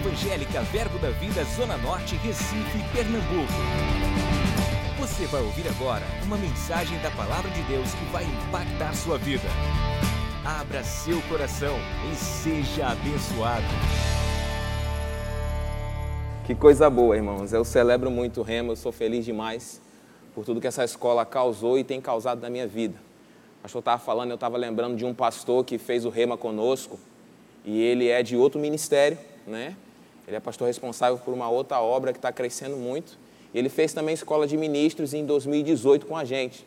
Evangélica 0.00 0.62
Verbo 0.62 0.98
da 0.98 1.10
Vida 1.10 1.44
Zona 1.44 1.76
Norte, 1.76 2.16
Recife, 2.16 2.78
Pernambuco. 2.90 3.52
Você 4.98 5.26
vai 5.26 5.42
ouvir 5.42 5.68
agora 5.68 6.02
uma 6.24 6.38
mensagem 6.38 6.98
da 7.00 7.10
Palavra 7.10 7.50
de 7.50 7.60
Deus 7.64 7.92
que 7.92 8.04
vai 8.06 8.24
impactar 8.24 8.94
sua 8.94 9.18
vida. 9.18 9.46
Abra 10.42 10.82
seu 10.82 11.20
coração 11.28 11.76
e 12.10 12.16
seja 12.16 12.86
abençoado. 12.86 13.66
Que 16.46 16.54
coisa 16.54 16.88
boa, 16.88 17.14
irmãos. 17.14 17.52
Eu 17.52 17.62
celebro 17.62 18.10
muito 18.10 18.40
o 18.40 18.42
Rema, 18.42 18.72
eu 18.72 18.76
sou 18.76 18.92
feliz 18.92 19.22
demais 19.22 19.82
por 20.34 20.46
tudo 20.46 20.62
que 20.62 20.66
essa 20.66 20.82
escola 20.82 21.26
causou 21.26 21.78
e 21.78 21.84
tem 21.84 22.00
causado 22.00 22.40
na 22.40 22.48
minha 22.48 22.66
vida. 22.66 22.96
O 23.58 23.62
pastor 23.64 23.80
estava 23.80 24.02
falando, 24.02 24.30
eu 24.30 24.36
estava 24.36 24.56
lembrando 24.56 24.96
de 24.96 25.04
um 25.04 25.12
pastor 25.12 25.62
que 25.62 25.76
fez 25.76 26.06
o 26.06 26.08
Rema 26.08 26.38
conosco 26.38 26.98
e 27.66 27.82
ele 27.82 28.08
é 28.08 28.22
de 28.22 28.34
outro 28.34 28.58
ministério, 28.58 29.18
né? 29.46 29.76
Ele 30.30 30.36
é 30.36 30.40
pastor 30.40 30.68
responsável 30.68 31.18
por 31.18 31.34
uma 31.34 31.50
outra 31.50 31.80
obra 31.80 32.12
que 32.12 32.18
está 32.18 32.30
crescendo 32.30 32.76
muito. 32.76 33.18
Ele 33.52 33.68
fez 33.68 33.92
também 33.92 34.14
escola 34.14 34.46
de 34.46 34.56
ministros 34.56 35.12
em 35.12 35.26
2018 35.26 36.06
com 36.06 36.16
a 36.16 36.24
gente. 36.24 36.64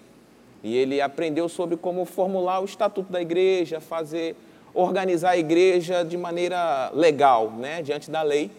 E 0.62 0.76
ele 0.76 1.00
aprendeu 1.00 1.48
sobre 1.48 1.78
como 1.78 2.04
formular 2.04 2.60
o 2.60 2.66
estatuto 2.66 3.10
da 3.10 3.22
igreja, 3.22 3.80
fazer, 3.80 4.36
organizar 4.74 5.30
a 5.30 5.38
igreja 5.38 6.04
de 6.04 6.18
maneira 6.18 6.92
legal, 6.94 7.52
né, 7.52 7.82
diante 7.82 8.12
da 8.12 8.22
lei. 8.22 8.52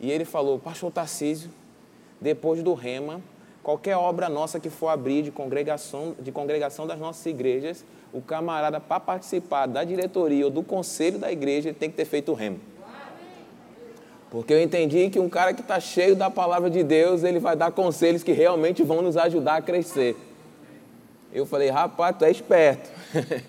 E 0.00 0.10
ele 0.10 0.24
falou, 0.24 0.58
pastor 0.58 0.90
Tarcísio, 0.90 1.48
depois 2.20 2.60
do 2.60 2.74
rema, 2.74 3.20
qualquer 3.62 3.96
obra 3.96 4.28
nossa 4.28 4.58
que 4.58 4.68
for 4.68 4.88
abrir 4.88 5.22
de 5.22 5.30
congregação, 5.30 6.16
de 6.18 6.32
congregação 6.32 6.88
das 6.88 6.98
nossas 6.98 7.24
igrejas, 7.24 7.84
o 8.12 8.20
camarada, 8.20 8.80
para 8.80 8.98
participar 8.98 9.66
da 9.66 9.84
diretoria 9.84 10.44
ou 10.44 10.50
do 10.50 10.64
conselho 10.64 11.20
da 11.20 11.30
igreja, 11.30 11.72
tem 11.72 11.88
que 11.88 11.96
ter 11.96 12.04
feito 12.04 12.32
o 12.32 12.34
rema. 12.34 12.58
Porque 14.30 14.52
eu 14.52 14.62
entendi 14.62 15.10
que 15.10 15.18
um 15.18 15.28
cara 15.28 15.52
que 15.52 15.60
está 15.60 15.80
cheio 15.80 16.14
da 16.14 16.30
palavra 16.30 16.70
de 16.70 16.84
Deus, 16.84 17.24
ele 17.24 17.40
vai 17.40 17.56
dar 17.56 17.72
conselhos 17.72 18.22
que 18.22 18.30
realmente 18.30 18.82
vão 18.84 19.02
nos 19.02 19.16
ajudar 19.16 19.56
a 19.56 19.62
crescer. 19.62 20.16
Eu 21.32 21.44
falei, 21.44 21.68
rapaz, 21.68 22.16
tu 22.16 22.24
é 22.24 22.30
esperto. 22.30 22.88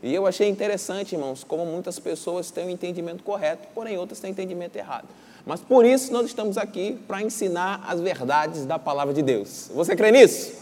e 0.00 0.14
eu 0.14 0.24
achei 0.24 0.48
interessante, 0.48 1.16
irmãos, 1.16 1.42
como 1.42 1.66
muitas 1.66 1.98
pessoas 1.98 2.52
têm 2.52 2.64
o 2.64 2.66
um 2.68 2.70
entendimento 2.70 3.24
correto, 3.24 3.66
porém 3.74 3.98
outras 3.98 4.20
têm 4.20 4.30
o 4.30 4.30
um 4.30 4.34
entendimento 4.34 4.76
errado. 4.76 5.08
Mas 5.44 5.60
por 5.60 5.84
isso 5.84 6.12
nós 6.12 6.26
estamos 6.26 6.56
aqui 6.56 6.98
para 7.08 7.20
ensinar 7.20 7.84
as 7.86 8.00
verdades 8.00 8.64
da 8.64 8.78
palavra 8.78 9.12
de 9.12 9.20
Deus. 9.20 9.68
Você 9.74 9.96
crê 9.96 10.12
nisso? 10.12 10.54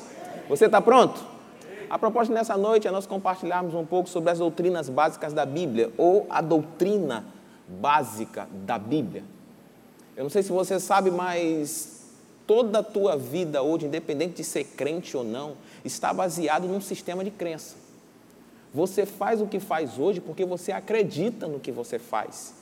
Você 0.48 0.64
está 0.64 0.80
pronto? 0.80 1.22
A 1.90 1.98
proposta 1.98 2.32
nessa 2.32 2.56
noite 2.56 2.88
é 2.88 2.90
nós 2.90 3.06
compartilharmos 3.06 3.74
um 3.74 3.84
pouco 3.84 4.08
sobre 4.08 4.30
as 4.30 4.38
doutrinas 4.38 4.88
básicas 4.88 5.34
da 5.34 5.44
Bíblia, 5.44 5.90
ou 5.98 6.26
a 6.30 6.40
doutrina 6.40 7.22
básica 7.68 8.48
da 8.50 8.78
Bíblia. 8.78 9.22
Eu 10.16 10.24
não 10.24 10.30
sei 10.30 10.42
se 10.42 10.50
você 10.50 10.78
sabe, 10.78 11.10
mas 11.10 12.02
toda 12.46 12.80
a 12.80 12.82
tua 12.82 13.16
vida 13.16 13.62
hoje, 13.62 13.86
independente 13.86 14.34
de 14.34 14.44
ser 14.44 14.64
crente 14.64 15.16
ou 15.16 15.24
não, 15.24 15.54
está 15.84 16.12
baseado 16.12 16.66
num 16.68 16.80
sistema 16.80 17.24
de 17.24 17.30
crença. 17.30 17.76
Você 18.74 19.06
faz 19.06 19.40
o 19.40 19.46
que 19.46 19.60
faz 19.60 19.98
hoje 19.98 20.20
porque 20.20 20.44
você 20.44 20.72
acredita 20.72 21.46
no 21.46 21.60
que 21.60 21.70
você 21.70 21.98
faz. 21.98 22.54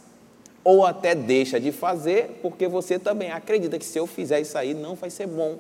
Ou 0.63 0.85
até 0.85 1.15
deixa 1.15 1.59
de 1.59 1.73
fazer 1.73 2.39
porque 2.43 2.69
você 2.69 2.99
também 2.99 3.31
acredita 3.31 3.79
que 3.79 3.85
se 3.85 3.99
eu 3.99 4.07
fizer 4.07 4.41
isso 4.41 4.57
aí 4.59 4.75
não 4.75 4.95
vai 4.95 5.11
ser 5.11 5.27
bom. 5.27 5.59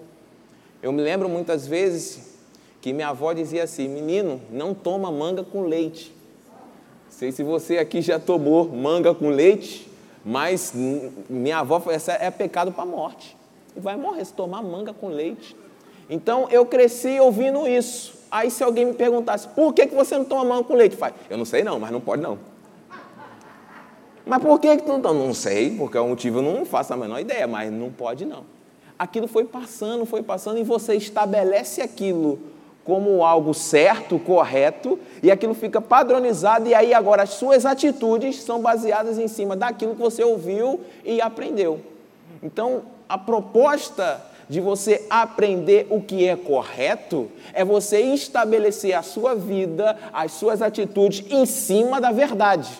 Eu 0.83 0.93
me 0.93 1.03
lembro 1.03 1.29
muitas 1.29 1.67
vezes 1.67 2.39
que 2.81 2.93
minha 2.93 3.09
avó 3.09 3.33
dizia 3.33 3.65
assim: 3.65 3.89
menino, 3.89 4.41
não 4.51 4.75
toma 4.75 5.11
manga 5.11 5.43
com 5.43 5.63
leite. 5.63 6.13
Não 7.07 7.19
sei 7.19 7.33
se 7.33 7.43
você 7.43 7.79
aqui 7.79 8.01
já 8.01 8.19
tomou 8.19 8.69
manga 8.69 9.15
com 9.15 9.29
leite. 9.29 9.90
Mas 10.25 10.73
minha 11.29 11.59
avó 11.59 11.83
essa 11.89 12.13
é 12.13 12.31
pecado 12.31 12.73
para 12.73 12.85
morte. 12.85 13.37
E 13.77 13.81
vai 13.81 13.97
morrer 13.97 14.25
se 14.25 14.33
tomar 14.33 14.62
manga 14.62 14.93
com 14.93 15.09
leite. 15.09 15.56
Então 16.09 16.49
eu 16.50 16.67
cresci 16.67 17.19
ouvindo 17.21 17.67
isso. 17.67 18.19
Aí 18.31 18.50
se 18.50 18.62
alguém 18.62 18.84
me 18.84 18.94
perguntasse, 18.94 19.49
por 19.49 19.72
que, 19.72 19.87
que 19.87 19.94
você 19.94 20.17
não 20.17 20.25
toma 20.25 20.44
manga 20.44 20.65
com 20.65 20.75
leite? 20.75 20.97
Faz, 20.97 21.15
eu 21.28 21.39
não 21.39 21.44
sei 21.44 21.65
não, 21.65 21.78
mas 21.78 21.91
não 21.91 22.00
pode 22.00 22.22
não. 22.22 22.39
Mas 24.27 24.43
por 24.43 24.61
que, 24.61 24.77
que 24.77 24.83
tu 24.83 24.93
não 24.93 25.00
toma? 25.00 25.25
Não 25.25 25.34
sei, 25.34 25.77
porque 25.77 25.97
é 25.97 26.00
o 26.00 26.09
motivo 26.09 26.39
eu 26.39 26.43
não 26.43 26.65
faço 26.65 26.93
a 26.93 26.97
menor 26.97 27.19
ideia, 27.19 27.47
mas 27.47 27.73
não 27.73 27.91
pode 27.91 28.25
não. 28.25 28.44
Aquilo 28.99 29.27
foi 29.27 29.44
passando, 29.44 30.05
foi 30.05 30.23
passando 30.23 30.59
e 30.59 30.62
você 30.62 30.94
estabelece 30.94 31.81
aquilo 31.81 32.39
como 32.91 33.25
algo 33.25 33.55
certo, 33.55 34.19
correto, 34.19 34.99
e 35.23 35.31
aquilo 35.31 35.55
fica 35.55 35.81
padronizado, 35.81 36.69
e 36.69 36.75
aí 36.75 36.93
agora 36.93 37.23
as 37.23 37.31
suas 37.31 37.65
atitudes 37.65 38.43
são 38.43 38.61
baseadas 38.61 39.17
em 39.17 39.28
cima 39.28 39.55
daquilo 39.55 39.95
que 39.95 40.03
você 40.03 40.25
ouviu 40.25 40.81
e 41.05 41.21
aprendeu. 41.21 41.79
Então, 42.43 42.83
a 43.09 43.17
proposta 43.17 44.21
de 44.49 44.61
você 44.61 45.06
aprender 45.09 45.87
o 45.89 46.00
que 46.00 46.27
é 46.27 46.34
correto 46.34 47.31
é 47.53 47.65
você 47.65 48.00
estabelecer 48.00 48.93
a 48.95 49.03
sua 49.03 49.37
vida, 49.37 49.97
as 50.12 50.33
suas 50.33 50.61
atitudes 50.61 51.25
em 51.31 51.47
cima 51.47 52.00
da 52.00 52.11
verdade. 52.11 52.71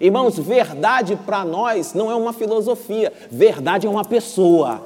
Irmãos, 0.00 0.38
verdade 0.38 1.16
para 1.16 1.44
nós 1.44 1.92
não 1.92 2.10
é 2.10 2.14
uma 2.14 2.32
filosofia, 2.32 3.12
verdade 3.30 3.86
é 3.86 3.90
uma 3.90 4.06
pessoa. 4.06 4.80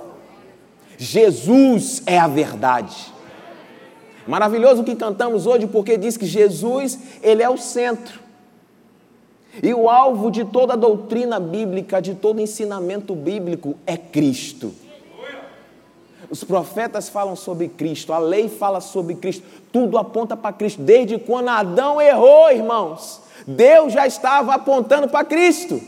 Jesus 0.99 2.03
é 2.06 2.19
a 2.19 2.27
verdade. 2.27 3.13
Maravilhoso 4.26 4.82
o 4.82 4.84
que 4.84 4.96
cantamos 4.96 5.46
hoje, 5.46 5.66
porque 5.66 5.96
diz 5.96 6.16
que 6.16 6.26
Jesus, 6.26 6.98
ele 7.22 7.42
é 7.42 7.48
o 7.48 7.58
centro. 7.58 8.20
E 9.62 9.72
o 9.72 9.88
alvo 9.88 10.30
de 10.30 10.44
toda 10.44 10.72
a 10.72 10.76
doutrina 10.76 11.38
bíblica, 11.38 12.00
de 12.00 12.14
todo 12.14 12.40
ensinamento 12.40 13.14
bíblico 13.14 13.76
é 13.86 13.96
Cristo. 13.96 14.74
Os 16.30 16.42
profetas 16.42 17.08
falam 17.08 17.36
sobre 17.36 17.68
Cristo, 17.68 18.12
a 18.12 18.18
lei 18.18 18.48
fala 18.48 18.80
sobre 18.80 19.14
Cristo, 19.14 19.44
tudo 19.70 19.98
aponta 19.98 20.36
para 20.36 20.52
Cristo. 20.52 20.82
Desde 20.82 21.18
quando 21.18 21.48
Adão 21.48 22.00
errou, 22.00 22.50
irmãos, 22.50 23.20
Deus 23.46 23.92
já 23.92 24.06
estava 24.06 24.54
apontando 24.54 25.08
para 25.08 25.24
Cristo. 25.24 25.80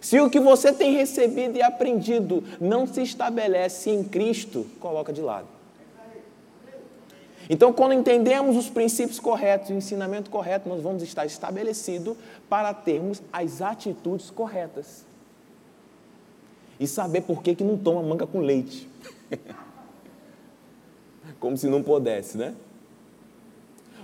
Se 0.00 0.18
o 0.18 0.30
que 0.30 0.40
você 0.40 0.72
tem 0.72 0.94
recebido 0.94 1.58
e 1.58 1.62
aprendido 1.62 2.42
não 2.58 2.86
se 2.86 3.02
estabelece 3.02 3.90
em 3.90 4.02
Cristo, 4.02 4.66
coloca 4.80 5.12
de 5.12 5.20
lado. 5.20 5.59
Então, 7.52 7.72
quando 7.72 7.94
entendemos 7.94 8.56
os 8.56 8.70
princípios 8.70 9.18
corretos, 9.18 9.70
o 9.70 9.72
ensinamento 9.72 10.30
correto, 10.30 10.68
nós 10.68 10.80
vamos 10.80 11.02
estar 11.02 11.26
estabelecidos 11.26 12.16
para 12.48 12.72
termos 12.72 13.20
as 13.32 13.60
atitudes 13.60 14.30
corretas. 14.30 15.04
E 16.78 16.86
saber 16.86 17.22
por 17.22 17.42
que, 17.42 17.56
que 17.56 17.64
não 17.64 17.76
toma 17.76 18.04
manga 18.04 18.24
com 18.24 18.38
leite. 18.38 18.88
Como 21.40 21.56
se 21.56 21.66
não 21.66 21.82
pudesse, 21.82 22.38
né? 22.38 22.54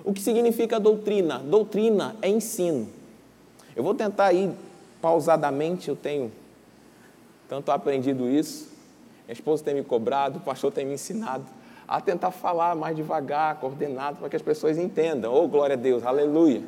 O 0.03 0.13
que 0.13 0.21
significa 0.21 0.81
doutrina? 0.81 1.39
Doutrina 1.39 2.17
é 2.21 2.29
ensino. 2.29 2.89
Eu 3.77 3.85
vou 3.85 3.95
tentar 3.95 4.33
ir 4.33 4.51
pausadamente, 5.01 5.89
eu 5.89 5.95
tenho 5.95 6.33
tanto 7.49 7.71
aprendido 7.71 8.29
isso. 8.29 8.73
Minha 9.25 9.35
esposa 9.35 9.63
tem 9.63 9.75
me 9.75 9.85
cobrado, 9.85 10.39
o 10.39 10.41
pastor 10.41 10.73
tem 10.73 10.85
me 10.85 10.95
ensinado 10.95 11.56
a 11.89 12.01
tentar 12.01 12.31
falar 12.31 12.75
mais 12.75 12.97
devagar, 12.97 13.57
coordenado, 13.57 14.17
para 14.17 14.29
que 14.29 14.37
as 14.37 14.43
pessoas 14.43 14.77
entendam. 14.77 15.33
Oh, 15.33 15.47
glória 15.47 15.75
a 15.75 15.77
Deus, 15.77 16.05
aleluia. 16.05 16.63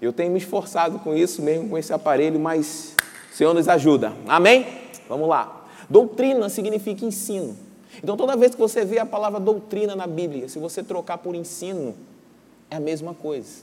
Eu 0.00 0.12
tenho 0.12 0.30
me 0.30 0.38
esforçado 0.38 0.98
com 0.98 1.14
isso 1.14 1.42
mesmo, 1.42 1.68
com 1.70 1.78
esse 1.78 1.92
aparelho, 1.92 2.38
mas 2.38 2.94
o 3.30 3.34
Senhor 3.34 3.54
nos 3.54 3.68
ajuda. 3.68 4.12
Amém? 4.26 4.66
Vamos 5.08 5.28
lá. 5.28 5.64
Doutrina 5.88 6.48
significa 6.48 7.04
ensino. 7.04 7.56
Então, 8.02 8.16
toda 8.16 8.36
vez 8.36 8.54
que 8.54 8.60
você 8.60 8.84
vê 8.84 8.98
a 8.98 9.06
palavra 9.06 9.40
doutrina 9.40 9.96
na 9.96 10.06
Bíblia, 10.06 10.48
se 10.48 10.58
você 10.58 10.82
trocar 10.82 11.18
por 11.18 11.34
ensino, 11.34 11.94
é 12.70 12.76
a 12.76 12.80
mesma 12.80 13.14
coisa. 13.14 13.62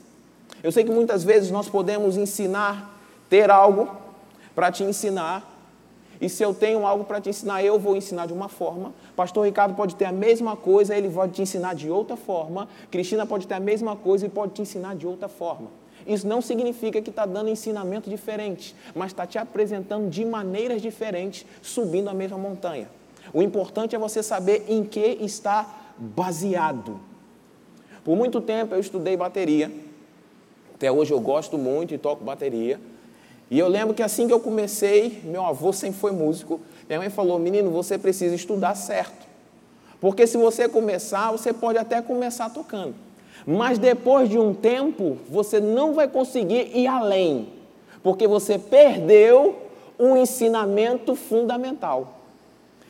Eu 0.62 0.70
sei 0.70 0.84
que 0.84 0.90
muitas 0.90 1.24
vezes 1.24 1.50
nós 1.50 1.68
podemos 1.68 2.16
ensinar, 2.16 2.98
ter 3.28 3.50
algo 3.50 3.88
para 4.54 4.70
te 4.70 4.82
ensinar, 4.82 5.57
e 6.20 6.28
se 6.28 6.42
eu 6.42 6.52
tenho 6.52 6.86
algo 6.86 7.04
para 7.04 7.20
te 7.20 7.30
ensinar, 7.30 7.62
eu 7.62 7.78
vou 7.78 7.96
ensinar 7.96 8.26
de 8.26 8.32
uma 8.32 8.48
forma. 8.48 8.92
Pastor 9.14 9.44
Ricardo 9.44 9.74
pode 9.74 9.94
ter 9.94 10.04
a 10.04 10.12
mesma 10.12 10.56
coisa, 10.56 10.96
ele 10.96 11.08
pode 11.08 11.32
te 11.32 11.42
ensinar 11.42 11.74
de 11.74 11.88
outra 11.88 12.16
forma. 12.16 12.68
Cristina 12.90 13.24
pode 13.24 13.46
ter 13.46 13.54
a 13.54 13.60
mesma 13.60 13.94
coisa 13.94 14.26
e 14.26 14.28
pode 14.28 14.52
te 14.52 14.62
ensinar 14.62 14.96
de 14.96 15.06
outra 15.06 15.28
forma. 15.28 15.68
Isso 16.06 16.26
não 16.26 16.40
significa 16.40 17.00
que 17.00 17.10
está 17.10 17.26
dando 17.26 17.50
ensinamento 17.50 18.08
diferente, 18.08 18.74
mas 18.94 19.12
está 19.12 19.26
te 19.26 19.38
apresentando 19.38 20.08
de 20.08 20.24
maneiras 20.24 20.82
diferentes, 20.82 21.46
subindo 21.62 22.08
a 22.08 22.14
mesma 22.14 22.38
montanha. 22.38 22.88
O 23.32 23.42
importante 23.42 23.94
é 23.94 23.98
você 23.98 24.22
saber 24.22 24.64
em 24.68 24.84
que 24.84 25.18
está 25.20 25.92
baseado. 25.98 26.98
Por 28.04 28.16
muito 28.16 28.40
tempo 28.40 28.74
eu 28.74 28.80
estudei 28.80 29.16
bateria. 29.16 29.70
Até 30.74 30.90
hoje 30.90 31.12
eu 31.12 31.20
gosto 31.20 31.58
muito 31.58 31.94
e 31.94 31.98
toco 31.98 32.24
bateria. 32.24 32.80
E 33.50 33.58
eu 33.58 33.68
lembro 33.68 33.94
que 33.94 34.02
assim 34.02 34.26
que 34.26 34.32
eu 34.32 34.40
comecei, 34.40 35.20
meu 35.24 35.44
avô 35.44 35.72
sempre 35.72 35.98
foi 35.98 36.12
músico, 36.12 36.60
minha 36.88 36.98
mãe 36.98 37.10
falou: 37.10 37.38
menino, 37.38 37.70
você 37.70 37.96
precisa 37.96 38.34
estudar 38.34 38.74
certo. 38.74 39.26
Porque 40.00 40.26
se 40.26 40.36
você 40.36 40.68
começar, 40.68 41.32
você 41.32 41.52
pode 41.52 41.78
até 41.78 42.00
começar 42.00 42.50
tocando. 42.50 42.94
Mas 43.46 43.78
depois 43.78 44.28
de 44.28 44.38
um 44.38 44.52
tempo, 44.52 45.18
você 45.28 45.60
não 45.60 45.94
vai 45.94 46.06
conseguir 46.06 46.70
ir 46.76 46.86
além. 46.86 47.48
Porque 48.02 48.28
você 48.28 48.58
perdeu 48.58 49.56
um 49.98 50.16
ensinamento 50.16 51.16
fundamental. 51.16 52.14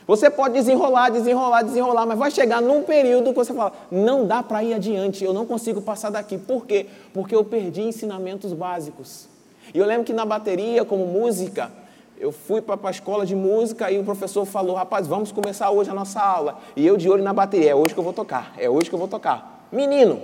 Você 0.07 0.31
pode 0.31 0.55
desenrolar, 0.55 1.11
desenrolar, 1.11 1.63
desenrolar, 1.63 2.07
mas 2.07 2.19
vai 2.19 2.31
chegar 2.31 2.61
num 2.61 2.83
período 2.83 3.31
que 3.31 3.37
você 3.37 3.55
fala: 3.55 3.73
não 3.91 4.27
dá 4.27 4.43
para 4.43 4.65
ir 4.65 4.75
adiante, 4.75 5.23
eu 5.23 5.33
não 5.33 5.47
consigo 5.47 5.81
passar 5.81 6.11
daqui. 6.11 6.37
Por 6.37 6.67
quê? 6.67 6.87
Porque 7.15 7.35
eu 7.35 7.45
perdi 7.45 7.83
ensinamentos 7.83 8.53
básicos. 8.53 9.28
E 9.73 9.79
eu 9.79 9.87
lembro 9.87 10.05
que 10.05 10.13
na 10.13 10.25
bateria, 10.25 10.85
como 10.85 11.07
música, 11.07 11.71
eu 12.19 12.33
fui 12.33 12.61
para 12.61 12.79
a 12.83 12.91
escola 12.91 13.25
de 13.25 13.35
música 13.35 13.91
e 13.91 13.99
o 13.99 14.05
professor 14.05 14.45
falou: 14.45 14.75
rapaz, 14.75 15.07
vamos 15.07 15.31
começar 15.31 15.71
hoje 15.71 15.91
a 15.91 15.95
nossa 15.95 16.21
aula. 16.21 16.59
E 16.75 16.87
eu 16.87 16.97
de 16.97 17.09
olho 17.09 17.23
na 17.23 17.33
bateria: 17.33 17.71
é 17.71 17.75
hoje 17.75 17.95
que 17.95 18.01
eu 18.01 18.05
vou 18.05 18.13
tocar, 18.13 18.55
é 18.59 18.69
hoje 18.69 18.89
que 18.89 18.95
eu 18.95 18.99
vou 18.99 19.09
tocar. 19.09 19.69
Menino, 19.71 20.21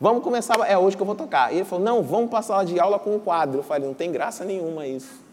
vamos 0.00 0.22
começar, 0.22 0.58
é 0.68 0.78
hoje 0.78 0.96
que 0.96 1.02
eu 1.02 1.06
vou 1.06 1.16
tocar. 1.16 1.52
E 1.52 1.56
ele 1.56 1.64
falou: 1.64 1.84
não, 1.84 2.02
vamos 2.02 2.30
para 2.30 2.38
a 2.38 2.42
sala 2.42 2.64
de 2.64 2.78
aula 2.78 2.98
com 2.98 3.16
um 3.16 3.18
quadro. 3.18 3.58
Eu 3.58 3.62
falei: 3.62 3.86
não 3.86 3.94
tem 3.94 4.12
graça 4.12 4.44
nenhuma 4.44 4.86
isso. 4.86 5.24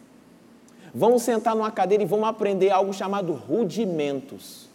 Vamos 0.94 1.22
sentar 1.22 1.56
numa 1.56 1.72
cadeira 1.72 2.04
e 2.04 2.08
vamos 2.08 2.28
aprender 2.28 2.70
algo 2.70 2.94
chamado 2.94 3.32
rudimentos. 3.32 4.70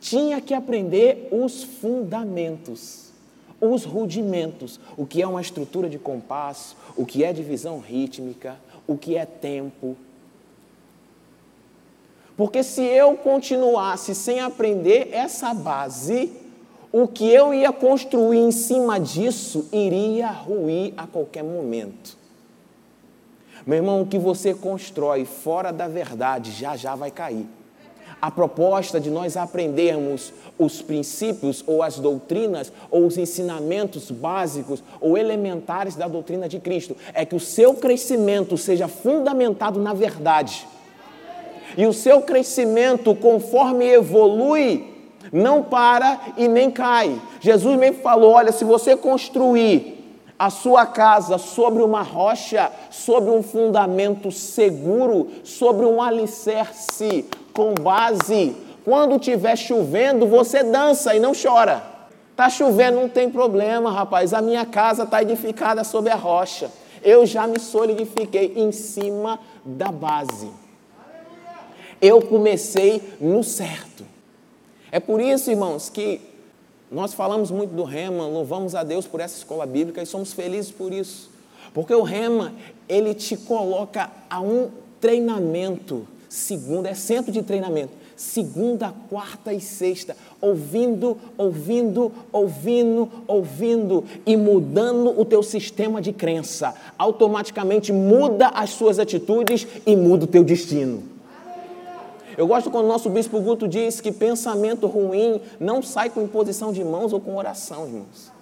Tinha 0.00 0.40
que 0.40 0.52
aprender 0.52 1.28
os 1.32 1.62
fundamentos, 1.62 3.05
os 3.60 3.84
rudimentos, 3.84 4.78
o 4.96 5.06
que 5.06 5.22
é 5.22 5.26
uma 5.26 5.40
estrutura 5.40 5.88
de 5.88 5.98
compasso, 5.98 6.76
o 6.96 7.06
que 7.06 7.24
é 7.24 7.32
divisão 7.32 7.78
rítmica, 7.78 8.56
o 8.86 8.96
que 8.96 9.16
é 9.16 9.24
tempo. 9.24 9.96
Porque 12.36 12.62
se 12.62 12.82
eu 12.82 13.16
continuasse 13.16 14.14
sem 14.14 14.40
aprender 14.40 15.08
essa 15.12 15.54
base, 15.54 16.32
o 16.92 17.08
que 17.08 17.28
eu 17.28 17.52
ia 17.52 17.72
construir 17.72 18.38
em 18.38 18.52
cima 18.52 19.00
disso 19.00 19.68
iria 19.72 20.30
ruir 20.30 20.92
a 20.96 21.06
qualquer 21.06 21.42
momento. 21.42 22.16
Meu 23.66 23.78
irmão, 23.78 24.02
o 24.02 24.06
que 24.06 24.18
você 24.18 24.54
constrói 24.54 25.24
fora 25.24 25.72
da 25.72 25.88
verdade 25.88 26.52
já 26.52 26.76
já 26.76 26.94
vai 26.94 27.10
cair. 27.10 27.46
A 28.20 28.30
proposta 28.30 28.98
de 28.98 29.10
nós 29.10 29.36
aprendermos 29.36 30.32
os 30.58 30.80
princípios 30.80 31.62
ou 31.66 31.82
as 31.82 31.98
doutrinas 31.98 32.72
ou 32.90 33.06
os 33.06 33.18
ensinamentos 33.18 34.10
básicos 34.10 34.82
ou 35.00 35.18
elementares 35.18 35.96
da 35.96 36.08
doutrina 36.08 36.48
de 36.48 36.58
Cristo 36.58 36.96
é 37.12 37.26
que 37.26 37.36
o 37.36 37.40
seu 37.40 37.74
crescimento 37.74 38.56
seja 38.56 38.88
fundamentado 38.88 39.80
na 39.80 39.92
verdade. 39.92 40.66
E 41.76 41.86
o 41.86 41.92
seu 41.92 42.22
crescimento, 42.22 43.14
conforme 43.14 43.84
evolui, 43.84 44.94
não 45.30 45.62
para 45.62 46.18
e 46.38 46.48
nem 46.48 46.70
cai. 46.70 47.20
Jesus 47.40 47.78
mesmo 47.78 48.00
falou: 48.02 48.32
olha, 48.32 48.52
se 48.52 48.64
você 48.64 48.96
construir 48.96 49.94
a 50.38 50.48
sua 50.50 50.86
casa 50.86 51.38
sobre 51.38 51.82
uma 51.82 52.02
rocha, 52.02 52.70
sobre 52.90 53.30
um 53.30 53.42
fundamento 53.42 54.30
seguro, 54.30 55.28
sobre 55.42 55.84
um 55.84 56.00
alicerce 56.00 57.24
com 57.56 57.74
base. 57.74 58.54
Quando 58.84 59.16
estiver 59.16 59.56
chovendo, 59.56 60.26
você 60.28 60.62
dança 60.62 61.16
e 61.16 61.18
não 61.18 61.32
chora. 61.34 61.82
Está 62.30 62.50
chovendo, 62.50 63.00
não 63.00 63.08
tem 63.08 63.30
problema, 63.30 63.90
rapaz. 63.90 64.34
A 64.34 64.42
minha 64.42 64.66
casa 64.66 65.04
está 65.04 65.22
edificada 65.22 65.82
sobre 65.82 66.12
a 66.12 66.14
rocha. 66.14 66.70
Eu 67.02 67.24
já 67.24 67.46
me 67.46 67.58
solidifiquei 67.58 68.52
em 68.56 68.70
cima 68.70 69.40
da 69.64 69.90
base. 69.90 70.50
Eu 72.00 72.20
comecei 72.20 73.02
no 73.18 73.42
certo. 73.42 74.04
É 74.92 75.00
por 75.00 75.20
isso, 75.20 75.50
irmãos, 75.50 75.88
que 75.88 76.20
nós 76.90 77.14
falamos 77.14 77.50
muito 77.50 77.74
do 77.74 77.84
Rema, 77.84 78.26
louvamos 78.26 78.74
a 78.74 78.84
Deus 78.84 79.06
por 79.06 79.20
essa 79.20 79.38
escola 79.38 79.66
bíblica 79.66 80.02
e 80.02 80.06
somos 80.06 80.32
felizes 80.32 80.70
por 80.70 80.92
isso. 80.92 81.30
Porque 81.72 81.94
o 81.94 82.02
Rema, 82.02 82.52
ele 82.88 83.14
te 83.14 83.36
coloca 83.36 84.10
a 84.30 84.40
um 84.40 84.70
treinamento, 85.00 86.06
segunda, 86.28 86.88
é 86.88 86.94
centro 86.94 87.32
de 87.32 87.42
treinamento, 87.42 87.92
segunda, 88.16 88.92
quarta 89.08 89.52
e 89.52 89.60
sexta, 89.60 90.16
ouvindo, 90.40 91.16
ouvindo, 91.36 92.12
ouvindo, 92.32 93.10
ouvindo 93.26 94.04
e 94.24 94.36
mudando 94.36 95.18
o 95.18 95.24
teu 95.24 95.42
sistema 95.42 96.00
de 96.00 96.12
crença. 96.12 96.74
Automaticamente 96.98 97.92
muda 97.92 98.48
as 98.48 98.70
suas 98.70 98.98
atitudes 98.98 99.66
e 99.84 99.94
muda 99.94 100.24
o 100.24 100.28
teu 100.28 100.42
destino. 100.42 101.02
Eu 102.36 102.46
gosto 102.46 102.70
quando 102.70 102.84
o 102.84 102.88
nosso 102.88 103.08
bispo 103.08 103.40
Guto 103.40 103.66
diz 103.66 104.00
que 104.00 104.12
pensamento 104.12 104.86
ruim 104.86 105.40
não 105.58 105.82
sai 105.82 106.10
com 106.10 106.20
imposição 106.20 106.70
de 106.70 106.84
mãos 106.84 107.12
ou 107.12 107.20
com 107.20 107.36
oração, 107.36 107.86
irmãos. 107.86 108.36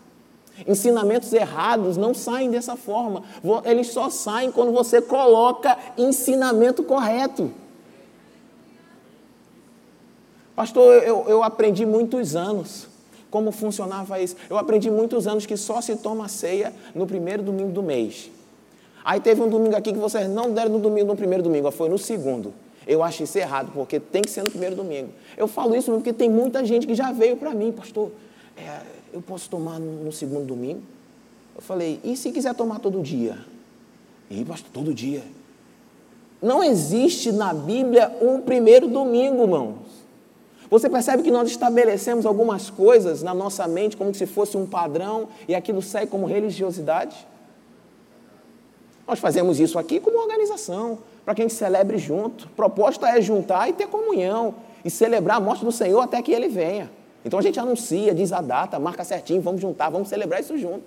Ensinamentos 0.67 1.33
errados 1.33 1.97
não 1.97 2.15
saem 2.15 2.51
dessa 2.51 2.77
forma. 2.77 3.23
Eles 3.65 3.89
só 3.89 4.09
saem 4.11 4.51
quando 4.51 4.73
você 4.73 5.01
coloca 5.01 5.77
ensinamento 5.97 6.83
correto. 6.83 7.51
Pastor, 10.55 11.03
eu, 11.03 11.25
eu 11.29 11.43
aprendi 11.43 11.85
muitos 11.85 12.37
anos 12.37 12.87
como 13.31 13.51
funcionava 13.51 14.21
isso. 14.21 14.37
Eu 14.49 14.57
aprendi 14.57 14.91
muitos 14.91 15.27
anos 15.27 15.45
que 15.45 15.57
só 15.57 15.81
se 15.81 15.97
toma 15.97 16.29
ceia 16.29 16.73
no 16.95 17.07
primeiro 17.07 17.43
domingo 17.43 17.73
do 17.73 17.83
mês. 17.83 18.31
Aí 19.05 19.21
teve 19.21 19.43
um 19.43 19.49
domingo 19.49 19.77
aqui 19.77 19.93
que 19.93 19.99
vocês 19.99 20.29
não 20.29 20.53
deram 20.53 20.71
no 20.71 20.79
domingo, 20.79 21.09
no 21.09 21.17
primeiro 21.17 21.43
domingo, 21.43 21.71
foi 21.71 21.89
no 21.89 21.99
segundo. 21.99 22.55
Eu 22.87 23.03
acho 23.03 23.25
isso 23.25 23.37
errado, 23.37 23.73
porque 23.75 23.99
tem 23.99 24.23
que 24.23 24.31
ser 24.31 24.45
no 24.45 24.51
primeiro 24.51 24.77
domingo. 24.77 25.11
Eu 25.37 25.49
falo 25.49 25.75
isso 25.75 25.91
porque 25.91 26.13
tem 26.13 26.31
muita 26.31 26.65
gente 26.65 26.87
que 26.87 26.95
já 26.95 27.11
veio 27.11 27.37
para 27.37 27.53
mim, 27.53 27.73
pastor, 27.73 28.13
é, 28.57 28.81
eu 29.13 29.21
posso 29.21 29.51
tomar 29.51 29.79
no 29.79 30.13
segundo 30.13 30.47
domingo? 30.47 30.83
Eu 31.55 31.63
falei, 31.63 32.01
e 32.05 32.17
se 32.17 32.31
quiser 32.31 32.55
tomar 32.55 32.79
todo 32.79 33.03
dia? 33.03 33.39
E, 34.31 34.45
pastor, 34.45 34.71
todo 34.73 34.95
dia. 34.95 35.23
Não 36.41 36.63
existe 36.63 37.33
na 37.33 37.53
Bíblia 37.53 38.11
um 38.21 38.41
primeiro 38.41 38.89
domingo, 38.89 39.43
irmãos. 39.43 39.94
Você 40.75 40.91
percebe 40.91 41.23
que 41.23 41.31
nós 41.31 41.49
estabelecemos 41.49 42.27
algumas 42.27 42.69
coisas 42.69 43.23
na 43.23 43.33
nossa 43.33 43.69
mente 43.69 43.97
como 43.97 44.13
se 44.13 44.27
fosse 44.27 44.57
um 44.57 44.67
padrão 44.67 45.29
e 45.47 45.55
aquilo 45.55 45.81
segue 45.81 46.09
como 46.11 46.27
religiosidade? 46.27 47.29
Nós 49.07 49.21
fazemos 49.21 49.61
isso 49.61 49.79
aqui 49.79 50.01
como 50.01 50.19
organização 50.19 50.99
para 51.25 51.33
que 51.33 51.43
a 51.43 51.45
gente 51.45 51.55
celebre 51.55 51.97
junto. 51.97 52.49
Proposta 52.57 53.09
é 53.09 53.21
juntar 53.21 53.69
e 53.69 53.73
ter 53.73 53.87
comunhão 53.87 54.57
e 54.85 54.91
celebrar 54.91 55.37
a 55.37 55.41
morte 55.41 55.65
do 55.65 55.71
Senhor 55.71 56.01
até 56.01 56.21
que 56.21 56.33
ele 56.33 56.49
venha. 56.49 56.91
Então 57.25 57.39
a 57.39 57.43
gente 57.43 57.61
anuncia, 57.61 58.13
diz 58.13 58.33
a 58.33 58.41
data, 58.41 58.77
marca 58.77 59.05
certinho, 59.05 59.41
vamos 59.41 59.61
juntar, 59.61 59.91
vamos 59.91 60.09
celebrar 60.09 60.41
isso 60.41 60.59
junto. 60.59 60.83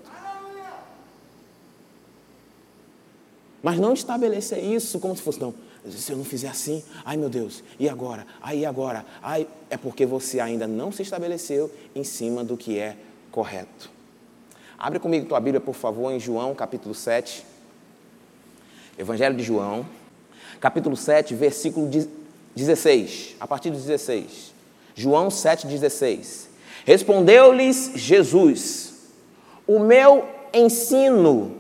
Mas 3.63 3.79
não 3.79 3.94
estabelecer 3.94 4.62
isso 4.62 5.00
como 5.00 5.15
se 5.15 5.22
fosse, 5.22 5.39
não, 5.39 5.53
se 5.91 6.12
eu 6.12 6.17
não 6.17 6.25
fizer 6.25 6.50
assim, 6.50 6.84
ai 7.06 7.17
meu 7.17 7.29
Deus, 7.29 7.63
e 7.79 7.88
agora? 7.88 8.25
Aí 8.41 8.65
agora? 8.65 9.06
Ai, 9.22 9.48
é 9.70 9.77
porque 9.77 10.06
você 10.06 10.39
ainda 10.39 10.67
não 10.67 10.91
se 10.91 11.01
estabeleceu 11.01 11.72
em 11.96 12.03
cima 12.03 12.44
do 12.44 12.58
que 12.58 12.79
é 12.79 12.98
correto. 13.32 13.89
Abre 14.77 15.00
comigo 15.00 15.27
tua 15.27 15.39
Bíblia, 15.39 15.60
por 15.60 15.75
favor, 15.75 16.12
em 16.12 16.20
João 16.20 16.53
capítulo 16.53 16.94
7. 16.94 17.46
Evangelho 18.98 19.36
de 19.36 19.44
João, 19.44 19.86
capítulo 20.60 20.98
7, 20.98 21.36
versículo 21.36 21.88
16, 22.56 23.36
a 23.39 23.46
partir 23.46 23.70
do 23.70 23.77
16. 23.77 24.53
João 24.96 25.27
7,16. 25.27 26.48
Respondeu-lhes 26.84 27.91
Jesus: 27.94 28.94
O 29.67 29.77
meu 29.77 30.25
ensino, 30.51 31.58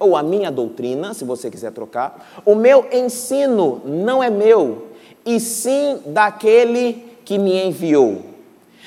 ou 0.00 0.16
a 0.16 0.22
minha 0.22 0.50
doutrina, 0.50 1.12
se 1.12 1.24
você 1.24 1.50
quiser 1.50 1.70
trocar, 1.72 2.42
o 2.46 2.54
meu 2.54 2.88
ensino 2.90 3.82
não 3.84 4.22
é 4.22 4.30
meu, 4.30 4.86
e 5.24 5.38
sim 5.38 6.00
daquele 6.06 7.04
que 7.24 7.38
me 7.38 7.62
enviou. 7.62 8.22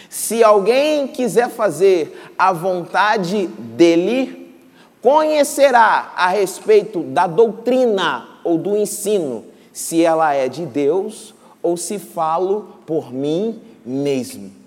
Se 0.09 0.43
alguém 0.43 1.07
quiser 1.07 1.49
fazer 1.49 2.19
a 2.37 2.51
vontade 2.51 3.47
dele, 3.47 4.55
conhecerá 5.01 6.13
a 6.15 6.27
respeito 6.27 7.03
da 7.03 7.27
doutrina 7.27 8.27
ou 8.43 8.57
do 8.57 8.75
ensino, 8.75 9.45
se 9.71 10.03
ela 10.03 10.33
é 10.33 10.49
de 10.49 10.65
Deus 10.65 11.33
ou 11.61 11.77
se 11.77 11.99
falo 11.99 12.79
por 12.85 13.13
mim 13.13 13.61
mesmo. 13.85 14.62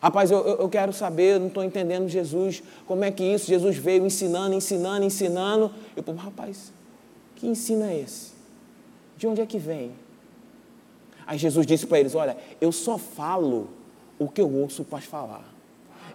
Rapaz, 0.00 0.30
eu, 0.30 0.38
eu 0.38 0.68
quero 0.68 0.92
saber, 0.92 1.34
eu 1.34 1.40
não 1.40 1.46
estou 1.48 1.64
entendendo 1.64 2.08
Jesus, 2.08 2.62
como 2.86 3.02
é 3.02 3.10
que 3.10 3.24
isso? 3.24 3.46
Jesus 3.46 3.76
veio 3.76 4.04
ensinando, 4.04 4.54
ensinando, 4.54 5.04
ensinando. 5.04 5.70
Eu, 5.96 6.14
rapaz, 6.14 6.72
que 7.34 7.46
ensino 7.46 7.84
é 7.84 7.98
esse? 7.98 8.32
De 9.16 9.26
onde 9.26 9.40
é 9.40 9.46
que 9.46 9.58
vem? 9.58 9.92
Aí 11.26 11.38
Jesus 11.38 11.66
disse 11.66 11.86
para 11.86 11.98
eles: 11.98 12.14
Olha, 12.14 12.36
eu 12.60 12.70
só 12.70 12.98
falo 12.98 13.68
o 14.18 14.28
que 14.28 14.40
eu 14.40 14.52
ouço 14.52 14.82
o 14.82 14.84
Pai 14.84 15.00
falar. 15.00 15.44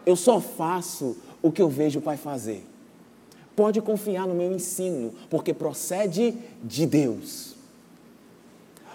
Eu 0.05 0.15
só 0.15 0.39
faço 0.39 1.17
o 1.41 1.51
que 1.51 1.61
eu 1.61 1.69
vejo 1.69 1.99
o 1.99 2.01
Pai 2.01 2.17
fazer. 2.17 2.65
Pode 3.55 3.81
confiar 3.81 4.27
no 4.27 4.33
meu 4.33 4.51
ensino, 4.51 5.13
porque 5.29 5.53
procede 5.53 6.35
de 6.63 6.85
Deus. 6.85 7.55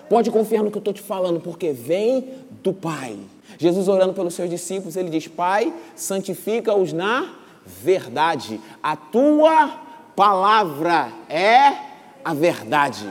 Pode 0.08 0.30
confiar 0.30 0.62
no 0.62 0.70
que 0.70 0.76
eu 0.76 0.80
estou 0.80 0.94
te 0.94 1.02
falando, 1.02 1.40
porque 1.40 1.72
vem 1.72 2.34
do 2.62 2.72
Pai. 2.72 3.16
Jesus 3.58 3.88
orando 3.88 4.12
pelos 4.12 4.34
seus 4.34 4.50
discípulos, 4.50 4.96
ele 4.96 5.10
diz: 5.10 5.26
Pai, 5.28 5.72
santifica-os 5.94 6.92
na 6.92 7.34
verdade. 7.64 8.60
A 8.82 8.96
tua 8.96 9.70
palavra 10.14 11.12
é 11.28 11.72
a 12.24 12.32
verdade. 12.34 13.08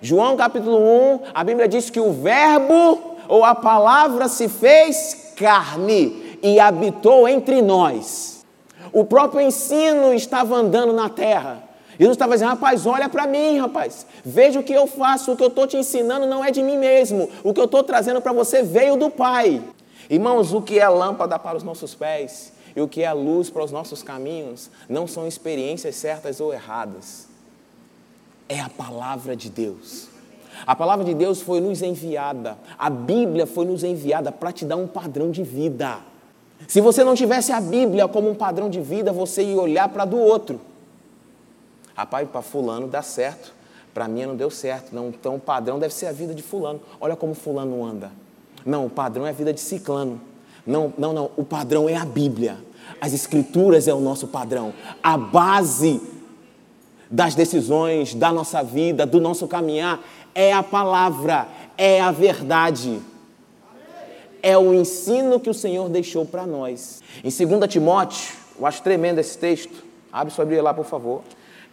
João 0.00 0.36
capítulo 0.36 0.78
1, 0.78 1.20
a 1.34 1.42
Bíblia 1.42 1.66
diz 1.66 1.90
que 1.90 2.00
o 2.00 2.12
Verbo 2.12 3.16
ou 3.28 3.44
a 3.44 3.54
palavra 3.54 4.28
se 4.28 4.48
fez 4.48 5.32
carne 5.36 6.38
e 6.42 6.60
habitou 6.60 7.28
entre 7.28 7.62
nós. 7.62 8.44
O 8.92 9.04
próprio 9.04 9.40
ensino 9.40 10.14
estava 10.14 10.54
andando 10.54 10.92
na 10.92 11.08
terra. 11.08 11.65
Jesus 11.98 12.14
estava 12.14 12.34
dizendo, 12.34 12.50
rapaz, 12.50 12.86
olha 12.86 13.08
para 13.08 13.26
mim, 13.26 13.58
rapaz. 13.58 14.06
Veja 14.24 14.60
o 14.60 14.62
que 14.62 14.72
eu 14.72 14.86
faço, 14.86 15.32
o 15.32 15.36
que 15.36 15.42
eu 15.42 15.48
estou 15.48 15.66
te 15.66 15.76
ensinando 15.76 16.26
não 16.26 16.44
é 16.44 16.50
de 16.50 16.62
mim 16.62 16.76
mesmo. 16.76 17.28
O 17.42 17.54
que 17.54 17.60
eu 17.60 17.64
estou 17.64 17.82
trazendo 17.82 18.20
para 18.20 18.32
você 18.32 18.62
veio 18.62 18.96
do 18.96 19.10
Pai. 19.10 19.62
Irmãos, 20.08 20.52
o 20.52 20.60
que 20.60 20.78
é 20.78 20.88
lâmpada 20.88 21.38
para 21.38 21.56
os 21.56 21.62
nossos 21.62 21.94
pés 21.94 22.52
e 22.76 22.80
o 22.80 22.86
que 22.86 23.02
é 23.02 23.12
luz 23.12 23.48
para 23.48 23.64
os 23.64 23.72
nossos 23.72 24.02
caminhos 24.02 24.70
não 24.88 25.06
são 25.06 25.26
experiências 25.26 25.96
certas 25.96 26.40
ou 26.40 26.52
erradas. 26.52 27.26
É 28.48 28.60
a 28.60 28.68
palavra 28.68 29.34
de 29.34 29.48
Deus. 29.48 30.08
A 30.66 30.76
palavra 30.76 31.04
de 31.04 31.14
Deus 31.14 31.40
foi 31.40 31.60
nos 31.60 31.82
enviada, 31.82 32.56
a 32.78 32.88
Bíblia 32.88 33.46
foi 33.46 33.66
nos 33.66 33.84
enviada 33.84 34.32
para 34.32 34.52
te 34.52 34.64
dar 34.64 34.76
um 34.76 34.86
padrão 34.86 35.30
de 35.30 35.42
vida. 35.42 35.98
Se 36.66 36.80
você 36.80 37.04
não 37.04 37.14
tivesse 37.14 37.52
a 37.52 37.60
Bíblia 37.60 38.08
como 38.08 38.30
um 38.30 38.34
padrão 38.34 38.70
de 38.70 38.80
vida, 38.80 39.12
você 39.12 39.42
ia 39.42 39.60
olhar 39.60 39.88
para 39.90 40.04
do 40.04 40.18
outro. 40.18 40.60
Rapaz, 41.96 42.28
para 42.28 42.42
fulano 42.42 42.86
dá 42.86 43.00
certo, 43.00 43.54
para 43.94 44.06
mim 44.06 44.26
não 44.26 44.36
deu 44.36 44.50
certo. 44.50 44.94
Não, 44.94 45.08
então 45.08 45.36
o 45.36 45.40
padrão 45.40 45.78
deve 45.78 45.94
ser 45.94 46.04
a 46.06 46.12
vida 46.12 46.34
de 46.34 46.42
fulano. 46.42 46.78
Olha 47.00 47.16
como 47.16 47.32
fulano 47.32 47.82
anda. 47.82 48.12
Não, 48.66 48.84
o 48.84 48.90
padrão 48.90 49.26
é 49.26 49.30
a 49.30 49.32
vida 49.32 49.50
de 49.50 49.60
ciclano. 49.60 50.20
Não, 50.66 50.92
não, 50.98 51.14
não. 51.14 51.30
O 51.36 51.42
padrão 51.42 51.88
é 51.88 51.96
a 51.96 52.04
Bíblia. 52.04 52.58
As 53.00 53.14
Escrituras 53.14 53.88
é 53.88 53.94
o 53.94 54.00
nosso 54.00 54.28
padrão. 54.28 54.74
A 55.02 55.16
base 55.16 56.02
das 57.10 57.34
decisões, 57.34 58.14
da 58.14 58.30
nossa 58.30 58.62
vida, 58.62 59.06
do 59.06 59.18
nosso 59.18 59.48
caminhar, 59.48 59.98
é 60.34 60.52
a 60.52 60.62
palavra, 60.62 61.48
é 61.78 61.98
a 61.98 62.10
verdade. 62.10 63.00
É 64.42 64.58
o 64.58 64.74
ensino 64.74 65.40
que 65.40 65.48
o 65.48 65.54
Senhor 65.54 65.88
deixou 65.88 66.26
para 66.26 66.46
nós. 66.46 67.02
Em 67.24 67.30
2 67.30 67.72
Timóteo, 67.72 68.34
eu 68.58 68.66
acho 68.66 68.82
tremendo 68.82 69.18
esse 69.18 69.38
texto. 69.38 69.82
Abre 70.12 70.34
sua 70.34 70.44
Bíblia 70.44 70.62
lá, 70.62 70.74
por 70.74 70.84
favor 70.84 71.22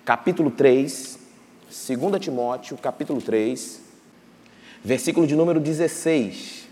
capítulo 0.06 0.52
3, 0.52 1.20
2 1.88 2.20
Timóteo, 2.20 2.78
capítulo 2.78 3.22
3, 3.22 3.82
versículo 4.84 5.26
de 5.26 5.36
número 5.36 5.60
16. 5.60 6.68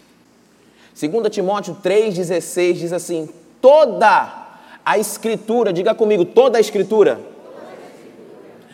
2 1.00 1.30
Timóteo 1.30 1.78
3,16 1.84 2.74
diz 2.74 2.94
assim: 2.94 3.30
toda 3.62 4.50
a 4.86 4.98
escritura, 4.98 5.72
diga 5.72 5.96
comigo, 5.96 6.26
toda 6.26 6.58
a 6.58 6.62
escritura. 6.62 7.20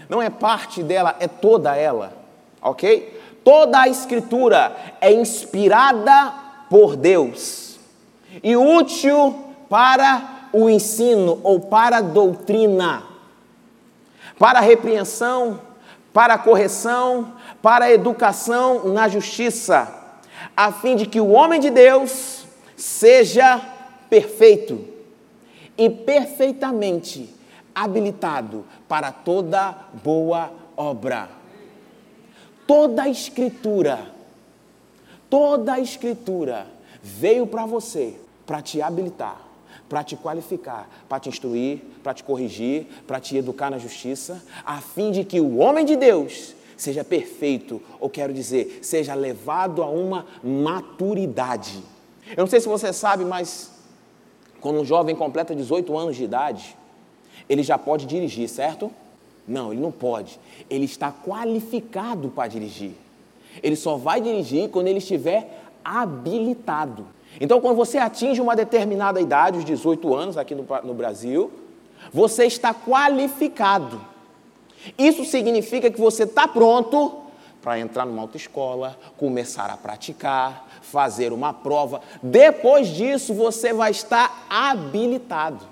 Não 0.10 0.22
é 0.22 0.30
parte 0.30 0.82
dela, 0.82 1.16
é 1.20 1.28
toda 1.28 1.76
ela, 1.76 2.14
ok? 2.62 3.22
Toda 3.44 3.82
a 3.82 3.88
escritura 3.88 4.76
é 5.00 5.12
inspirada 5.12 6.34
por 6.70 6.96
Deus 6.96 7.78
e 8.44 8.56
útil 8.56 9.36
para 9.70 10.50
o 10.52 10.70
ensino 10.70 11.40
ou 11.44 11.60
para 11.60 11.98
a 11.98 12.02
doutrina 12.02 13.17
para 14.38 14.60
a 14.60 14.62
repreensão, 14.62 15.60
para 16.13 16.36
a 16.36 16.38
correção, 16.38 17.34
para 17.62 17.86
a 17.86 17.91
educação 17.91 18.89
na 18.89 19.08
justiça, 19.08 19.94
a 20.56 20.72
fim 20.72 20.96
de 20.96 21.06
que 21.06 21.20
o 21.20 21.29
homem 21.29 21.60
de 21.60 21.70
Deus 21.70 22.46
seja 22.75 23.60
perfeito 24.10 24.88
e 25.77 25.89
perfeitamente 25.89 27.34
habilitado 27.74 28.65
para 28.88 29.12
toda 29.12 29.75
boa 30.03 30.51
obra. 30.75 31.29
Toda 32.65 33.03
a 33.03 33.10
Escritura, 33.10 34.12
toda 35.29 35.74
a 35.74 35.79
Escritura 35.79 36.67
veio 37.01 37.48
para 37.48 37.65
você 37.65 38.20
para 38.46 38.62
te 38.62 38.82
habilitar 38.82 39.47
para 39.89 40.03
te 40.03 40.15
qualificar, 40.15 40.89
para 41.08 41.20
te 41.20 41.29
instruir, 41.29 41.82
para 42.03 42.13
te 42.13 42.24
corrigir, 42.24 42.88
para 43.06 43.20
te 43.20 43.38
educar 43.38 43.70
na 43.70 43.77
justiça, 43.77 44.44
a 44.65 44.82
fim 44.82 45.12
de 45.12 45.24
que 45.24 45.39
o 45.39 45.58
homem 45.58 45.86
de 45.86 45.96
Deus 45.96 46.56
seja 46.75 47.03
perfeito, 47.03 47.82
ou 48.00 48.10
quero 48.10 48.34
dizer, 48.34 48.79
seja 48.82 49.13
levado 49.15 49.82
a 49.82 49.89
uma 49.89 50.25
maturidade. 50.44 51.84
Eu 52.32 52.41
não 52.44 52.48
sei 52.48 52.60
se 52.60 52.67
você 52.67 52.94
sabe, 52.94 53.25
mas 53.25 53.72
quando 54.62 54.79
um 54.79 54.86
jovem 54.86 55.15
completa 55.15 55.56
18 55.56 55.98
anos 55.98 56.15
de 56.15 56.24
idade, 56.24 56.77
ele 57.50 57.63
já 57.63 57.77
pode 57.77 58.06
dirigir, 58.06 58.48
certo? 58.48 58.91
Não, 59.48 59.72
ele 59.72 59.82
não 59.82 59.91
pode. 59.91 60.39
Ele 60.70 60.86
está 60.86 61.12
qualificado 61.12 62.29
para 62.29 62.48
dirigir. 62.48 62.91
Ele 63.63 63.75
só 63.75 63.96
vai 63.96 64.20
dirigir 64.20 64.70
quando 64.70 64.88
ele 64.88 65.00
estiver 65.00 65.63
habilitado. 65.84 67.08
Então, 67.39 67.62
quando 67.62 67.75
você 67.75 67.98
atinge 67.98 68.41
uma 68.41 68.56
determinada 68.56 69.22
idade, 69.22 69.60
os 69.60 69.65
18 69.65 70.13
anos 70.15 70.38
aqui 70.38 70.56
no, 70.56 70.65
no 70.84 70.94
Brasil, 70.94 71.51
você 72.12 72.46
está 72.46 72.74
qualificado. 72.74 74.01
Isso 74.98 75.25
significa 75.25 75.91
que 75.91 76.00
você 76.00 76.24
está 76.24 76.48
pronto 76.48 77.24
para 77.62 77.79
entrar 77.79 78.06
numa 78.06 78.22
autoescola, 78.22 78.98
começar 79.17 79.70
a 79.70 79.77
praticar, 79.77 80.67
fazer 80.82 81.34
uma 81.34 81.53
prova. 81.53 82.01
Depois 82.24 82.88
disso, 82.88 83.34
você 83.34 83.74
vai 83.74 83.91
estar 83.91 84.46
habilitado. 84.50 85.65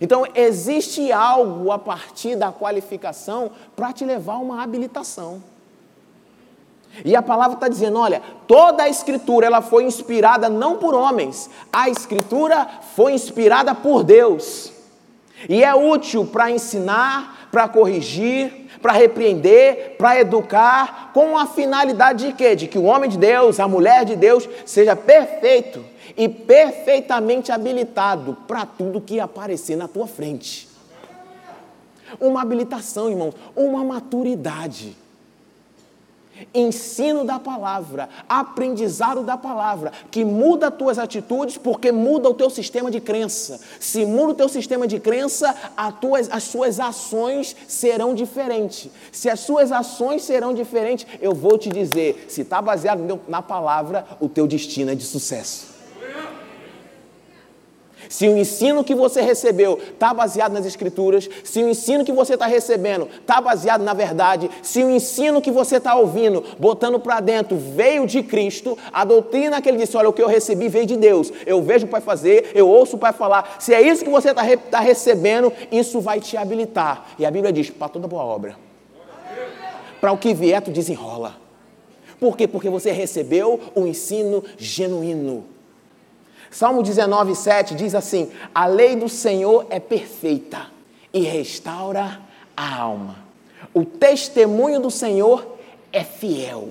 Então, 0.00 0.26
existe 0.34 1.10
algo 1.12 1.70
a 1.70 1.78
partir 1.78 2.36
da 2.36 2.52
qualificação 2.52 3.50
para 3.74 3.92
te 3.92 4.04
levar 4.04 4.34
a 4.34 4.38
uma 4.38 4.62
habilitação. 4.62 5.42
E 7.04 7.14
a 7.14 7.22
palavra 7.22 7.54
está 7.54 7.68
dizendo, 7.68 7.98
olha, 7.98 8.22
toda 8.46 8.84
a 8.84 8.88
escritura 8.88 9.46
ela 9.46 9.60
foi 9.60 9.84
inspirada 9.84 10.48
não 10.48 10.76
por 10.76 10.94
homens, 10.94 11.48
a 11.72 11.88
escritura 11.88 12.66
foi 12.96 13.12
inspirada 13.12 13.74
por 13.74 14.02
Deus. 14.02 14.72
E 15.48 15.62
é 15.62 15.74
útil 15.74 16.26
para 16.26 16.50
ensinar, 16.50 17.48
para 17.52 17.68
corrigir, 17.68 18.68
para 18.82 18.92
repreender, 18.92 19.96
para 19.96 20.20
educar, 20.20 21.10
com 21.12 21.38
a 21.38 21.46
finalidade 21.46 22.26
de 22.26 22.32
quê? 22.32 22.56
De 22.56 22.66
que 22.66 22.78
o 22.78 22.84
homem 22.84 23.08
de 23.08 23.18
Deus, 23.18 23.60
a 23.60 23.68
mulher 23.68 24.04
de 24.04 24.16
Deus, 24.16 24.48
seja 24.64 24.96
perfeito 24.96 25.84
e 26.16 26.28
perfeitamente 26.28 27.52
habilitado 27.52 28.36
para 28.46 28.66
tudo 28.66 29.00
que 29.00 29.20
aparecer 29.20 29.76
na 29.76 29.86
tua 29.86 30.06
frente. 30.06 30.68
Uma 32.18 32.42
habilitação, 32.42 33.10
irmãos, 33.10 33.34
uma 33.54 33.84
maturidade 33.84 34.96
ensino 36.54 37.24
da 37.24 37.38
palavra, 37.38 38.08
aprendizado 38.28 39.22
da 39.22 39.36
palavra, 39.36 39.92
que 40.10 40.24
muda 40.24 40.68
as 40.68 40.74
tuas 40.74 40.98
atitudes 40.98 41.56
porque 41.56 41.92
muda 41.92 42.28
o 42.28 42.34
teu 42.34 42.50
sistema 42.50 42.90
de 42.90 43.00
crença. 43.00 43.60
Se 43.80 44.04
muda 44.04 44.32
o 44.32 44.34
teu 44.34 44.48
sistema 44.48 44.86
de 44.86 44.98
crença, 44.98 45.54
tuas, 46.00 46.28
as 46.30 46.44
suas 46.44 46.80
ações 46.80 47.54
serão 47.66 48.14
diferentes. 48.14 48.90
Se 49.12 49.28
as 49.28 49.40
suas 49.40 49.72
ações 49.72 50.22
serão 50.22 50.54
diferentes, 50.54 51.06
eu 51.20 51.34
vou 51.34 51.58
te 51.58 51.68
dizer, 51.68 52.26
se 52.28 52.42
está 52.42 52.60
baseado 52.60 53.20
na 53.28 53.42
palavra, 53.42 54.06
o 54.20 54.28
teu 54.28 54.46
destino 54.46 54.90
é 54.90 54.94
de 54.94 55.04
sucesso. 55.04 55.67
Se 58.08 58.28
o 58.28 58.36
ensino 58.36 58.82
que 58.82 58.94
você 58.94 59.20
recebeu 59.20 59.78
está 59.78 60.14
baseado 60.14 60.52
nas 60.52 60.66
Escrituras, 60.66 61.28
se 61.44 61.62
o 61.62 61.68
ensino 61.68 62.04
que 62.04 62.12
você 62.12 62.34
está 62.34 62.46
recebendo 62.46 63.08
está 63.20 63.40
baseado 63.40 63.82
na 63.82 63.92
verdade, 63.92 64.50
se 64.62 64.82
o 64.82 64.90
ensino 64.90 65.42
que 65.42 65.50
você 65.50 65.76
está 65.76 65.94
ouvindo, 65.94 66.44
botando 66.58 66.98
para 66.98 67.20
dentro, 67.20 67.56
veio 67.56 68.06
de 68.06 68.22
Cristo, 68.22 68.78
a 68.92 69.04
doutrina 69.04 69.60
que 69.60 69.68
ele 69.68 69.78
disse: 69.78 69.96
olha, 69.96 70.08
o 70.08 70.12
que 70.12 70.22
eu 70.22 70.28
recebi 70.28 70.68
veio 70.68 70.86
de 70.86 70.96
Deus, 70.96 71.32
eu 71.46 71.62
vejo 71.62 71.86
o 71.86 71.88
Pai 71.88 72.00
fazer, 72.00 72.50
eu 72.54 72.68
ouço 72.68 72.96
o 72.96 72.98
Pai 72.98 73.12
falar. 73.12 73.56
Se 73.58 73.74
é 73.74 73.80
isso 73.80 74.04
que 74.04 74.10
você 74.10 74.30
está 74.30 74.42
tá 74.70 74.80
recebendo, 74.80 75.52
isso 75.70 76.00
vai 76.00 76.20
te 76.20 76.36
habilitar. 76.36 77.10
E 77.18 77.26
a 77.26 77.30
Bíblia 77.30 77.52
diz: 77.52 77.70
para 77.70 77.88
toda 77.88 78.08
boa 78.08 78.24
obra. 78.24 78.56
Para 80.00 80.12
o 80.12 80.18
que 80.18 80.32
vier, 80.32 80.62
tu 80.62 80.70
desenrola. 80.70 81.34
Por 82.20 82.36
quê? 82.36 82.46
Porque 82.46 82.68
você 82.68 82.90
recebeu 82.90 83.60
o 83.74 83.86
ensino 83.86 84.42
genuíno. 84.56 85.57
Salmo 86.50 86.82
19, 86.82 87.34
7 87.34 87.74
diz 87.74 87.94
assim: 87.94 88.30
A 88.54 88.66
lei 88.66 88.96
do 88.96 89.08
Senhor 89.08 89.66
é 89.70 89.78
perfeita 89.78 90.66
e 91.12 91.20
restaura 91.20 92.20
a 92.56 92.76
alma. 92.76 93.16
O 93.74 93.84
testemunho 93.84 94.80
do 94.80 94.90
Senhor 94.90 95.58
é 95.92 96.02
fiel 96.04 96.70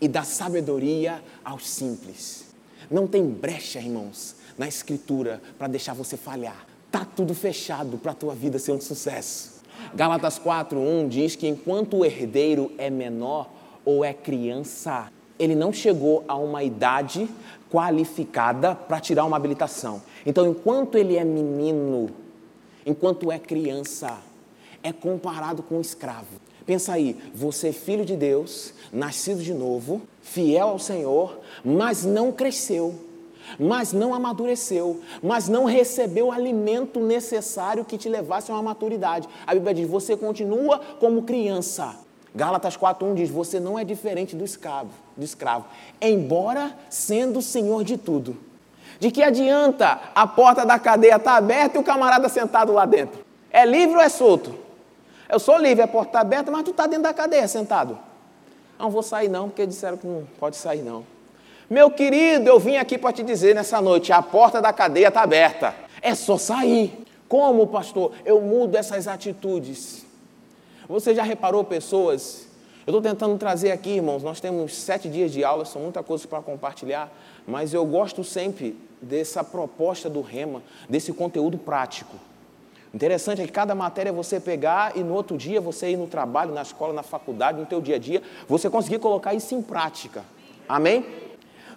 e 0.00 0.08
dá 0.08 0.22
sabedoria 0.22 1.22
aos 1.44 1.68
simples. 1.68 2.44
Não 2.90 3.06
tem 3.06 3.24
brecha, 3.24 3.78
irmãos, 3.78 4.36
na 4.56 4.68
escritura 4.68 5.40
para 5.58 5.68
deixar 5.68 5.94
você 5.94 6.16
falhar. 6.16 6.66
Tá 6.90 7.04
tudo 7.04 7.34
fechado 7.34 7.98
para 7.98 8.12
a 8.12 8.14
tua 8.14 8.34
vida 8.34 8.58
ser 8.58 8.72
um 8.72 8.80
sucesso. 8.80 9.62
Gálatas 9.94 10.38
4:1 10.38 11.08
diz 11.08 11.34
que 11.34 11.48
enquanto 11.48 11.98
o 11.98 12.04
herdeiro 12.04 12.70
é 12.78 12.88
menor 12.88 13.48
ou 13.84 14.04
é 14.04 14.12
criança, 14.12 15.10
ele 15.38 15.54
não 15.54 15.72
chegou 15.72 16.24
a 16.28 16.36
uma 16.36 16.62
idade 16.62 17.28
qualificada 17.74 18.72
para 18.72 19.00
tirar 19.00 19.24
uma 19.24 19.36
habilitação. 19.36 20.00
Então, 20.24 20.46
enquanto 20.46 20.96
ele 20.96 21.16
é 21.16 21.24
menino, 21.24 22.08
enquanto 22.86 23.32
é 23.32 23.38
criança, 23.40 24.16
é 24.80 24.92
comparado 24.92 25.60
com 25.60 25.78
um 25.78 25.80
escravo. 25.80 26.40
Pensa 26.64 26.92
aí, 26.92 27.16
você 27.34 27.70
é 27.70 27.72
filho 27.72 28.04
de 28.04 28.14
Deus, 28.14 28.72
nascido 28.92 29.42
de 29.42 29.52
novo, 29.52 30.02
fiel 30.22 30.68
ao 30.68 30.78
Senhor, 30.78 31.40
mas 31.64 32.04
não 32.04 32.30
cresceu, 32.30 32.94
mas 33.58 33.92
não 33.92 34.14
amadureceu, 34.14 35.00
mas 35.20 35.48
não 35.48 35.64
recebeu 35.64 36.28
o 36.28 36.32
alimento 36.32 37.00
necessário 37.00 37.84
que 37.84 37.98
te 37.98 38.08
levasse 38.08 38.52
a 38.52 38.54
uma 38.54 38.62
maturidade. 38.62 39.28
A 39.44 39.52
Bíblia 39.52 39.74
diz: 39.74 39.90
você 39.90 40.16
continua 40.16 40.78
como 41.00 41.24
criança. 41.24 41.96
Gálatas 42.34 42.76
4:1 42.76 43.14
diz: 43.14 43.30
você 43.30 43.60
não 43.60 43.78
é 43.78 43.84
diferente 43.84 44.34
do 44.34 44.44
escravo, 44.44 44.90
do 45.16 45.24
escravo, 45.24 45.66
embora 46.00 46.72
sendo 46.90 47.40
senhor 47.40 47.84
de 47.84 47.96
tudo. 47.96 48.36
De 48.98 49.10
que 49.10 49.22
adianta 49.22 50.00
a 50.14 50.26
porta 50.26 50.64
da 50.64 50.78
cadeia 50.78 51.16
estar 51.16 51.32
tá 51.32 51.36
aberta 51.36 51.76
e 51.76 51.80
o 51.80 51.84
camarada 51.84 52.28
sentado 52.28 52.72
lá 52.72 52.84
dentro? 52.84 53.24
É 53.50 53.64
livre 53.64 53.96
ou 53.96 54.02
é 54.02 54.08
solto? 54.08 54.54
Eu 55.28 55.38
sou 55.38 55.58
livre, 55.58 55.82
a 55.82 55.88
porta 55.88 56.10
está 56.10 56.20
aberta, 56.20 56.50
mas 56.50 56.62
tu 56.64 56.70
está 56.70 56.86
dentro 56.86 57.04
da 57.04 57.14
cadeia 57.14 57.46
sentado. 57.48 57.98
Não 58.78 58.90
vou 58.90 59.02
sair 59.02 59.28
não, 59.28 59.48
porque 59.48 59.66
disseram 59.66 59.96
que 59.96 60.06
não 60.06 60.26
pode 60.38 60.56
sair 60.56 60.82
não. 60.82 61.04
Meu 61.68 61.90
querido, 61.90 62.48
eu 62.48 62.58
vim 62.58 62.76
aqui 62.76 62.98
para 62.98 63.12
te 63.12 63.22
dizer 63.22 63.54
nessa 63.54 63.80
noite, 63.80 64.12
a 64.12 64.20
porta 64.20 64.60
da 64.60 64.72
cadeia 64.72 65.08
está 65.08 65.22
aberta. 65.22 65.74
É 66.02 66.14
só 66.14 66.36
sair. 66.36 67.04
Como, 67.28 67.66
pastor? 67.66 68.12
Eu 68.24 68.40
mudo 68.40 68.76
essas 68.76 69.08
atitudes. 69.08 70.04
Você 70.88 71.14
já 71.14 71.22
reparou 71.22 71.64
pessoas? 71.64 72.46
Eu 72.86 72.94
estou 72.94 73.00
tentando 73.00 73.38
trazer 73.38 73.70
aqui, 73.70 73.90
irmãos, 73.90 74.22
nós 74.22 74.40
temos 74.40 74.74
sete 74.74 75.08
dias 75.08 75.32
de 75.32 75.42
aula, 75.42 75.64
são 75.64 75.80
muita 75.80 76.02
coisa 76.02 76.28
para 76.28 76.42
compartilhar, 76.42 77.10
mas 77.46 77.72
eu 77.72 77.84
gosto 77.86 78.22
sempre 78.22 78.76
dessa 79.00 79.42
proposta 79.42 80.10
do 80.10 80.20
rema, 80.20 80.62
desse 80.86 81.10
conteúdo 81.10 81.56
prático. 81.56 82.14
Interessante 82.92 83.40
é 83.40 83.46
que 83.46 83.52
cada 83.52 83.74
matéria 83.74 84.12
você 84.12 84.38
pegar 84.38 84.94
e 84.96 85.02
no 85.02 85.14
outro 85.14 85.38
dia 85.38 85.60
você 85.60 85.90
ir 85.90 85.96
no 85.96 86.06
trabalho, 86.06 86.52
na 86.52 86.60
escola, 86.60 86.92
na 86.92 87.02
faculdade, 87.02 87.58
no 87.58 87.64
teu 87.64 87.80
dia 87.80 87.96
a 87.96 87.98
dia, 87.98 88.22
você 88.46 88.68
conseguir 88.68 88.98
colocar 88.98 89.32
isso 89.32 89.54
em 89.54 89.62
prática. 89.62 90.22
Amém? 90.68 91.06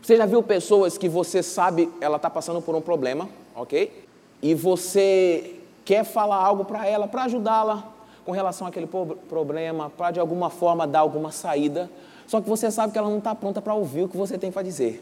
Você 0.02 0.18
já 0.18 0.26
viu 0.26 0.44
pessoas 0.44 0.98
que 0.98 1.08
você 1.08 1.42
sabe 1.42 1.90
ela 2.02 2.18
está 2.18 2.30
passando 2.30 2.62
por 2.62 2.76
um 2.76 2.82
problema, 2.82 3.30
ok? 3.56 4.06
E 4.42 4.54
você 4.54 5.56
quer 5.86 6.04
falar 6.04 6.36
algo 6.36 6.66
para 6.66 6.86
ela, 6.86 7.08
para 7.08 7.24
ajudá-la 7.24 7.97
com 8.28 8.34
relação 8.34 8.68
àquele 8.68 8.90
problema, 9.30 9.90
para 9.90 10.12
de 10.12 10.20
alguma 10.20 10.50
forma 10.50 10.86
dar 10.86 11.00
alguma 11.00 11.32
saída, 11.32 11.90
só 12.28 12.42
que 12.42 12.50
você 12.50 12.70
sabe 12.70 12.92
que 12.92 13.00
ela 13.00 13.10
não 13.10 13.20
está 13.20 13.34
pronta 13.34 13.62
para 13.62 13.74
ouvir 13.74 14.04
o 14.04 14.10
que 14.10 14.18
você 14.18 14.38
tem 14.38 14.52
para 14.52 14.64
dizer. 14.64 15.02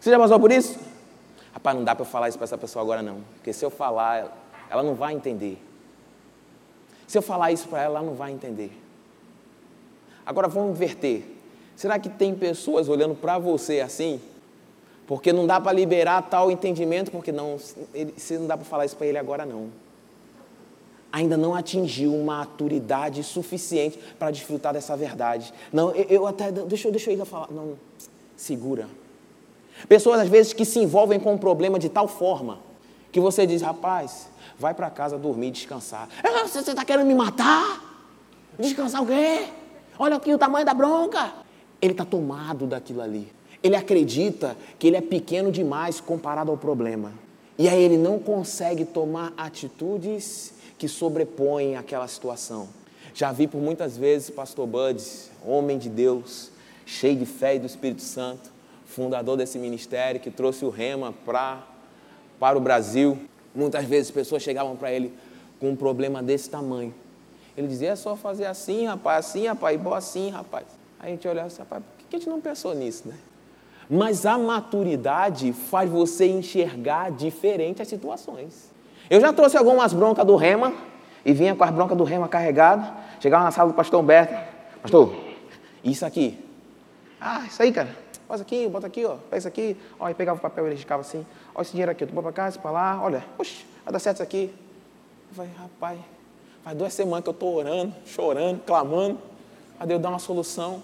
Você 0.00 0.10
já 0.10 0.18
passou 0.18 0.40
por 0.40 0.50
isso? 0.50 0.80
Rapaz, 1.52 1.76
não 1.76 1.84
dá 1.84 1.94
para 1.94 2.02
eu 2.02 2.08
falar 2.08 2.28
isso 2.28 2.36
para 2.36 2.44
essa 2.44 2.58
pessoa 2.58 2.82
agora 2.82 3.02
não, 3.02 3.20
porque 3.36 3.52
se 3.52 3.64
eu 3.64 3.70
falar, 3.70 4.36
ela 4.68 4.82
não 4.82 4.96
vai 4.96 5.14
entender. 5.14 5.62
Se 7.06 7.16
eu 7.16 7.22
falar 7.22 7.52
isso 7.52 7.68
para 7.68 7.82
ela, 7.82 8.00
ela 8.00 8.06
não 8.06 8.16
vai 8.16 8.32
entender. 8.32 8.72
Agora 10.26 10.48
vamos 10.48 10.70
inverter. 10.70 11.22
Será 11.76 12.00
que 12.00 12.08
tem 12.08 12.34
pessoas 12.34 12.88
olhando 12.88 13.14
para 13.14 13.38
você 13.38 13.80
assim? 13.80 14.20
Porque 15.06 15.32
não 15.32 15.46
dá 15.46 15.60
para 15.60 15.70
liberar 15.70 16.20
tal 16.22 16.50
entendimento, 16.50 17.12
porque 17.12 17.30
não, 17.30 17.56
ele, 17.94 18.12
não 18.32 18.46
dá 18.48 18.56
para 18.56 18.66
falar 18.66 18.86
isso 18.86 18.96
para 18.96 19.06
ele 19.06 19.18
agora 19.18 19.46
não. 19.46 19.85
Ainda 21.16 21.34
não 21.34 21.54
atingiu 21.54 22.14
maturidade 22.22 23.22
suficiente 23.22 23.98
para 24.18 24.30
desfrutar 24.30 24.74
dessa 24.74 24.94
verdade. 24.94 25.50
Não, 25.72 25.90
eu, 25.92 26.04
eu 26.10 26.26
até 26.26 26.52
deixa, 26.52 26.90
deixa 26.90 27.10
eu 27.10 27.18
ir 27.18 27.24
falar. 27.24 27.50
Não, 27.50 27.72
segura. 28.36 28.86
Pessoas 29.88 30.20
às 30.20 30.28
vezes 30.28 30.52
que 30.52 30.66
se 30.66 30.78
envolvem 30.78 31.18
com 31.18 31.32
um 31.32 31.38
problema 31.38 31.78
de 31.78 31.88
tal 31.88 32.06
forma 32.06 32.58
que 33.10 33.18
você 33.18 33.46
diz, 33.46 33.62
rapaz, 33.62 34.28
vai 34.58 34.74
para 34.74 34.90
casa 34.90 35.16
dormir, 35.16 35.52
descansar. 35.52 36.06
Ah, 36.22 36.46
você 36.46 36.58
está 36.58 36.84
querendo 36.84 37.06
me 37.06 37.14
matar? 37.14 38.04
Descansar 38.58 39.02
o 39.02 39.06
quê? 39.06 39.46
Olha 39.98 40.16
aqui 40.16 40.34
o 40.34 40.38
tamanho 40.38 40.66
da 40.66 40.74
bronca. 40.74 41.32
Ele 41.80 41.92
está 41.92 42.04
tomado 42.04 42.66
daquilo 42.66 43.00
ali. 43.00 43.32
Ele 43.62 43.74
acredita 43.74 44.54
que 44.78 44.86
ele 44.86 44.98
é 44.98 45.00
pequeno 45.00 45.50
demais 45.50 45.98
comparado 45.98 46.50
ao 46.50 46.58
problema. 46.58 47.14
E 47.58 47.70
aí 47.70 47.82
ele 47.82 47.96
não 47.96 48.18
consegue 48.18 48.84
tomar 48.84 49.32
atitudes 49.34 50.52
que 50.78 50.88
sobrepõem 50.88 51.76
aquela 51.76 52.06
situação. 52.08 52.68
Já 53.14 53.32
vi 53.32 53.46
por 53.46 53.60
muitas 53.60 53.96
vezes 53.96 54.30
pastor 54.30 54.66
Buds, 54.66 55.30
homem 55.44 55.78
de 55.78 55.88
Deus, 55.88 56.50
cheio 56.84 57.16
de 57.16 57.26
fé 57.26 57.56
e 57.56 57.58
do 57.58 57.66
Espírito 57.66 58.02
Santo, 58.02 58.52
fundador 58.84 59.36
desse 59.36 59.58
ministério 59.58 60.20
que 60.20 60.30
trouxe 60.30 60.64
o 60.64 60.70
rema 60.70 61.14
pra, 61.24 61.66
para 62.38 62.56
o 62.56 62.60
Brasil. 62.60 63.18
Muitas 63.54 63.84
vezes 63.84 64.10
pessoas 64.10 64.42
chegavam 64.42 64.76
para 64.76 64.92
ele 64.92 65.12
com 65.58 65.70
um 65.70 65.76
problema 65.76 66.22
desse 66.22 66.50
tamanho. 66.50 66.94
Ele 67.56 67.66
dizia, 67.66 67.90
é 67.90 67.96
só 67.96 68.14
fazer 68.14 68.44
assim, 68.44 68.86
rapaz, 68.86 69.26
assim, 69.26 69.46
rapaz, 69.46 69.80
e 69.80 69.88
assim, 69.94 70.30
rapaz. 70.30 70.66
Aí 71.00 71.08
a 71.08 71.14
gente 71.14 71.26
olhava 71.26 71.46
assim, 71.46 71.58
rapaz, 71.58 71.82
por 71.82 72.06
que 72.06 72.16
a 72.16 72.18
gente 72.18 72.28
não 72.28 72.40
pensou 72.40 72.74
nisso, 72.74 73.08
né? 73.08 73.14
Mas 73.88 74.26
a 74.26 74.36
maturidade 74.36 75.52
faz 75.52 75.88
você 75.88 76.26
enxergar 76.26 77.10
diferente 77.10 77.80
as 77.80 77.88
situações. 77.88 78.70
Eu 79.08 79.20
já 79.20 79.32
trouxe 79.32 79.56
algumas 79.56 79.92
broncas 79.92 80.24
do 80.24 80.36
rema 80.36 80.72
e 81.24 81.32
vinha 81.32 81.54
com 81.54 81.64
as 81.64 81.70
broncas 81.70 81.96
do 81.96 82.04
rema 82.04 82.28
carregada. 82.28 82.92
Chegava 83.20 83.44
na 83.44 83.50
sala 83.50 83.70
do 83.70 83.74
pastor 83.74 84.00
Humberto. 84.00 84.34
Pastor, 84.82 85.14
isso 85.84 86.04
aqui. 86.04 86.38
Ah, 87.20 87.44
isso 87.46 87.62
aí, 87.62 87.72
cara. 87.72 88.06
Faz 88.26 88.40
aqui, 88.40 88.68
bota 88.68 88.86
aqui, 88.86 89.04
ó. 89.04 89.16
Pega 89.30 89.38
isso 89.38 89.48
aqui. 89.48 89.76
Ó, 89.98 90.08
e 90.08 90.14
pegava 90.14 90.38
o 90.38 90.42
papel 90.42 90.66
e 90.66 90.70
ele 90.70 90.76
ficava 90.76 91.00
assim. 91.02 91.24
Olha 91.54 91.62
esse 91.62 91.70
dinheiro 91.70 91.92
aqui, 91.92 92.04
tu 92.04 92.12
bota 92.12 92.32
para 92.32 92.50
cá, 92.50 92.58
para 92.58 92.70
lá, 92.70 93.00
olha, 93.02 93.24
puxa, 93.36 93.64
vai 93.84 93.92
dar 93.92 93.98
certo 93.98 94.16
isso 94.16 94.22
aqui. 94.22 94.52
Falei, 95.32 95.50
rapaz, 95.56 95.98
faz 96.64 96.76
duas 96.76 96.92
semanas 96.92 97.22
que 97.22 97.28
eu 97.28 97.32
estou 97.32 97.54
orando, 97.54 97.94
chorando, 98.04 98.60
clamando, 98.64 99.18
a 99.78 99.86
Deus 99.86 100.00
dar 100.00 100.08
uma 100.08 100.18
solução. 100.18 100.82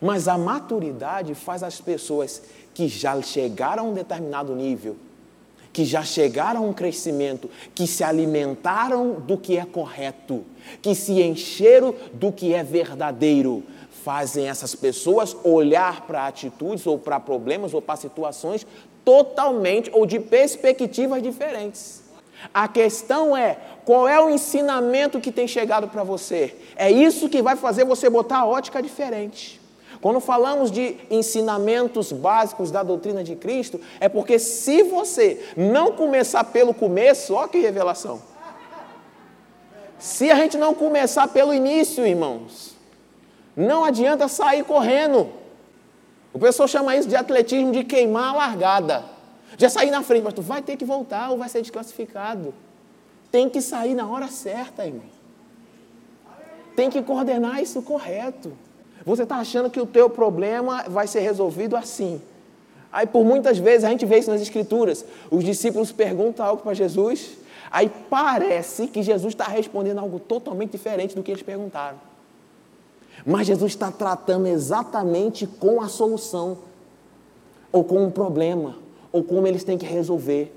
Mas 0.00 0.26
a 0.26 0.36
maturidade 0.36 1.34
faz 1.34 1.62
as 1.62 1.80
pessoas 1.80 2.42
que 2.74 2.88
já 2.88 3.20
chegaram 3.22 3.84
a 3.84 3.88
um 3.88 3.94
determinado 3.94 4.54
nível, 4.54 4.96
que 5.72 5.84
já 5.84 6.02
chegaram 6.02 6.64
a 6.64 6.68
um 6.68 6.72
crescimento, 6.72 7.48
que 7.74 7.86
se 7.86 8.02
alimentaram 8.02 9.14
do 9.14 9.36
que 9.36 9.56
é 9.56 9.64
correto, 9.64 10.44
que 10.82 10.94
se 10.94 11.22
encheram 11.22 11.94
do 12.12 12.32
que 12.32 12.52
é 12.54 12.62
verdadeiro, 12.62 13.62
fazem 14.02 14.48
essas 14.48 14.74
pessoas 14.74 15.36
olhar 15.44 16.06
para 16.06 16.26
atitudes 16.26 16.86
ou 16.86 16.98
para 16.98 17.20
problemas 17.20 17.74
ou 17.74 17.82
para 17.82 17.96
situações 17.96 18.66
totalmente 19.04 19.90
ou 19.92 20.06
de 20.06 20.18
perspectivas 20.18 21.22
diferentes. 21.22 22.02
A 22.54 22.66
questão 22.66 23.36
é 23.36 23.58
qual 23.84 24.08
é 24.08 24.18
o 24.18 24.30
ensinamento 24.30 25.20
que 25.20 25.30
tem 25.30 25.46
chegado 25.46 25.88
para 25.88 26.02
você. 26.02 26.56
É 26.74 26.90
isso 26.90 27.28
que 27.28 27.42
vai 27.42 27.54
fazer 27.56 27.84
você 27.84 28.08
botar 28.08 28.38
a 28.38 28.46
ótica 28.46 28.82
diferente. 28.82 29.59
Quando 30.00 30.18
falamos 30.18 30.70
de 30.70 30.96
ensinamentos 31.10 32.10
básicos 32.10 32.70
da 32.70 32.82
doutrina 32.82 33.22
de 33.22 33.36
Cristo, 33.36 33.78
é 34.00 34.08
porque 34.08 34.38
se 34.38 34.82
você 34.82 35.52
não 35.56 35.92
começar 35.92 36.44
pelo 36.44 36.72
começo, 36.72 37.34
ó 37.34 37.46
que 37.46 37.58
revelação. 37.58 38.22
Se 39.98 40.30
a 40.30 40.36
gente 40.36 40.56
não 40.56 40.74
começar 40.74 41.28
pelo 41.28 41.52
início, 41.52 42.06
irmãos, 42.06 42.74
não 43.54 43.84
adianta 43.84 44.26
sair 44.28 44.64
correndo. 44.64 45.28
O 46.32 46.38
pessoal 46.38 46.66
chama 46.66 46.96
isso 46.96 47.06
de 47.06 47.16
atletismo 47.16 47.70
de 47.70 47.84
queimar 47.84 48.34
a 48.34 48.38
largada. 48.38 49.04
Já 49.58 49.68
sair 49.68 49.90
na 49.90 50.02
frente, 50.02 50.22
mas 50.22 50.32
tu 50.32 50.40
vai 50.40 50.62
ter 50.62 50.76
que 50.76 50.84
voltar 50.86 51.30
ou 51.30 51.36
vai 51.36 51.50
ser 51.50 51.60
desclassificado. 51.60 52.54
Tem 53.30 53.50
que 53.50 53.60
sair 53.60 53.94
na 53.94 54.08
hora 54.08 54.28
certa, 54.28 54.86
irmão. 54.86 55.04
Tem 56.74 56.88
que 56.88 57.02
coordenar 57.02 57.60
isso 57.60 57.82
correto. 57.82 58.56
Você 59.04 59.22
está 59.22 59.36
achando 59.36 59.70
que 59.70 59.80
o 59.80 59.86
teu 59.86 60.10
problema 60.10 60.84
vai 60.88 61.06
ser 61.06 61.20
resolvido 61.20 61.76
assim. 61.76 62.20
Aí 62.92 63.06
por 63.06 63.24
muitas 63.24 63.58
vezes 63.58 63.84
a 63.84 63.90
gente 63.90 64.04
vê 64.04 64.18
isso 64.18 64.30
nas 64.30 64.40
escrituras. 64.40 65.04
Os 65.30 65.44
discípulos 65.44 65.92
perguntam 65.92 66.44
algo 66.44 66.62
para 66.62 66.74
Jesus, 66.74 67.38
aí 67.70 67.90
parece 68.10 68.88
que 68.88 69.02
Jesus 69.02 69.32
está 69.32 69.44
respondendo 69.44 69.98
algo 69.98 70.18
totalmente 70.18 70.72
diferente 70.72 71.14
do 71.14 71.22
que 71.22 71.30
eles 71.30 71.42
perguntaram. 71.42 71.98
Mas 73.24 73.46
Jesus 73.46 73.72
está 73.72 73.90
tratando 73.90 74.46
exatamente 74.46 75.46
com 75.46 75.80
a 75.80 75.88
solução, 75.88 76.58
ou 77.72 77.84
com 77.84 78.04
um 78.04 78.10
problema, 78.10 78.76
ou 79.12 79.22
como 79.22 79.46
eles 79.46 79.62
têm 79.62 79.78
que 79.78 79.86
resolver. 79.86 80.52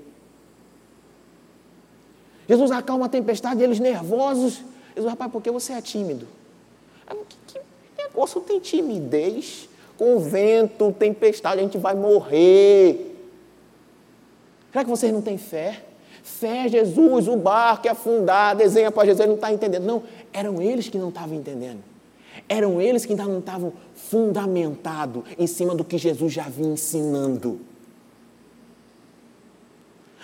Jesus 2.48 2.70
acalma 2.70 3.06
a 3.06 3.08
tempestade, 3.08 3.62
eles 3.62 3.78
nervosos. 3.78 4.60
Jesus, 4.94 5.10
rapaz, 5.10 5.30
por 5.30 5.40
que 5.42 5.50
você 5.50 5.72
é 5.72 5.80
tímido? 5.80 6.26
Negócio 8.14 8.40
tem 8.40 8.60
timidez? 8.60 9.68
Com 9.98 10.20
vento, 10.20 10.92
tempestade, 10.92 11.60
a 11.60 11.62
gente 11.64 11.78
vai 11.78 11.94
morrer. 11.94 13.12
Será 14.70 14.84
que 14.84 14.90
vocês 14.90 15.12
não 15.12 15.20
têm 15.20 15.36
fé? 15.36 15.82
Fé, 16.22 16.68
Jesus, 16.68 17.28
o 17.28 17.36
barco 17.36 17.88
é 17.88 17.90
afundar, 17.90 18.56
desenha 18.56 18.90
para 18.90 19.04
Jesus, 19.04 19.20
ele 19.20 19.28
não 19.28 19.34
está 19.34 19.52
entendendo. 19.52 19.84
Não, 19.84 20.02
eram 20.32 20.62
eles 20.62 20.88
que 20.88 20.96
não 20.96 21.08
estavam 21.08 21.36
entendendo. 21.36 21.82
Eram 22.48 22.80
eles 22.80 23.04
que 23.04 23.12
ainda 23.12 23.24
não 23.24 23.40
estavam 23.40 23.72
fundamentados 23.94 25.24
em 25.38 25.46
cima 25.46 25.74
do 25.74 25.84
que 25.84 25.98
Jesus 25.98 26.32
já 26.32 26.44
vinha 26.48 26.72
ensinando. 26.72 27.60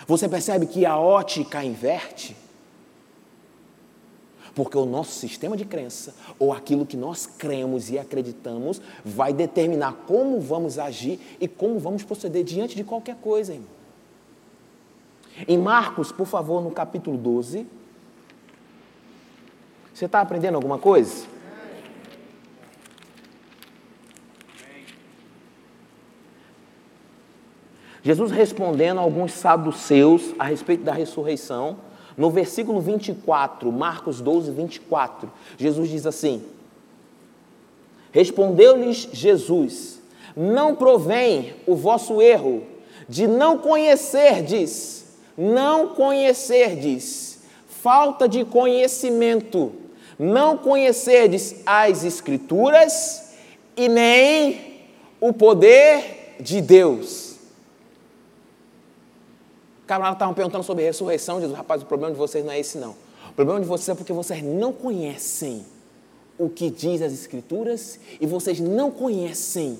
Você 0.07 0.27
percebe 0.27 0.65
que 0.65 0.85
a 0.85 0.97
ótica 0.97 1.63
inverte? 1.63 2.35
Porque 4.53 4.77
o 4.77 4.85
nosso 4.85 5.13
sistema 5.13 5.55
de 5.55 5.63
crença, 5.63 6.13
ou 6.37 6.51
aquilo 6.51 6.85
que 6.85 6.97
nós 6.97 7.25
cremos 7.25 7.89
e 7.89 7.97
acreditamos, 7.97 8.81
vai 9.03 9.31
determinar 9.31 9.93
como 10.05 10.39
vamos 10.41 10.77
agir 10.77 11.19
e 11.39 11.47
como 11.47 11.79
vamos 11.79 12.03
proceder 12.03 12.43
diante 12.43 12.75
de 12.75 12.83
qualquer 12.83 13.15
coisa, 13.15 13.53
irmão. 13.53 13.69
Em 15.47 15.57
Marcos, 15.57 16.11
por 16.11 16.27
favor, 16.27 16.61
no 16.61 16.71
capítulo 16.71 17.17
12. 17.17 17.65
Você 19.93 20.05
está 20.05 20.21
aprendendo 20.21 20.55
alguma 20.55 20.77
coisa? 20.77 21.25
Jesus 28.03 28.31
respondendo 28.31 28.97
a 28.97 29.01
alguns 29.01 29.31
saduceus 29.31 30.33
a 30.39 30.45
respeito 30.45 30.83
da 30.83 30.91
ressurreição, 30.91 31.77
no 32.17 32.29
versículo 32.29 32.79
24, 32.79 33.71
Marcos 33.71 34.21
12, 34.21 34.51
24, 34.51 35.31
Jesus 35.57 35.89
diz 35.89 36.05
assim: 36.05 36.43
Respondeu-lhes 38.11 39.07
Jesus: 39.11 40.01
Não 40.35 40.75
provém 40.75 41.53
o 41.65 41.75
vosso 41.75 42.21
erro 42.21 42.63
de 43.07 43.27
não 43.27 43.57
conhecerdes, 43.57 45.05
não 45.37 45.89
conhecerdes, 45.89 47.39
falta 47.67 48.27
de 48.27 48.45
conhecimento, 48.45 49.71
não 50.19 50.57
conhecerdes 50.57 51.55
as 51.65 52.03
Escrituras 52.03 53.33
e 53.75 53.87
nem 53.87 54.81
o 55.19 55.31
poder 55.33 56.35
de 56.39 56.61
Deus 56.61 57.30
camarada 59.91 60.15
estavam 60.15 60.33
perguntando 60.33 60.63
sobre 60.63 60.85
ressurreição. 60.85 61.41
Jesus, 61.41 61.57
rapaz, 61.57 61.81
o 61.81 61.85
problema 61.85 62.13
de 62.13 62.17
vocês 62.17 62.45
não 62.45 62.53
é 62.53 62.59
esse, 62.59 62.77
não. 62.77 62.95
O 63.29 63.33
problema 63.33 63.59
de 63.59 63.65
vocês 63.65 63.89
é 63.89 63.95
porque 63.95 64.13
vocês 64.13 64.41
não 64.41 64.71
conhecem 64.71 65.65
o 66.37 66.49
que 66.49 66.69
diz 66.69 67.01
as 67.01 67.11
Escrituras 67.11 67.99
e 68.19 68.25
vocês 68.25 68.61
não 68.61 68.89
conhecem 68.89 69.77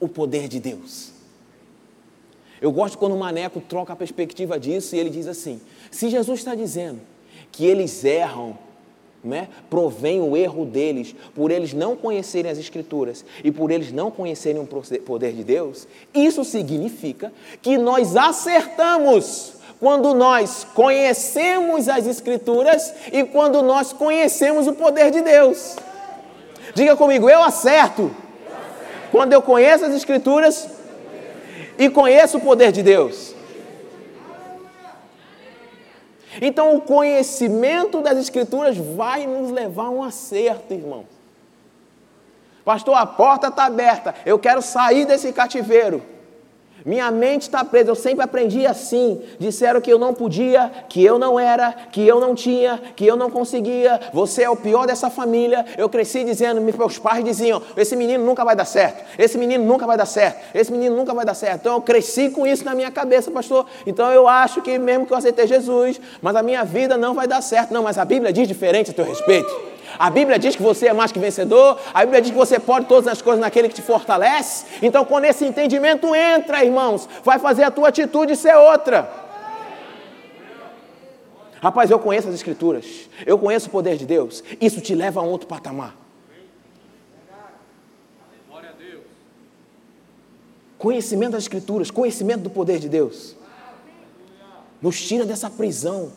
o 0.00 0.08
poder 0.08 0.48
de 0.48 0.58
Deus. 0.58 1.12
Eu 2.60 2.72
gosto 2.72 2.98
quando 2.98 3.14
o 3.14 3.18
Maneco 3.18 3.60
troca 3.60 3.92
a 3.92 3.96
perspectiva 3.96 4.58
disso 4.58 4.96
e 4.96 4.98
ele 4.98 5.10
diz 5.10 5.28
assim: 5.28 5.60
se 5.92 6.10
Jesus 6.10 6.40
está 6.40 6.56
dizendo 6.56 7.00
que 7.52 7.64
eles 7.64 8.04
erram 8.04 8.58
né, 9.24 9.48
provém 9.70 10.20
o 10.20 10.36
erro 10.36 10.64
deles 10.64 11.14
por 11.34 11.50
eles 11.50 11.72
não 11.72 11.96
conhecerem 11.96 12.50
as 12.50 12.58
Escrituras 12.58 13.24
e 13.44 13.50
por 13.50 13.70
eles 13.70 13.92
não 13.92 14.10
conhecerem 14.10 14.60
o 14.60 14.66
poder 14.66 15.32
de 15.32 15.44
Deus, 15.44 15.86
isso 16.12 16.44
significa 16.44 17.32
que 17.60 17.78
nós 17.78 18.16
acertamos 18.16 19.54
quando 19.78 20.14
nós 20.14 20.66
conhecemos 20.74 21.88
as 21.88 22.06
Escrituras 22.06 22.94
e 23.12 23.24
quando 23.24 23.62
nós 23.62 23.92
conhecemos 23.92 24.66
o 24.66 24.72
poder 24.72 25.10
de 25.10 25.20
Deus. 25.20 25.76
Diga 26.74 26.96
comigo, 26.96 27.28
eu 27.28 27.42
acerto 27.42 28.10
quando 29.10 29.32
eu 29.32 29.42
conheço 29.42 29.84
as 29.84 29.94
Escrituras 29.94 30.68
e 31.78 31.90
conheço 31.90 32.38
o 32.38 32.40
poder 32.40 32.72
de 32.72 32.82
Deus. 32.82 33.31
Então, 36.40 36.76
o 36.76 36.80
conhecimento 36.80 38.00
das 38.00 38.18
Escrituras 38.18 38.76
vai 38.76 39.26
nos 39.26 39.50
levar 39.50 39.86
a 39.86 39.90
um 39.90 40.02
acerto, 40.02 40.72
irmão. 40.72 41.04
Pastor, 42.64 42.96
a 42.96 43.04
porta 43.04 43.48
está 43.48 43.64
aberta, 43.64 44.14
eu 44.24 44.38
quero 44.38 44.62
sair 44.62 45.04
desse 45.04 45.32
cativeiro. 45.32 46.02
Minha 46.84 47.10
mente 47.10 47.42
está 47.42 47.64
presa, 47.64 47.90
eu 47.90 47.94
sempre 47.94 48.22
aprendi 48.22 48.66
assim. 48.66 49.20
Disseram 49.38 49.80
que 49.80 49.92
eu 49.92 49.98
não 49.98 50.12
podia, 50.12 50.70
que 50.88 51.04
eu 51.04 51.18
não 51.18 51.38
era, 51.38 51.72
que 51.92 52.06
eu 52.06 52.20
não 52.20 52.34
tinha, 52.34 52.80
que 52.96 53.06
eu 53.06 53.16
não 53.16 53.30
conseguia. 53.30 54.00
Você 54.12 54.42
é 54.42 54.50
o 54.50 54.56
pior 54.56 54.86
dessa 54.86 55.08
família. 55.08 55.64
Eu 55.76 55.88
cresci 55.88 56.24
dizendo, 56.24 56.60
meus 56.60 56.98
pais 56.98 57.24
diziam: 57.24 57.62
esse 57.76 57.94
menino 57.94 58.24
nunca 58.24 58.44
vai 58.44 58.56
dar 58.56 58.64
certo, 58.64 59.04
esse 59.18 59.38
menino 59.38 59.64
nunca 59.64 59.86
vai 59.86 59.96
dar 59.96 60.06
certo, 60.06 60.40
esse 60.54 60.72
menino 60.72 60.96
nunca 60.96 61.14
vai 61.14 61.24
dar 61.24 61.34
certo. 61.34 61.60
Então 61.60 61.74
eu 61.74 61.80
cresci 61.80 62.30
com 62.30 62.46
isso 62.46 62.64
na 62.64 62.74
minha 62.74 62.90
cabeça, 62.90 63.30
pastor. 63.30 63.66
Então 63.86 64.10
eu 64.12 64.26
acho 64.26 64.60
que 64.62 64.78
mesmo 64.78 65.06
que 65.06 65.12
eu 65.12 65.16
aceitei 65.16 65.46
Jesus, 65.46 66.00
mas 66.20 66.34
a 66.36 66.42
minha 66.42 66.64
vida 66.64 66.96
não 66.96 67.14
vai 67.14 67.26
dar 67.26 67.40
certo. 67.40 67.72
Não, 67.72 67.82
mas 67.82 67.98
a 67.98 68.04
Bíblia 68.04 68.32
diz 68.32 68.48
diferente 68.48 68.90
a 68.90 68.94
teu 68.94 69.04
respeito. 69.04 69.71
A 70.02 70.10
Bíblia 70.10 70.36
diz 70.36 70.56
que 70.56 70.62
você 70.62 70.88
é 70.88 70.92
mais 70.92 71.12
que 71.12 71.20
vencedor, 71.20 71.78
a 71.94 72.00
Bíblia 72.00 72.20
diz 72.20 72.32
que 72.32 72.36
você 72.36 72.58
pode 72.58 72.86
todas 72.86 73.06
as 73.06 73.22
coisas 73.22 73.40
naquele 73.40 73.68
que 73.68 73.74
te 73.76 73.82
fortalece. 73.82 74.66
Então, 74.82 75.04
quando 75.04 75.26
esse 75.26 75.44
entendimento 75.44 76.12
entra, 76.12 76.64
irmãos, 76.64 77.08
vai 77.22 77.38
fazer 77.38 77.62
a 77.62 77.70
tua 77.70 77.86
atitude 77.86 78.34
ser 78.34 78.56
outra. 78.56 79.08
Rapaz, 81.60 81.88
eu 81.88 82.00
conheço 82.00 82.26
as 82.26 82.34
Escrituras, 82.34 83.08
eu 83.24 83.38
conheço 83.38 83.68
o 83.68 83.70
poder 83.70 83.96
de 83.96 84.04
Deus, 84.04 84.42
isso 84.60 84.80
te 84.80 84.92
leva 84.92 85.20
a 85.20 85.22
um 85.22 85.28
outro 85.28 85.46
patamar. 85.46 85.96
Conhecimento 90.76 91.30
das 91.30 91.44
Escrituras, 91.44 91.92
conhecimento 91.92 92.40
do 92.40 92.50
poder 92.50 92.80
de 92.80 92.88
Deus, 92.88 93.36
nos 94.80 95.00
tira 95.00 95.24
dessa 95.24 95.48
prisão 95.48 96.10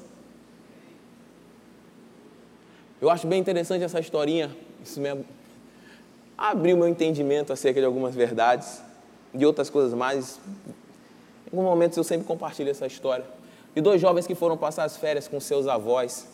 eu 3.02 3.10
acho 3.10 3.28
bem 3.28 3.40
interessante 3.40 3.84
essa 3.84 4.00
historinha, 4.00 4.56
isso 4.84 5.00
me 5.00 5.26
abriu 6.38 6.78
meu 6.78 6.88
entendimento 6.88 7.52
acerca 7.52 7.80
de 7.80 7.86
algumas 7.86 8.16
verdades, 8.16 8.82
de 9.34 9.46
outras 9.46 9.70
coisas 9.70 9.94
mais. 9.94 10.40
Em 11.48 11.58
alguns 11.58 11.66
momentos 11.66 11.98
eu 11.98 12.04
sempre 12.04 12.26
compartilho 12.26 12.70
essa 12.70 12.88
história. 12.88 13.26
De 13.74 13.82
dois 13.82 14.00
jovens 14.00 14.26
que 14.26 14.36
foram 14.36 14.58
passar 14.58 14.86
as 14.86 14.96
férias 14.96 15.28
com 15.28 15.40
seus 15.40 15.68
avós, 15.68 16.28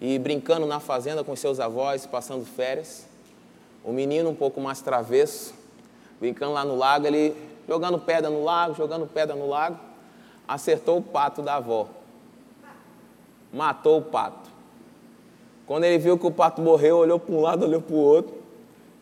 e 0.00 0.18
brincando 0.18 0.66
na 0.66 0.80
fazenda 0.80 1.24
com 1.24 1.34
seus 1.34 1.58
avós, 1.60 2.06
passando 2.06 2.44
férias. 2.44 3.06
O 3.84 3.92
menino 3.92 4.30
um 4.30 4.34
pouco 4.34 4.60
mais 4.60 4.80
travesso, 4.80 5.54
brincando 6.20 6.52
lá 6.52 6.64
no 6.64 6.76
lago, 6.76 7.06
ele 7.06 7.34
jogando 7.68 7.98
pedra 7.98 8.30
no 8.30 8.42
lago, 8.44 8.74
jogando 8.74 9.06
pedra 9.06 9.34
no 9.34 9.48
lago, 9.48 9.78
acertou 10.46 10.98
o 10.98 11.02
pato 11.02 11.42
da 11.42 11.56
avó. 11.56 11.88
Matou 13.52 13.98
o 13.98 14.02
pato. 14.02 14.47
Quando 15.68 15.84
ele 15.84 15.98
viu 15.98 16.16
que 16.16 16.26
o 16.26 16.30
pato 16.30 16.62
morreu, 16.62 16.96
olhou 16.96 17.20
para 17.20 17.34
um 17.34 17.42
lado, 17.42 17.66
olhou 17.66 17.82
para 17.82 17.94
o 17.94 17.98
outro, 17.98 18.34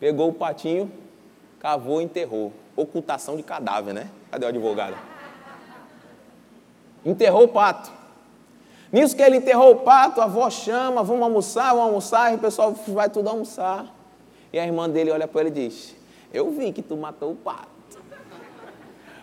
pegou 0.01 0.27
o 0.27 0.33
patinho, 0.33 0.91
cavou 1.61 2.01
e 2.01 2.03
enterrou. 2.03 2.51
Ocultação 2.75 3.37
de 3.37 3.41
cadáver, 3.41 3.93
né? 3.93 4.09
Cadê 4.29 4.45
o 4.45 4.49
advogado? 4.49 4.97
Enterrou 7.05 7.45
o 7.45 7.47
pato. 7.47 7.89
Nisso 8.91 9.15
que 9.15 9.21
ele 9.21 9.37
enterrou 9.37 9.71
o 9.71 9.75
pato, 9.77 10.19
a 10.19 10.25
avó 10.25 10.49
chama, 10.49 11.01
vamos 11.03 11.23
almoçar, 11.23 11.69
vamos 11.69 11.85
almoçar, 11.85 12.33
e 12.33 12.35
o 12.35 12.39
pessoal 12.39 12.75
vai 12.89 13.09
tudo 13.09 13.29
almoçar. 13.29 13.85
E 14.51 14.59
a 14.59 14.65
irmã 14.65 14.89
dele 14.89 15.09
olha 15.09 15.27
para 15.27 15.41
ele 15.41 15.49
e 15.49 15.69
diz: 15.69 15.95
Eu 16.33 16.51
vi 16.51 16.73
que 16.73 16.81
tu 16.81 16.97
matou 16.97 17.31
o 17.31 17.35
pato. 17.35 17.69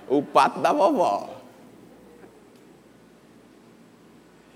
O 0.08 0.22
pato 0.22 0.60
da 0.60 0.72
vovó. 0.72 1.28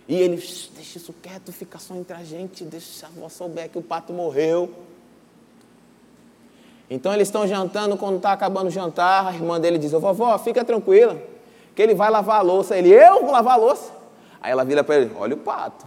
E 0.08 0.16
ele, 0.16 0.36
deixa 0.36 0.96
isso 0.96 1.14
quieto, 1.22 1.52
fica 1.52 1.78
só 1.78 1.94
entre 1.94 2.16
a 2.16 2.24
gente, 2.24 2.64
deixa 2.64 3.04
a 3.04 3.08
avó 3.10 3.28
souber 3.28 3.68
que 3.68 3.76
o 3.76 3.82
pato 3.82 4.10
morreu. 4.10 4.70
Então 6.88 7.12
eles 7.12 7.28
estão 7.28 7.46
jantando, 7.46 7.94
quando 7.98 8.16
está 8.16 8.32
acabando 8.32 8.68
o 8.68 8.70
jantar, 8.70 9.26
a 9.26 9.34
irmã 9.34 9.60
dele 9.60 9.76
diz, 9.76 9.92
vovó, 9.92 10.38
fica 10.38 10.64
tranquila, 10.64 11.20
que 11.74 11.82
ele 11.82 11.94
vai 11.94 12.08
lavar 12.08 12.38
a 12.38 12.42
louça. 12.42 12.74
Ele, 12.74 12.88
eu 12.88 13.20
vou 13.20 13.30
lavar 13.30 13.54
a 13.54 13.56
louça? 13.56 13.92
Aí 14.40 14.50
ela 14.50 14.64
vira 14.64 14.82
para 14.82 14.96
ele, 14.96 15.14
olha 15.14 15.34
o 15.34 15.38
pato. 15.38 15.86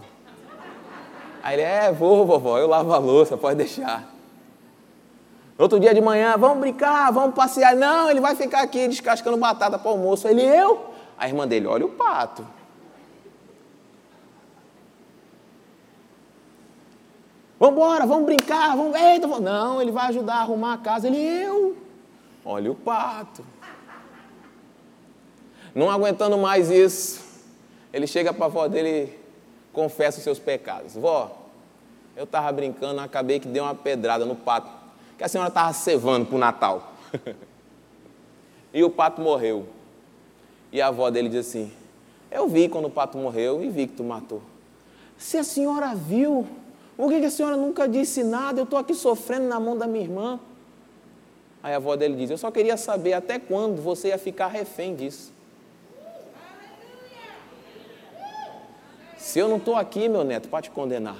Aí 1.42 1.56
ele, 1.56 1.62
é, 1.62 1.90
vou, 1.90 2.24
vovó, 2.24 2.58
eu 2.58 2.68
lavo 2.68 2.92
a 2.92 2.98
louça, 2.98 3.36
pode 3.36 3.56
deixar. 3.56 4.08
Outro 5.58 5.80
dia 5.80 5.92
de 5.92 6.00
manhã, 6.00 6.36
vamos 6.38 6.58
brincar, 6.58 7.10
vamos 7.10 7.34
passear. 7.34 7.74
Não, 7.74 8.08
ele 8.08 8.20
vai 8.20 8.36
ficar 8.36 8.62
aqui 8.62 8.86
descascando 8.86 9.36
batata 9.36 9.76
para 9.78 9.88
o 9.88 9.92
almoço. 9.92 10.28
Ele, 10.28 10.42
eu? 10.42 10.86
A 11.18 11.26
irmã 11.26 11.46
dele, 11.46 11.66
olha 11.66 11.84
o 11.84 11.88
pato. 11.88 12.46
Vamos 17.62 17.76
embora, 17.76 18.04
vamos 18.06 18.26
brincar, 18.26 18.76
vamos. 18.76 19.00
Eita, 19.00 19.28
não, 19.28 19.80
ele 19.80 19.92
vai 19.92 20.08
ajudar 20.08 20.34
a 20.34 20.40
arrumar 20.40 20.72
a 20.72 20.78
casa. 20.78 21.06
Ele, 21.06 21.16
eu. 21.16 21.76
Olha 22.44 22.72
o 22.72 22.74
pato. 22.74 23.44
Não 25.72 25.88
aguentando 25.88 26.36
mais 26.36 26.68
isso, 26.70 27.24
ele 27.92 28.08
chega 28.08 28.34
para 28.34 28.46
a 28.46 28.48
avó 28.48 28.66
dele 28.66 28.88
e 28.88 29.18
confessa 29.72 30.18
os 30.18 30.24
seus 30.24 30.40
pecados. 30.40 30.94
Vó, 30.96 31.30
eu 32.16 32.24
estava 32.24 32.50
brincando, 32.50 33.00
acabei 33.00 33.38
que 33.38 33.46
dei 33.46 33.62
uma 33.62 33.76
pedrada 33.76 34.24
no 34.24 34.34
pato, 34.34 34.68
que 35.16 35.22
a 35.22 35.28
senhora 35.28 35.48
estava 35.48 35.72
cevando 35.72 36.26
para 36.26 36.34
o 36.34 36.38
Natal. 36.40 36.92
e 38.74 38.82
o 38.82 38.90
pato 38.90 39.20
morreu. 39.20 39.68
E 40.72 40.82
a 40.82 40.88
avó 40.88 41.08
dele 41.10 41.28
diz 41.28 41.46
assim: 41.46 41.72
Eu 42.28 42.48
vi 42.48 42.68
quando 42.68 42.86
o 42.86 42.90
pato 42.90 43.16
morreu 43.16 43.62
e 43.62 43.70
vi 43.70 43.86
que 43.86 43.94
tu 43.94 44.02
matou. 44.02 44.42
Se 45.16 45.38
a 45.38 45.44
senhora 45.44 45.94
viu, 45.94 46.44
por 47.02 47.10
que, 47.10 47.16
a 47.16 47.30
senhora 47.32 47.56
nunca 47.56 47.88
disse 47.88 48.22
nada? 48.22 48.60
Eu 48.60 48.62
estou 48.62 48.78
aqui 48.78 48.94
sofrendo 48.94 49.48
na 49.48 49.58
mão 49.58 49.76
da 49.76 49.88
minha 49.88 50.04
irmã. 50.04 50.38
Aí 51.60 51.72
a 51.74 51.76
avó 51.76 51.96
dele 51.96 52.14
diz: 52.14 52.30
Eu 52.30 52.38
só 52.38 52.48
queria 52.48 52.76
saber 52.76 53.12
até 53.14 53.40
quando 53.40 53.82
você 53.82 54.10
ia 54.10 54.18
ficar 54.18 54.46
refém 54.46 54.94
disso. 54.94 55.32
Se 59.16 59.40
eu 59.40 59.48
não 59.48 59.56
estou 59.56 59.74
aqui, 59.74 60.08
meu 60.08 60.22
neto, 60.22 60.48
para 60.48 60.62
te 60.62 60.70
condenar. 60.70 61.16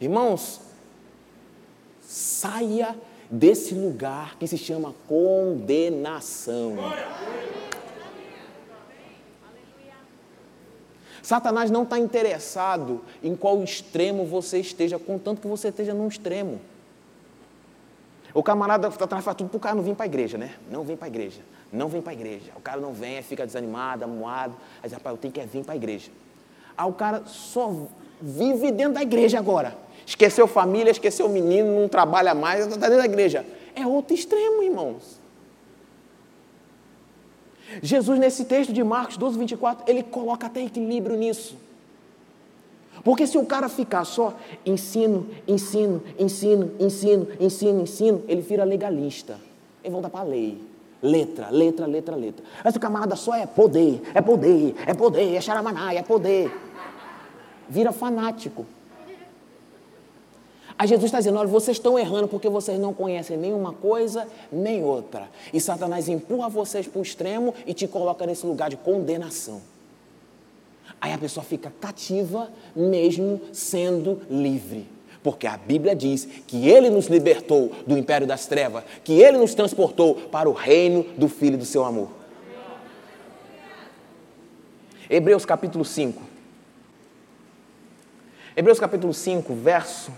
Irmãos, 0.00 0.60
saia 2.00 2.96
desse 3.28 3.74
lugar 3.74 4.36
que 4.38 4.46
se 4.46 4.56
chama 4.56 4.94
condenação. 5.08 6.76
Satanás 11.22 11.70
não 11.70 11.82
está 11.82 11.98
interessado 11.98 13.02
em 13.22 13.34
qual 13.34 13.62
extremo 13.62 14.24
você 14.24 14.58
esteja, 14.58 14.98
contanto 14.98 15.40
que 15.40 15.48
você 15.48 15.68
esteja 15.68 15.94
num 15.94 16.08
extremo. 16.08 16.60
O 18.34 18.42
camarada 18.42 18.90
Satanás 18.90 19.24
faz 19.24 19.36
tudo 19.36 19.50
para 19.50 19.56
o 19.56 19.60
cara 19.60 19.74
não 19.74 19.82
vir 19.82 19.94
para 19.94 20.04
a 20.04 20.06
igreja, 20.06 20.38
né? 20.38 20.54
Não 20.70 20.84
vem 20.84 20.96
para 20.96 21.06
a 21.06 21.08
igreja, 21.08 21.40
não 21.72 21.88
vem 21.88 22.00
para 22.00 22.12
a 22.12 22.14
igreja. 22.14 22.52
O 22.56 22.60
cara 22.60 22.80
não 22.80 22.92
vem, 22.92 23.22
fica 23.22 23.46
desanimado, 23.46 24.04
amuado. 24.04 24.54
Aí 24.82 24.88
diz, 24.88 24.92
rapaz, 24.92 25.14
eu 25.14 25.20
tenho 25.20 25.32
que 25.32 25.40
vir 25.40 25.64
para 25.64 25.74
a 25.74 25.76
igreja. 25.76 26.10
Aí 26.76 26.88
o 26.88 26.92
cara 26.92 27.22
só 27.26 27.72
vive 28.20 28.70
dentro 28.70 28.94
da 28.94 29.02
igreja 29.02 29.38
agora. 29.38 29.76
Esqueceu 30.06 30.46
família, 30.46 30.90
esqueceu 30.90 31.26
o 31.26 31.28
menino, 31.28 31.80
não 31.80 31.88
trabalha 31.88 32.34
mais, 32.34 32.66
está 32.66 32.86
dentro 32.86 32.98
da 32.98 33.04
igreja. 33.04 33.44
É 33.74 33.86
outro 33.86 34.14
extremo, 34.14 34.62
irmãos. 34.62 35.18
Jesus, 37.82 38.18
nesse 38.18 38.44
texto 38.44 38.72
de 38.72 38.82
Marcos 38.82 39.16
12, 39.16 39.38
24, 39.38 39.84
ele 39.90 40.02
coloca 40.02 40.46
até 40.46 40.64
equilíbrio 40.64 41.16
nisso. 41.16 41.56
Porque 43.04 43.26
se 43.26 43.38
o 43.38 43.46
cara 43.46 43.68
ficar 43.68 44.04
só 44.04 44.34
ensino, 44.66 45.26
ensino, 45.46 46.02
ensino, 46.18 46.70
ensino, 46.78 47.28
ensino, 47.38 47.80
ensino, 47.82 48.24
ele 48.26 48.40
vira 48.40 48.64
legalista. 48.64 49.38
Ele 49.84 49.92
volta 49.92 50.08
para 50.08 50.20
a 50.20 50.24
lei. 50.24 50.60
Letra, 51.00 51.48
letra, 51.50 51.86
letra, 51.86 52.16
letra. 52.16 52.44
Esse 52.64 52.78
camarada 52.78 53.14
só 53.14 53.34
é 53.34 53.46
poder, 53.46 54.02
é 54.12 54.20
poder, 54.20 54.74
é 54.84 54.94
poder, 54.94 55.34
é 55.34 55.40
xaramaná, 55.40 55.94
é 55.94 56.02
poder. 56.02 56.50
Vira 57.68 57.92
fanático. 57.92 58.66
Aí 60.78 60.86
Jesus 60.86 61.06
está 61.06 61.18
dizendo: 61.18 61.38
olha, 61.38 61.48
vocês 61.48 61.76
estão 61.76 61.98
errando 61.98 62.28
porque 62.28 62.48
vocês 62.48 62.78
não 62.78 62.94
conhecem 62.94 63.36
nenhuma 63.36 63.72
coisa 63.72 64.28
nem 64.52 64.84
outra. 64.84 65.28
E 65.52 65.60
Satanás 65.60 66.08
empurra 66.08 66.48
vocês 66.48 66.86
para 66.86 67.00
o 67.00 67.02
extremo 67.02 67.52
e 67.66 67.74
te 67.74 67.88
coloca 67.88 68.24
nesse 68.24 68.46
lugar 68.46 68.70
de 68.70 68.76
condenação. 68.76 69.60
Aí 71.00 71.12
a 71.12 71.18
pessoa 71.18 71.44
fica 71.44 71.72
cativa, 71.80 72.48
mesmo 72.74 73.40
sendo 73.52 74.22
livre. 74.30 74.86
Porque 75.22 75.48
a 75.48 75.56
Bíblia 75.56 75.96
diz 75.96 76.26
que 76.46 76.68
Ele 76.68 76.90
nos 76.90 77.06
libertou 77.06 77.72
do 77.84 77.98
império 77.98 78.26
das 78.26 78.46
trevas, 78.46 78.84
que 79.02 79.20
Ele 79.20 79.36
nos 79.36 79.54
transportou 79.54 80.14
para 80.14 80.48
o 80.48 80.52
reino 80.52 81.02
do 81.16 81.28
Filho 81.28 81.58
do 81.58 81.64
seu 81.64 81.84
amor. 81.84 82.08
Hebreus 85.10 85.44
capítulo 85.44 85.84
5. 85.84 86.22
Hebreus 88.56 88.78
capítulo 88.78 89.14
5, 89.14 89.54
verso 89.54 90.12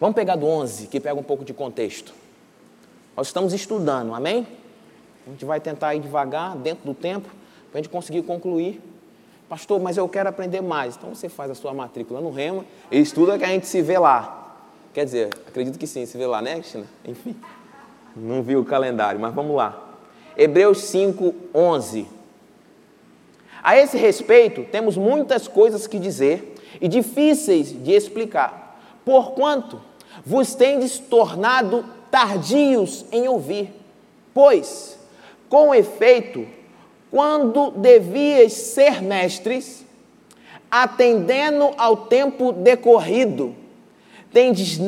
Vamos 0.00 0.14
pegar 0.14 0.36
do 0.36 0.46
11, 0.46 0.86
que 0.86 1.00
pega 1.00 1.18
um 1.18 1.22
pouco 1.24 1.44
de 1.44 1.52
contexto. 1.52 2.14
Nós 3.16 3.26
estamos 3.26 3.52
estudando, 3.52 4.14
amém? 4.14 4.46
A 5.26 5.30
gente 5.30 5.44
vai 5.44 5.60
tentar 5.60 5.94
ir 5.96 6.00
devagar, 6.00 6.56
dentro 6.56 6.84
do 6.84 6.94
tempo, 6.94 7.28
para 7.70 7.80
a 7.80 7.82
gente 7.82 7.90
conseguir 7.90 8.22
concluir. 8.22 8.80
Pastor, 9.48 9.80
mas 9.80 9.96
eu 9.96 10.08
quero 10.08 10.28
aprender 10.28 10.60
mais. 10.60 10.96
Então 10.96 11.14
você 11.14 11.28
faz 11.28 11.50
a 11.50 11.54
sua 11.54 11.74
matrícula 11.74 12.20
no 12.20 12.30
Rema 12.30 12.64
e 12.92 13.00
estuda 13.00 13.36
que 13.36 13.44
a 13.44 13.48
gente 13.48 13.66
se 13.66 13.82
vê 13.82 13.98
lá. 13.98 14.56
Quer 14.94 15.04
dizer, 15.04 15.30
acredito 15.46 15.78
que 15.78 15.86
sim, 15.86 16.06
se 16.06 16.16
vê 16.16 16.26
lá, 16.26 16.40
né, 16.40 16.54
Cristina? 16.54 16.86
Enfim, 17.04 17.34
não 18.14 18.42
vi 18.42 18.56
o 18.56 18.64
calendário, 18.64 19.18
mas 19.18 19.34
vamos 19.34 19.56
lá. 19.56 19.96
Hebreus 20.36 20.82
5, 20.82 21.34
11. 21.52 22.06
A 23.62 23.76
esse 23.76 23.96
respeito, 23.96 24.64
temos 24.70 24.96
muitas 24.96 25.48
coisas 25.48 25.88
que 25.88 25.98
dizer 25.98 26.54
e 26.80 26.86
difíceis 26.86 27.70
de 27.82 27.92
explicar. 27.92 28.78
Porquanto 29.04 29.87
vos 30.24 30.54
tendes 30.54 30.98
tornado 30.98 31.84
tardios 32.10 33.04
em 33.12 33.28
ouvir. 33.28 33.72
Pois, 34.34 34.98
com 35.48 35.74
efeito, 35.74 36.46
quando 37.10 37.70
devias 37.70 38.52
ser 38.52 39.02
mestres, 39.02 39.84
atendendo 40.70 41.70
ao 41.78 41.96
tempo 41.96 42.52
decorrido, 42.52 43.54
tendes, 44.32 44.78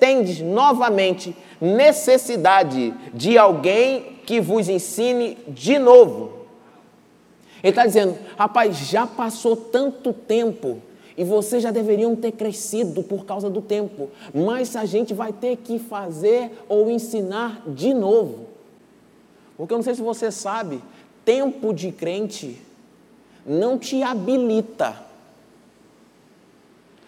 tendes 0.00 0.40
novamente 0.40 1.36
necessidade 1.60 2.94
de 3.12 3.36
alguém 3.36 4.18
que 4.26 4.40
vos 4.40 4.68
ensine 4.68 5.36
de 5.48 5.78
novo. 5.78 6.44
Ele 7.62 7.70
está 7.70 7.86
dizendo, 7.86 8.18
rapaz, 8.36 8.76
já 8.76 9.06
passou 9.06 9.56
tanto 9.56 10.12
tempo 10.12 10.82
e 11.16 11.24
vocês 11.24 11.62
já 11.62 11.70
deveriam 11.70 12.16
ter 12.16 12.32
crescido 12.32 13.02
por 13.02 13.24
causa 13.24 13.48
do 13.48 13.62
tempo, 13.62 14.10
mas 14.34 14.74
a 14.74 14.84
gente 14.84 15.14
vai 15.14 15.32
ter 15.32 15.56
que 15.56 15.78
fazer 15.78 16.50
ou 16.68 16.90
ensinar 16.90 17.62
de 17.66 17.94
novo. 17.94 18.46
Porque 19.56 19.72
eu 19.72 19.78
não 19.78 19.84
sei 19.84 19.94
se 19.94 20.02
você 20.02 20.30
sabe, 20.30 20.80
tempo 21.24 21.72
de 21.72 21.92
crente 21.92 22.60
não 23.46 23.78
te 23.78 24.02
habilita. 24.02 24.96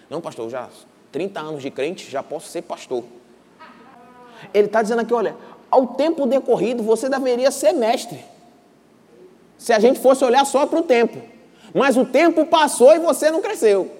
Não, 0.09 0.21
pastor, 0.21 0.49
já 0.49 0.69
30 1.11 1.40
anos 1.40 1.62
de 1.62 1.71
crente, 1.71 2.11
já 2.11 2.23
posso 2.23 2.49
ser 2.49 2.62
pastor. 2.62 3.03
Ele 4.53 4.66
está 4.66 4.83
dizendo 4.83 5.01
aqui, 5.01 5.14
olha, 5.14 5.35
ao 5.71 5.88
tempo 5.88 6.27
decorrido 6.27 6.83
você 6.83 7.09
deveria 7.09 7.51
ser 7.51 7.73
mestre. 7.73 8.25
Se 9.59 9.73
a 9.73 9.81
gente 9.81 9.99
fosse 9.99 10.25
olhar 10.25 10.45
só 10.45 10.66
para 10.66 10.79
o 10.79 10.83
tempo. 10.83 11.36
Mas 11.77 11.95
o 11.95 12.07
tempo 12.07 12.47
passou 12.47 12.95
e 12.95 12.99
você 12.99 13.31
não 13.31 13.43
cresceu. 13.43 13.91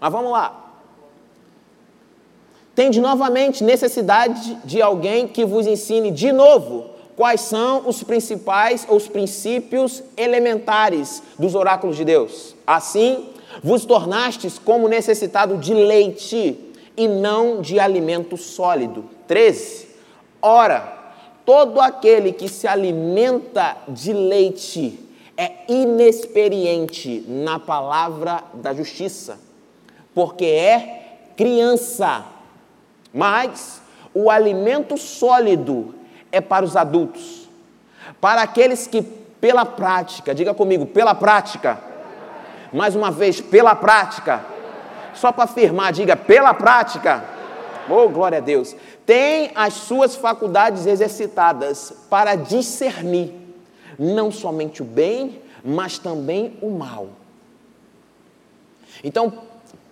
Mas 0.00 0.10
vamos 0.10 0.32
lá. 0.32 0.72
Tende 2.74 2.98
novamente 2.98 3.62
necessidade 3.62 4.56
de 4.64 4.80
alguém 4.80 5.28
que 5.28 5.44
vos 5.44 5.66
ensine 5.66 6.10
de 6.10 6.32
novo 6.32 6.86
quais 7.14 7.42
são 7.42 7.86
os 7.86 8.02
principais 8.02 8.86
ou 8.88 8.96
os 8.96 9.06
princípios 9.06 10.02
elementares 10.16 11.22
dos 11.38 11.54
oráculos 11.54 11.94
de 11.94 12.06
Deus. 12.06 12.56
Assim, 12.66 13.28
vos 13.62 13.84
tornastes 13.84 14.58
como 14.58 14.88
necessitado 14.88 15.58
de 15.58 15.74
leite 15.74 16.58
e 16.96 17.06
não 17.06 17.60
de 17.60 17.78
alimento 17.78 18.38
sólido. 18.38 19.04
13. 19.28 19.88
Ora, 20.40 21.12
todo 21.44 21.82
aquele 21.82 22.32
que 22.32 22.48
se 22.48 22.66
alimenta 22.66 23.76
de 23.86 24.14
leite 24.14 25.09
é 25.40 25.52
inexperiente 25.68 27.24
na 27.26 27.58
palavra 27.58 28.44
da 28.52 28.74
justiça 28.74 29.38
porque 30.14 30.44
é 30.44 31.30
criança. 31.34 32.26
Mas 33.10 33.80
o 34.12 34.30
alimento 34.30 34.98
sólido 34.98 35.94
é 36.30 36.42
para 36.42 36.62
os 36.62 36.76
adultos, 36.76 37.48
para 38.20 38.42
aqueles 38.42 38.86
que, 38.86 39.00
pela 39.00 39.64
prática, 39.64 40.34
diga 40.34 40.52
comigo, 40.52 40.84
pela 40.84 41.14
prática, 41.14 41.80
mais 42.70 42.94
uma 42.94 43.10
vez, 43.10 43.40
pela 43.40 43.74
prática, 43.74 44.44
só 45.14 45.32
para 45.32 45.44
afirmar, 45.44 45.90
diga, 45.94 46.16
pela 46.16 46.52
prática, 46.52 47.24
oh 47.88 48.10
glória 48.10 48.38
a 48.38 48.42
Deus, 48.42 48.76
tem 49.06 49.52
as 49.54 49.72
suas 49.72 50.14
faculdades 50.14 50.84
exercitadas 50.84 51.94
para 52.10 52.34
discernir 52.34 53.39
não 54.00 54.32
somente 54.32 54.80
o 54.80 54.84
bem, 54.84 55.38
mas 55.62 55.98
também 55.98 56.56
o 56.62 56.70
mal. 56.70 57.08
Então, 59.04 59.30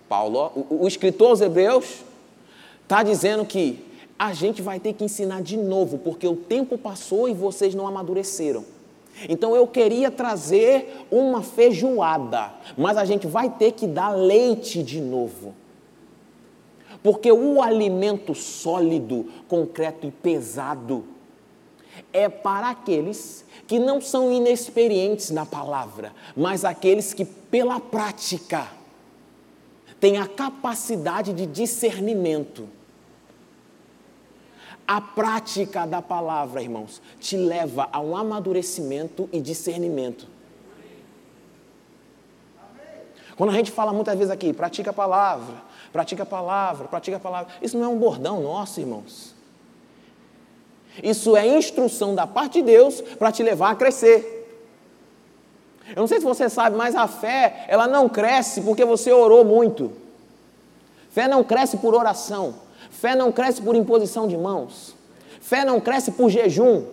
Paulo, 0.09 0.51
o, 0.55 0.83
o 0.83 0.87
escritor 0.87 1.29
aos 1.29 1.41
Hebreus, 1.41 2.03
está 2.81 3.03
dizendo 3.03 3.45
que 3.45 3.85
a 4.17 4.33
gente 4.33 4.63
vai 4.63 4.79
ter 4.79 4.93
que 4.93 5.03
ensinar 5.03 5.43
de 5.43 5.55
novo, 5.55 5.99
porque 5.99 6.27
o 6.27 6.35
tempo 6.35 6.75
passou 6.75 7.29
e 7.29 7.33
vocês 7.35 7.75
não 7.75 7.87
amadureceram. 7.87 8.65
Então 9.27 9.55
eu 9.55 9.67
queria 9.67 10.09
trazer 10.09 11.05
uma 11.11 11.43
feijoada, 11.43 12.51
mas 12.75 12.97
a 12.97 13.05
gente 13.05 13.27
vai 13.27 13.49
ter 13.49 13.73
que 13.73 13.85
dar 13.85 14.09
leite 14.09 14.81
de 14.81 14.99
novo. 14.99 15.53
Porque 17.03 17.31
o 17.31 17.61
alimento 17.61 18.33
sólido, 18.33 19.27
concreto 19.47 20.07
e 20.07 20.11
pesado 20.11 21.05
é 22.11 22.27
para 22.27 22.69
aqueles 22.69 23.45
que 23.69 23.77
não 23.77 24.01
são 24.01 24.31
inexperientes 24.31 25.29
na 25.29 25.45
palavra, 25.45 26.11
mas 26.35 26.65
aqueles 26.65 27.13
que 27.13 27.23
pela 27.23 27.79
prática 27.79 28.67
tem 29.99 30.17
a 30.17 30.27
capacidade 30.27 31.31
de 31.33 31.45
discernimento. 31.45 32.67
A 34.87 34.99
prática 34.99 35.85
da 35.85 36.01
palavra, 36.01 36.63
irmãos, 36.63 36.99
te 37.19 37.37
leva 37.37 37.87
a 37.91 37.99
um 37.99 38.17
amadurecimento 38.17 39.29
e 39.31 39.39
discernimento. 39.39 40.25
Quando 43.37 43.51
a 43.51 43.53
gente 43.53 43.69
fala 43.69 43.93
muitas 43.93 44.17
vezes 44.17 44.31
aqui, 44.31 44.51
pratica 44.51 44.89
a 44.89 44.93
palavra, 44.93 45.61
pratica 45.93 46.23
a 46.23 46.25
palavra, 46.25 46.87
pratica 46.87 47.17
a 47.17 47.19
palavra, 47.19 47.53
isso 47.61 47.77
não 47.77 47.85
é 47.85 47.87
um 47.87 47.99
bordão 47.99 48.41
nosso, 48.41 48.79
irmãos. 48.79 49.38
Isso 51.03 51.35
é 51.35 51.47
instrução 51.47 52.13
da 52.15 52.27
parte 52.27 52.61
de 52.61 52.63
Deus 52.63 53.01
para 53.01 53.31
te 53.31 53.43
levar 53.43 53.71
a 53.71 53.75
crescer. 53.75 54.35
Eu 55.95 56.01
não 56.01 56.07
sei 56.07 56.19
se 56.19 56.25
você 56.25 56.49
sabe, 56.49 56.75
mas 56.75 56.95
a 56.95 57.07
fé, 57.07 57.65
ela 57.67 57.87
não 57.87 58.07
cresce 58.07 58.61
porque 58.61 58.85
você 58.85 59.11
orou 59.11 59.43
muito. 59.43 59.91
Fé 61.09 61.27
não 61.27 61.43
cresce 61.43 61.77
por 61.77 61.95
oração. 61.95 62.55
Fé 62.91 63.15
não 63.15 63.31
cresce 63.31 63.61
por 63.61 63.75
imposição 63.75 64.27
de 64.27 64.37
mãos. 64.37 64.95
Fé 65.41 65.65
não 65.65 65.79
cresce 65.79 66.11
por 66.11 66.29
jejum. 66.29 66.85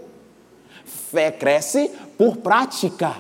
Fé 0.85 1.31
cresce 1.31 1.90
por 2.16 2.38
prática. 2.38 3.16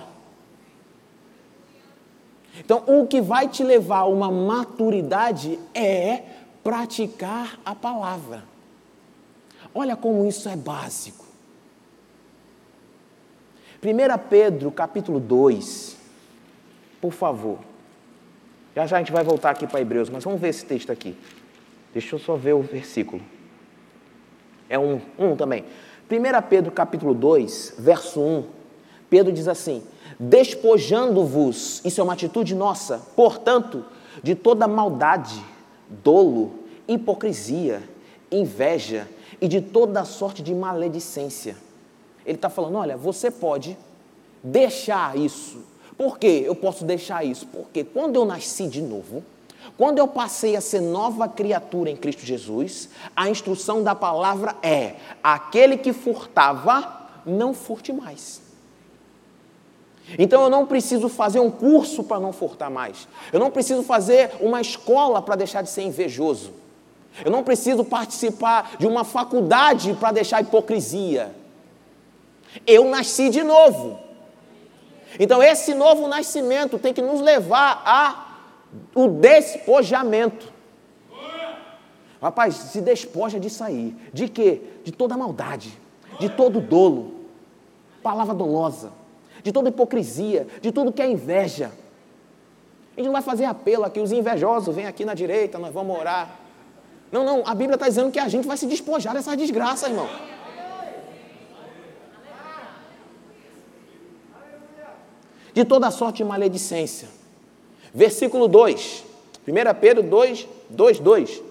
Então, 2.58 2.82
o 2.86 3.06
que 3.06 3.20
vai 3.20 3.48
te 3.48 3.62
levar 3.62 3.98
a 3.98 4.06
uma 4.06 4.30
maturidade 4.30 5.58
é 5.74 6.22
praticar 6.64 7.58
a 7.64 7.74
palavra. 7.74 8.42
Olha 9.78 9.94
como 9.94 10.26
isso 10.26 10.48
é 10.48 10.56
básico. 10.56 11.26
1 13.84 14.28
Pedro, 14.30 14.72
capítulo 14.72 15.20
2, 15.20 15.98
por 16.98 17.12
favor. 17.12 17.58
Já 18.74 18.86
já 18.86 18.96
a 18.96 19.00
gente 19.00 19.12
vai 19.12 19.22
voltar 19.22 19.50
aqui 19.50 19.66
para 19.66 19.82
Hebreus, 19.82 20.08
mas 20.08 20.24
vamos 20.24 20.40
ver 20.40 20.48
esse 20.48 20.64
texto 20.64 20.90
aqui. 20.90 21.14
Deixa 21.92 22.14
eu 22.14 22.18
só 22.18 22.36
ver 22.36 22.54
o 22.54 22.62
versículo. 22.62 23.20
É 24.66 24.78
um, 24.78 24.98
um 25.18 25.36
também. 25.36 25.62
1 26.10 26.48
Pedro, 26.48 26.72
capítulo 26.72 27.12
2, 27.12 27.74
verso 27.78 28.18
1. 28.18 28.44
Pedro 29.10 29.30
diz 29.30 29.46
assim: 29.46 29.82
Despojando-vos, 30.18 31.82
isso 31.84 32.00
é 32.00 32.04
uma 32.04 32.14
atitude 32.14 32.54
nossa, 32.54 33.02
portanto, 33.14 33.84
de 34.22 34.34
toda 34.34 34.66
maldade, 34.66 35.38
dolo, 36.02 36.60
hipocrisia, 36.88 37.82
inveja 38.32 39.06
e 39.40 39.48
de 39.48 39.60
toda 39.60 40.04
sorte 40.04 40.42
de 40.42 40.54
maledicência. 40.54 41.56
Ele 42.24 42.36
está 42.36 42.48
falando: 42.48 42.76
olha, 42.76 42.96
você 42.96 43.30
pode 43.30 43.76
deixar 44.42 45.16
isso. 45.16 45.58
Por 45.96 46.18
que 46.18 46.26
eu 46.26 46.54
posso 46.54 46.84
deixar 46.84 47.24
isso? 47.24 47.46
Porque 47.46 47.82
quando 47.82 48.16
eu 48.16 48.24
nasci 48.24 48.66
de 48.66 48.82
novo, 48.82 49.22
quando 49.76 49.98
eu 49.98 50.06
passei 50.06 50.56
a 50.56 50.60
ser 50.60 50.80
nova 50.80 51.28
criatura 51.28 51.90
em 51.90 51.96
Cristo 51.96 52.24
Jesus, 52.24 52.90
a 53.14 53.28
instrução 53.28 53.82
da 53.82 53.94
palavra 53.94 54.56
é: 54.62 54.96
aquele 55.22 55.76
que 55.76 55.92
furtava, 55.92 57.08
não 57.24 57.54
furte 57.54 57.92
mais. 57.92 58.42
Então 60.18 60.42
eu 60.42 60.50
não 60.50 60.66
preciso 60.66 61.08
fazer 61.08 61.40
um 61.40 61.50
curso 61.50 62.04
para 62.04 62.20
não 62.20 62.32
furtar 62.32 62.70
mais. 62.70 63.08
Eu 63.32 63.40
não 63.40 63.50
preciso 63.50 63.82
fazer 63.82 64.30
uma 64.40 64.60
escola 64.60 65.20
para 65.20 65.34
deixar 65.34 65.62
de 65.62 65.70
ser 65.70 65.82
invejoso. 65.82 66.52
Eu 67.24 67.30
não 67.30 67.42
preciso 67.42 67.84
participar 67.84 68.76
de 68.78 68.86
uma 68.86 69.04
faculdade 69.04 69.94
para 69.94 70.12
deixar 70.12 70.42
hipocrisia. 70.42 71.34
Eu 72.66 72.84
nasci 72.86 73.30
de 73.30 73.42
novo. 73.42 73.98
Então 75.18 75.42
esse 75.42 75.74
novo 75.74 76.06
nascimento 76.08 76.78
tem 76.78 76.92
que 76.92 77.02
nos 77.02 77.20
levar 77.20 77.82
a 77.84 78.26
o 78.94 79.08
despojamento. 79.08 80.52
Rapaz, 82.20 82.54
se 82.54 82.80
despoja 82.80 83.38
disso 83.38 83.62
aí. 83.62 83.94
De 84.12 84.28
quê? 84.28 84.60
De 84.84 84.92
toda 84.92 85.16
maldade, 85.16 85.78
de 86.18 86.28
todo 86.28 86.60
dolo, 86.60 87.14
palavra 88.02 88.34
dolosa, 88.34 88.90
de 89.42 89.52
toda 89.52 89.68
hipocrisia, 89.68 90.46
de 90.60 90.72
tudo 90.72 90.92
que 90.92 91.02
é 91.02 91.08
inveja. 91.08 91.70
A 92.96 93.00
gente 93.00 93.06
não 93.06 93.12
vai 93.12 93.22
fazer 93.22 93.44
apelo 93.44 93.84
aqui, 93.84 94.00
os 94.00 94.12
invejosos 94.12 94.74
vêm 94.74 94.86
aqui 94.86 95.04
na 95.04 95.14
direita, 95.14 95.58
nós 95.58 95.72
vamos 95.72 95.96
orar. 95.98 96.45
Não, 97.10 97.24
não, 97.24 97.42
a 97.46 97.54
Bíblia 97.54 97.74
está 97.74 97.88
dizendo 97.88 98.10
que 98.10 98.18
a 98.18 98.28
gente 98.28 98.46
vai 98.46 98.56
se 98.56 98.66
despojar 98.66 99.14
dessas 99.14 99.36
desgraças, 99.36 99.88
irmão. 99.88 100.08
De 105.54 105.64
toda 105.64 105.90
sorte 105.90 106.18
de 106.18 106.24
maledicência. 106.24 107.08
Versículo 107.94 108.46
2, 108.46 109.04
1 109.48 109.80
Pedro 109.80 110.02
2, 110.02 110.46
2, 110.68 110.98
2. 110.98 111.42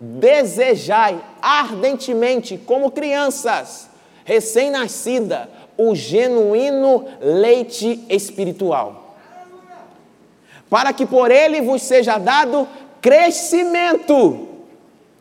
Desejai 0.00 1.22
ardentemente, 1.40 2.58
como 2.58 2.90
crianças, 2.90 3.88
recém-nascida, 4.24 5.48
o 5.76 5.94
genuíno 5.94 7.06
leite 7.20 8.04
espiritual, 8.08 9.16
para 10.68 10.92
que 10.92 11.06
por 11.06 11.30
ele 11.30 11.60
vos 11.60 11.82
seja 11.82 12.18
dado 12.18 12.66
crescimento 13.00 14.49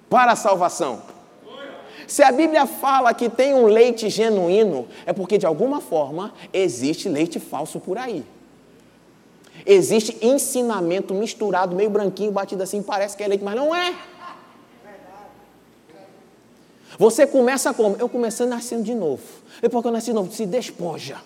para 0.09 0.31
a 0.31 0.35
salvação. 0.35 1.01
Se 2.07 2.23
a 2.23 2.31
Bíblia 2.31 2.65
fala 2.65 3.13
que 3.13 3.29
tem 3.29 3.53
um 3.53 3.67
leite 3.67 4.09
genuíno, 4.09 4.87
é 5.05 5.13
porque 5.13 5.37
de 5.37 5.45
alguma 5.45 5.79
forma 5.79 6.33
existe 6.51 7.07
leite 7.07 7.39
falso 7.39 7.79
por 7.79 7.97
aí. 7.97 8.25
Existe 9.65 10.17
ensinamento 10.25 11.13
misturado, 11.13 11.75
meio 11.75 11.89
branquinho, 11.89 12.31
batido 12.31 12.63
assim, 12.63 12.81
parece 12.81 13.15
que 13.15 13.23
é 13.23 13.27
leite, 13.27 13.43
mas 13.43 13.55
não 13.55 13.75
é. 13.75 13.95
Você 16.97 17.27
começa 17.27 17.73
como? 17.73 17.95
Eu 17.97 18.09
comecei 18.09 18.45
nascendo 18.45 18.83
de 18.83 18.95
novo. 18.95 19.23
Depois 19.61 19.81
que 19.81 19.87
eu 19.87 19.91
nasci 19.91 20.07
de 20.07 20.13
novo, 20.13 20.33
se 20.33 20.45
despoja. 20.45 21.17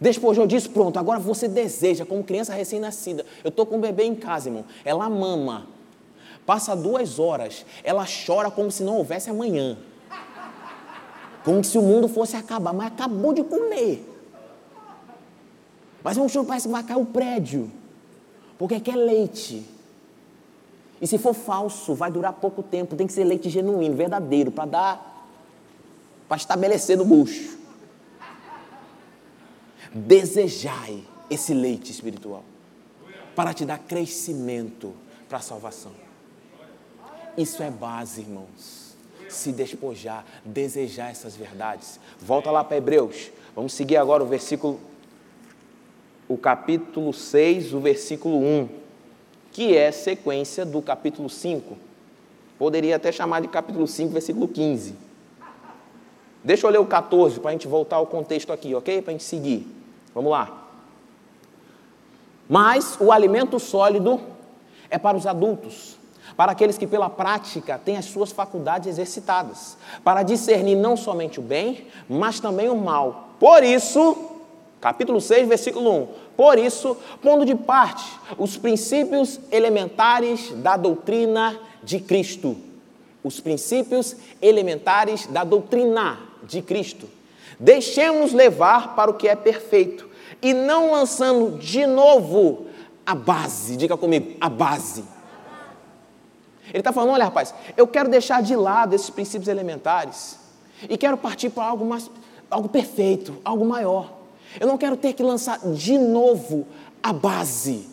Despojou 0.00 0.46
disso, 0.46 0.70
pronto. 0.70 0.98
Agora 0.98 1.18
você 1.18 1.48
deseja, 1.48 2.06
como 2.06 2.22
criança 2.22 2.54
recém-nascida. 2.54 3.26
Eu 3.42 3.48
estou 3.48 3.66
com 3.66 3.76
um 3.76 3.80
bebê 3.80 4.04
em 4.04 4.14
casa, 4.14 4.48
irmão. 4.48 4.64
Ela 4.84 5.10
mama. 5.10 5.66
Passa 6.48 6.74
duas 6.74 7.18
horas. 7.18 7.66
Ela 7.84 8.06
chora 8.06 8.50
como 8.50 8.70
se 8.70 8.82
não 8.82 8.96
houvesse 8.96 9.28
amanhã. 9.28 9.76
Como 11.44 11.62
se 11.62 11.76
o 11.76 11.82
mundo 11.82 12.08
fosse 12.08 12.36
acabar. 12.36 12.72
Mas 12.72 12.86
acabou 12.86 13.34
de 13.34 13.44
comer. 13.44 14.02
Mas 16.02 16.16
um 16.16 16.26
choro 16.26 16.46
parece 16.46 16.66
que 16.66 16.72
vai 16.72 16.82
cair 16.82 16.96
o 16.96 17.04
prédio. 17.04 17.70
Porque 18.56 18.80
quer 18.80 18.96
leite. 18.96 19.62
E 21.02 21.06
se 21.06 21.18
for 21.18 21.34
falso, 21.34 21.94
vai 21.94 22.10
durar 22.10 22.32
pouco 22.32 22.62
tempo. 22.62 22.96
Tem 22.96 23.06
que 23.06 23.12
ser 23.12 23.24
leite 23.24 23.50
genuíno, 23.50 23.94
verdadeiro, 23.94 24.50
para 24.50 24.64
dar, 24.64 25.28
para 26.26 26.38
estabelecer 26.38 26.96
no 26.96 27.04
bucho. 27.04 27.58
Desejai 29.92 31.04
esse 31.28 31.52
leite 31.52 31.92
espiritual 31.92 32.42
para 33.36 33.52
te 33.52 33.66
dar 33.66 33.80
crescimento 33.80 34.94
para 35.28 35.36
a 35.36 35.42
salvação. 35.42 36.07
Isso 37.38 37.62
é 37.62 37.70
base, 37.70 38.20
irmãos. 38.20 38.94
Se 39.30 39.52
despojar, 39.52 40.26
desejar 40.44 41.10
essas 41.10 41.36
verdades. 41.36 41.98
Volta 42.20 42.50
lá 42.50 42.62
para 42.62 42.76
Hebreus. 42.76 43.30
Vamos 43.54 43.72
seguir 43.72 43.96
agora 43.96 44.22
o 44.22 44.26
versículo, 44.26 44.78
o 46.28 46.36
capítulo 46.36 47.14
6, 47.14 47.72
o 47.72 47.80
versículo 47.80 48.38
1 48.38 48.68
que 49.58 49.76
é 49.76 49.90
sequência 49.90 50.64
do 50.64 50.80
capítulo 50.80 51.28
5. 51.28 51.76
Poderia 52.56 52.94
até 52.94 53.10
chamar 53.10 53.40
de 53.40 53.48
capítulo 53.48 53.88
5, 53.88 54.12
versículo 54.12 54.46
15. 54.46 54.94
Deixa 56.44 56.64
eu 56.64 56.70
ler 56.70 56.78
o 56.78 56.86
14 56.86 57.40
para 57.40 57.50
a 57.50 57.52
gente 57.54 57.66
voltar 57.66 57.96
ao 57.96 58.06
contexto 58.06 58.52
aqui, 58.52 58.72
ok? 58.72 59.02
Para 59.02 59.10
a 59.10 59.14
gente 59.14 59.24
seguir. 59.24 59.66
Vamos 60.14 60.30
lá. 60.30 60.68
Mas 62.48 62.96
o 63.00 63.10
alimento 63.10 63.58
sólido 63.58 64.20
é 64.88 64.96
para 64.96 65.16
os 65.16 65.26
adultos, 65.26 65.97
para 66.38 66.52
aqueles 66.52 66.78
que 66.78 66.86
pela 66.86 67.10
prática 67.10 67.80
têm 67.84 67.96
as 67.96 68.04
suas 68.04 68.30
faculdades 68.30 68.86
exercitadas, 68.88 69.76
para 70.04 70.22
discernir 70.22 70.76
não 70.76 70.96
somente 70.96 71.40
o 71.40 71.42
bem, 71.42 71.88
mas 72.08 72.38
também 72.38 72.68
o 72.68 72.76
mal. 72.76 73.30
Por 73.40 73.64
isso, 73.64 74.16
capítulo 74.80 75.20
6, 75.20 75.48
versículo 75.48 75.92
1 76.02 76.28
por 76.36 76.56
isso, 76.56 76.96
pondo 77.20 77.44
de 77.44 77.56
parte 77.56 78.04
os 78.38 78.56
princípios 78.56 79.40
elementares 79.50 80.52
da 80.52 80.76
doutrina 80.76 81.58
de 81.82 81.98
Cristo. 81.98 82.56
Os 83.24 83.40
princípios 83.40 84.14
elementares 84.40 85.26
da 85.26 85.42
doutrina 85.42 86.20
de 86.44 86.62
Cristo. 86.62 87.08
Deixemos 87.58 88.32
levar 88.32 88.94
para 88.94 89.10
o 89.10 89.14
que 89.14 89.26
é 89.26 89.34
perfeito 89.34 90.08
e 90.40 90.54
não 90.54 90.92
lançando 90.92 91.58
de 91.58 91.84
novo 91.84 92.66
a 93.04 93.16
base. 93.16 93.76
Diga 93.76 93.96
comigo, 93.96 94.36
a 94.40 94.48
base. 94.48 95.17
Ele 96.68 96.78
está 96.78 96.92
falando: 96.92 97.12
olha, 97.12 97.24
rapaz, 97.24 97.54
eu 97.76 97.86
quero 97.86 98.08
deixar 98.08 98.42
de 98.42 98.54
lado 98.54 98.94
esses 98.94 99.10
princípios 99.10 99.48
elementares 99.48 100.38
e 100.88 100.96
quero 100.96 101.16
partir 101.16 101.50
para 101.50 101.64
algo 101.64 101.84
mais, 101.84 102.10
algo 102.50 102.68
perfeito, 102.68 103.36
algo 103.44 103.64
maior. 103.64 104.12
Eu 104.58 104.66
não 104.66 104.78
quero 104.78 104.96
ter 104.96 105.12
que 105.12 105.22
lançar 105.22 105.58
de 105.58 105.98
novo 105.98 106.66
a 107.02 107.12
base. 107.12 107.88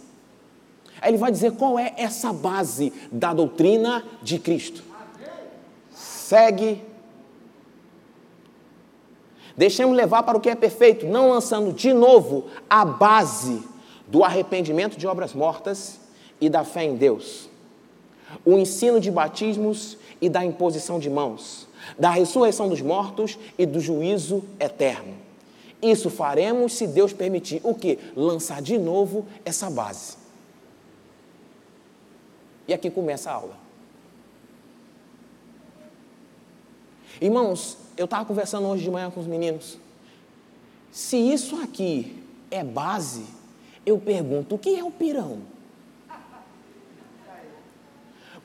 Aí 1.02 1.12
ele 1.12 1.18
vai 1.18 1.32
dizer 1.32 1.52
qual 1.54 1.78
é 1.78 1.94
essa 1.98 2.32
base 2.32 2.92
da 3.12 3.34
doutrina 3.34 4.04
de 4.22 4.40
Cristo. 4.40 4.84
Segue. 5.94 6.84
Deixemos 9.58 9.96
levar 9.96 10.24
para 10.24 10.38
o 10.38 10.42
que 10.42 10.50
é 10.50 10.56
perfeito, 10.56 11.06
não 11.06 11.30
lançando 11.30 11.72
de 11.72 11.94
novo 11.94 12.46
a 12.70 12.84
base 12.84 13.64
do 14.08 14.24
arrependimento 14.24 14.98
de 14.98 15.08
obras 15.08 15.34
mortas 15.34 16.00
e 16.42 16.50
da 16.50 16.64
fé 16.64 16.84
em 16.84 16.96
Deus. 16.96 17.50
O 18.44 18.58
ensino 18.58 19.00
de 19.00 19.12
batismos 19.12 19.98
e 20.22 20.30
da 20.30 20.44
imposição 20.44 21.00
de 21.00 21.10
mãos, 21.10 21.68
da 21.98 22.10
ressurreição 22.10 22.70
dos 22.70 22.82
mortos 22.82 23.38
e 23.58 23.66
do 23.66 23.80
juízo 23.80 24.44
eterno 24.60 25.14
Isso 25.82 26.10
faremos 26.10 26.74
se 26.74 26.88
Deus 26.88 27.14
permitir. 27.14 27.62
O 27.64 27.76
que? 27.76 28.00
Lançar 28.16 28.62
de 28.62 28.78
novo 28.78 29.26
essa 29.44 29.70
base. 29.70 30.18
E 32.68 32.74
aqui 32.74 32.90
começa 32.90 33.30
a 33.30 33.34
aula. 33.34 33.58
Irmãos, 37.22 37.78
eu 37.96 38.06
estava 38.06 38.26
conversando 38.26 38.68
hoje 38.68 38.84
de 38.84 38.92
manhã 38.92 39.10
com 39.12 39.20
os 39.20 39.28
meninos. 39.28 39.78
Se 40.92 41.18
isso 41.18 41.56
aqui 41.62 42.24
é 42.50 42.64
base, 42.64 43.26
eu 43.86 44.00
pergunto: 44.00 44.56
o 44.56 44.58
que 44.58 44.76
é 44.76 44.84
o 44.84 44.92
pirão? 44.92 45.40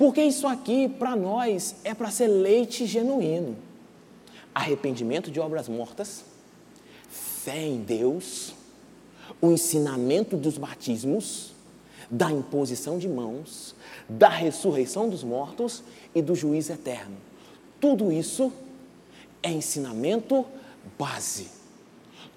Porque 0.01 0.22
isso 0.22 0.46
aqui, 0.46 0.88
para 0.88 1.14
nós, 1.14 1.76
é 1.84 1.92
para 1.92 2.11
ser 2.11 2.26
leite 2.26 2.86
genuíno. 2.86 3.55
Arrependimento 4.55 5.30
de 5.30 5.38
obras 5.38 5.68
mortas, 5.68 6.24
fé 7.11 7.66
em 7.66 7.82
Deus, 7.82 8.55
o 9.42 9.51
ensinamento 9.51 10.38
dos 10.38 10.57
batismos, 10.57 11.53
da 12.11 12.32
imposição 12.32 12.96
de 12.96 13.07
mãos, 13.07 13.74
da 14.09 14.30
ressurreição 14.30 15.07
dos 15.07 15.22
mortos 15.22 15.82
e 16.14 16.22
do 16.22 16.34
juízo 16.34 16.72
eterno. 16.72 17.18
Tudo 17.78 18.11
isso 18.11 18.51
é 19.42 19.51
ensinamento 19.51 20.46
base. 20.98 21.48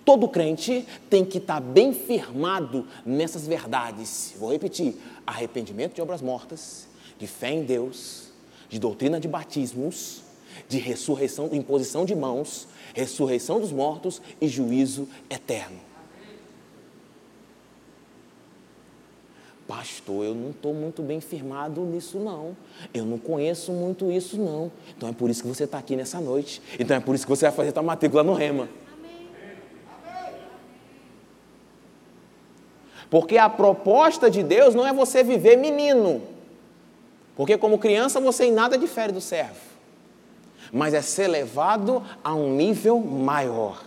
Todo 0.03 0.27
crente 0.27 0.85
tem 1.09 1.23
que 1.23 1.37
estar 1.37 1.61
bem 1.61 1.93
firmado 1.93 2.85
nessas 3.05 3.47
verdades. 3.47 4.33
Vou 4.37 4.51
repetir: 4.51 4.97
arrependimento 5.25 5.95
de 5.95 6.01
obras 6.01 6.21
mortas, 6.21 6.91
de 7.23 7.27
fé 7.27 7.51
em 7.51 7.63
Deus, 7.63 8.27
de 8.67 8.77
doutrina 8.77 9.17
de 9.17 9.29
batismos, 9.29 10.23
de 10.67 10.77
ressurreição, 10.77 11.49
imposição 11.53 12.03
de 12.03 12.13
mãos, 12.13 12.67
ressurreição 12.93 13.61
dos 13.61 13.71
mortos 13.71 14.21
e 14.41 14.47
juízo 14.49 15.07
eterno. 15.29 15.79
Pastor, 19.65 20.25
eu 20.25 20.35
não 20.35 20.49
estou 20.49 20.73
muito 20.73 21.01
bem 21.01 21.21
firmado 21.21 21.79
nisso, 21.85 22.19
não. 22.19 22.57
Eu 22.93 23.05
não 23.05 23.17
conheço 23.17 23.71
muito 23.71 24.11
isso, 24.11 24.37
não. 24.37 24.69
Então 24.97 25.07
é 25.07 25.13
por 25.13 25.29
isso 25.29 25.41
que 25.41 25.47
você 25.47 25.63
está 25.63 25.77
aqui 25.77 25.95
nessa 25.95 26.19
noite. 26.19 26.61
Então 26.77 26.97
é 26.97 26.99
por 26.99 27.15
isso 27.15 27.25
que 27.25 27.29
você 27.29 27.45
vai 27.45 27.55
fazer 27.55 27.71
sua 27.71 27.81
matrícula 27.81 28.21
no 28.21 28.33
Rema. 28.33 28.67
Porque 33.09 33.37
a 33.37 33.49
proposta 33.49 34.29
de 34.29 34.43
Deus 34.43 34.75
não 34.75 34.85
é 34.85 34.91
você 34.91 35.23
viver 35.23 35.55
menino. 35.55 36.32
Porque 37.35 37.57
como 37.57 37.77
criança 37.77 38.19
você 38.19 38.45
em 38.45 38.51
nada 38.51 38.77
difere 38.77 39.11
do 39.11 39.21
servo. 39.21 39.73
Mas 40.71 40.93
é 40.93 41.01
ser 41.01 41.27
levado 41.27 42.03
a 42.23 42.33
um 42.33 42.55
nível 42.55 42.99
maior 42.99 43.83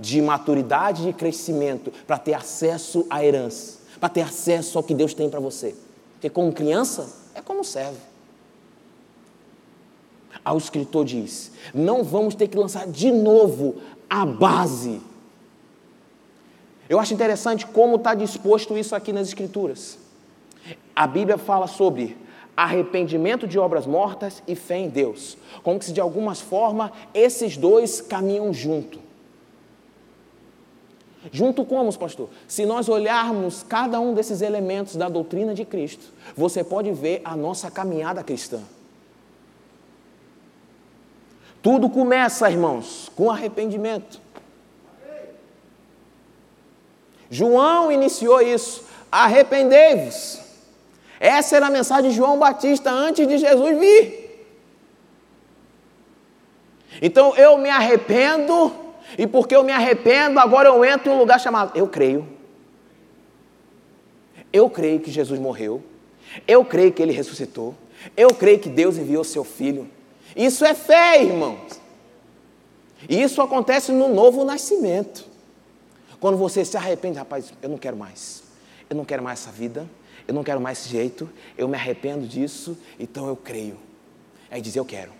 de 0.00 0.22
maturidade 0.22 1.08
e 1.08 1.12
crescimento 1.12 1.92
para 2.06 2.18
ter 2.18 2.34
acesso 2.34 3.06
à 3.10 3.24
herança 3.24 3.78
para 3.98 4.08
ter 4.08 4.22
acesso 4.22 4.78
ao 4.78 4.84
que 4.84 4.94
Deus 4.94 5.12
tem 5.12 5.28
para 5.28 5.40
você. 5.40 5.74
Porque 6.12 6.30
como 6.30 6.52
criança, 6.52 7.08
é 7.34 7.40
como 7.40 7.64
servo. 7.64 7.98
Aí 10.44 10.54
o 10.54 10.58
escritor 10.58 11.04
diz: 11.04 11.52
não 11.74 12.02
vamos 12.02 12.34
ter 12.34 12.48
que 12.48 12.56
lançar 12.56 12.86
de 12.86 13.10
novo 13.10 13.76
a 14.08 14.24
base. 14.24 15.00
Eu 16.88 16.98
acho 16.98 17.12
interessante 17.12 17.66
como 17.66 17.96
está 17.96 18.14
disposto 18.14 18.76
isso 18.76 18.94
aqui 18.94 19.12
nas 19.12 19.28
Escrituras. 19.28 19.98
A 20.96 21.06
Bíblia 21.06 21.36
fala 21.36 21.66
sobre 21.66 22.16
arrependimento 22.58 23.46
de 23.46 23.56
obras 23.56 23.86
mortas 23.86 24.42
e 24.44 24.56
fé 24.56 24.78
em 24.78 24.88
Deus. 24.88 25.38
Como 25.62 25.80
se 25.80 25.92
de 25.92 26.00
alguma 26.00 26.34
forma 26.34 26.90
esses 27.14 27.56
dois 27.56 28.00
caminham 28.00 28.52
junto. 28.52 28.98
Junto 31.30 31.64
como, 31.64 31.96
pastor? 31.96 32.28
Se 32.48 32.66
nós 32.66 32.88
olharmos 32.88 33.62
cada 33.62 34.00
um 34.00 34.12
desses 34.12 34.40
elementos 34.40 34.96
da 34.96 35.08
doutrina 35.08 35.54
de 35.54 35.64
Cristo, 35.64 36.12
você 36.36 36.64
pode 36.64 36.90
ver 36.90 37.20
a 37.24 37.36
nossa 37.36 37.70
caminhada 37.70 38.24
cristã. 38.24 38.60
Tudo 41.62 41.88
começa, 41.88 42.50
irmãos, 42.50 43.08
com 43.14 43.30
arrependimento. 43.30 44.20
João 47.30 47.92
iniciou 47.92 48.40
isso. 48.40 48.84
Arrependei-vos. 49.12 50.47
Essa 51.20 51.56
era 51.56 51.66
a 51.66 51.70
mensagem 51.70 52.10
de 52.10 52.16
João 52.16 52.38
Batista 52.38 52.90
antes 52.90 53.26
de 53.26 53.38
Jesus 53.38 53.78
vir. 53.78 54.46
Então 57.00 57.36
eu 57.36 57.58
me 57.58 57.68
arrependo 57.68 58.72
e 59.16 59.26
porque 59.26 59.54
eu 59.54 59.62
me 59.62 59.72
arrependo, 59.72 60.38
agora 60.38 60.68
eu 60.68 60.84
entro 60.84 61.10
em 61.10 61.14
um 61.14 61.18
lugar 61.18 61.40
chamado 61.40 61.76
Eu 61.76 61.88
creio. 61.88 62.26
Eu 64.52 64.68
creio 64.68 65.00
que 65.00 65.10
Jesus 65.10 65.38
morreu. 65.38 65.82
Eu 66.46 66.64
creio 66.64 66.92
que 66.92 67.02
ele 67.02 67.12
ressuscitou. 67.12 67.74
Eu 68.16 68.34
creio 68.34 68.58
que 68.58 68.68
Deus 68.68 68.96
enviou 68.96 69.24
seu 69.24 69.44
filho. 69.44 69.88
Isso 70.36 70.64
é 70.64 70.74
fé, 70.74 71.22
irmãos. 71.22 71.80
E 73.08 73.20
isso 73.20 73.40
acontece 73.42 73.92
no 73.92 74.08
novo 74.08 74.44
nascimento. 74.44 75.26
Quando 76.20 76.36
você 76.36 76.64
se 76.64 76.76
arrepende, 76.76 77.18
rapaz, 77.18 77.52
eu 77.62 77.68
não 77.68 77.78
quero 77.78 77.96
mais. 77.96 78.42
Eu 78.88 78.96
não 78.96 79.04
quero 79.04 79.22
mais 79.22 79.40
essa 79.40 79.52
vida. 79.52 79.86
Eu 80.28 80.34
não 80.34 80.44
quero 80.44 80.60
mais 80.60 80.78
esse 80.78 80.90
jeito. 80.90 81.28
Eu 81.56 81.66
me 81.66 81.74
arrependo 81.74 82.26
disso, 82.26 82.76
então 83.00 83.26
eu 83.26 83.34
creio. 83.34 83.78
Aí 84.50 84.60
diz: 84.60 84.76
Eu 84.76 84.84
quero. 84.84 85.10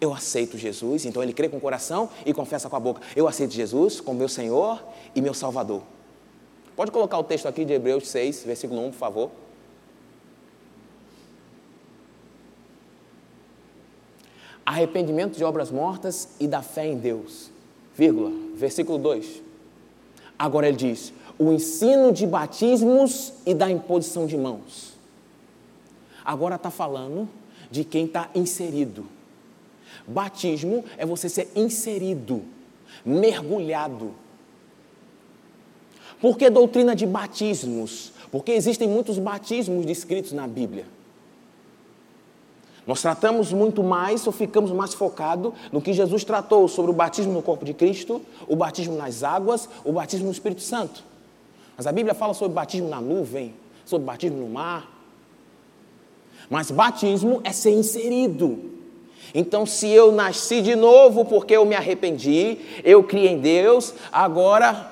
Eu 0.00 0.14
aceito 0.14 0.56
Jesus, 0.56 1.04
então 1.04 1.22
ele 1.22 1.32
crê 1.32 1.48
com 1.48 1.56
o 1.56 1.60
coração 1.60 2.08
e 2.24 2.32
confessa 2.32 2.70
com 2.70 2.76
a 2.76 2.80
boca. 2.80 3.02
Eu 3.14 3.28
aceito 3.28 3.52
Jesus 3.52 4.00
como 4.00 4.18
meu 4.18 4.28
Senhor 4.28 4.82
e 5.14 5.20
meu 5.20 5.34
Salvador. 5.34 5.82
Pode 6.74 6.92
colocar 6.92 7.18
o 7.18 7.24
texto 7.24 7.46
aqui 7.46 7.64
de 7.64 7.72
Hebreus 7.72 8.08
6, 8.08 8.44
versículo 8.44 8.80
1, 8.86 8.90
por 8.92 8.96
favor. 8.96 9.30
Arrependimento 14.64 15.36
de 15.36 15.42
obras 15.42 15.70
mortas 15.72 16.28
e 16.38 16.46
da 16.46 16.62
fé 16.62 16.86
em 16.86 16.96
Deus. 16.96 17.50
Vírgula, 17.96 18.30
versículo 18.54 18.96
2. 18.98 19.42
Agora 20.38 20.68
ele 20.68 20.76
diz: 20.76 21.12
o 21.38 21.52
ensino 21.52 22.12
de 22.12 22.26
batismos 22.26 23.32
e 23.46 23.54
da 23.54 23.70
imposição 23.70 24.26
de 24.26 24.36
mãos. 24.36 24.94
Agora 26.24 26.56
está 26.56 26.70
falando 26.70 27.28
de 27.70 27.84
quem 27.84 28.06
está 28.06 28.28
inserido 28.34 29.06
Batismo 30.08 30.84
é 30.96 31.04
você 31.04 31.28
ser 31.28 31.50
inserido, 31.54 32.42
mergulhado. 33.04 34.14
Por 36.18 36.38
que 36.38 36.48
doutrina 36.48 36.96
de 36.96 37.06
batismos? 37.06 38.12
Porque 38.32 38.52
existem 38.52 38.88
muitos 38.88 39.18
batismos 39.18 39.84
descritos 39.84 40.32
na 40.32 40.48
Bíblia. 40.48 40.86
Nós 42.86 43.02
tratamos 43.02 43.52
muito 43.52 43.82
mais 43.82 44.26
ou 44.26 44.32
ficamos 44.32 44.72
mais 44.72 44.94
focados 44.94 45.52
no 45.70 45.82
que 45.82 45.92
Jesus 45.92 46.24
tratou 46.24 46.66
sobre 46.68 46.90
o 46.90 46.94
batismo 46.94 47.34
no 47.34 47.42
corpo 47.42 47.66
de 47.66 47.74
Cristo, 47.74 48.22
o 48.48 48.56
batismo 48.56 48.96
nas 48.96 49.22
águas, 49.22 49.68
o 49.84 49.92
batismo 49.92 50.26
no 50.26 50.32
Espírito 50.32 50.62
Santo. 50.62 51.04
Mas 51.78 51.86
a 51.86 51.92
Bíblia 51.92 52.12
fala 52.12 52.34
sobre 52.34 52.56
batismo 52.56 52.88
na 52.88 53.00
nuvem, 53.00 53.54
sobre 53.84 54.04
batismo 54.04 54.36
no 54.36 54.48
mar. 54.48 54.90
Mas 56.50 56.72
batismo 56.72 57.40
é 57.44 57.52
ser 57.52 57.70
inserido. 57.70 58.72
Então, 59.32 59.64
se 59.64 59.88
eu 59.88 60.10
nasci 60.10 60.60
de 60.60 60.74
novo 60.74 61.24
porque 61.24 61.54
eu 61.54 61.64
me 61.64 61.76
arrependi, 61.76 62.58
eu 62.82 63.04
criei 63.04 63.28
em 63.28 63.38
Deus, 63.38 63.94
agora, 64.10 64.90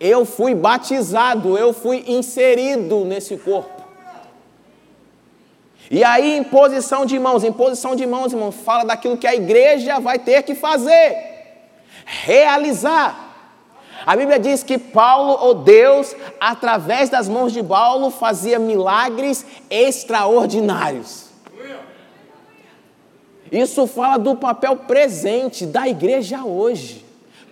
eu 0.00 0.24
fui 0.24 0.54
batizado, 0.54 1.58
eu 1.58 1.74
fui 1.74 2.04
inserido 2.06 3.04
nesse 3.04 3.36
corpo. 3.36 3.84
E 5.90 6.02
aí, 6.02 6.38
imposição 6.38 7.04
de 7.04 7.18
mãos, 7.18 7.44
imposição 7.44 7.94
de 7.94 8.06
mãos, 8.06 8.32
irmãos, 8.32 8.54
fala 8.54 8.84
daquilo 8.84 9.18
que 9.18 9.26
a 9.26 9.34
igreja 9.34 10.00
vai 10.00 10.18
ter 10.18 10.42
que 10.42 10.54
fazer, 10.54 11.18
realizar. 12.06 13.33
A 14.06 14.16
Bíblia 14.16 14.38
diz 14.38 14.62
que 14.62 14.78
Paulo, 14.78 15.36
ou 15.40 15.54
Deus, 15.54 16.14
através 16.40 17.08
das 17.08 17.28
mãos 17.28 17.52
de 17.52 17.62
Paulo, 17.62 18.10
fazia 18.10 18.58
milagres 18.58 19.46
extraordinários. 19.70 21.24
Isso 23.50 23.86
fala 23.86 24.18
do 24.18 24.36
papel 24.36 24.76
presente 24.76 25.64
da 25.64 25.86
igreja 25.86 26.44
hoje. 26.44 27.03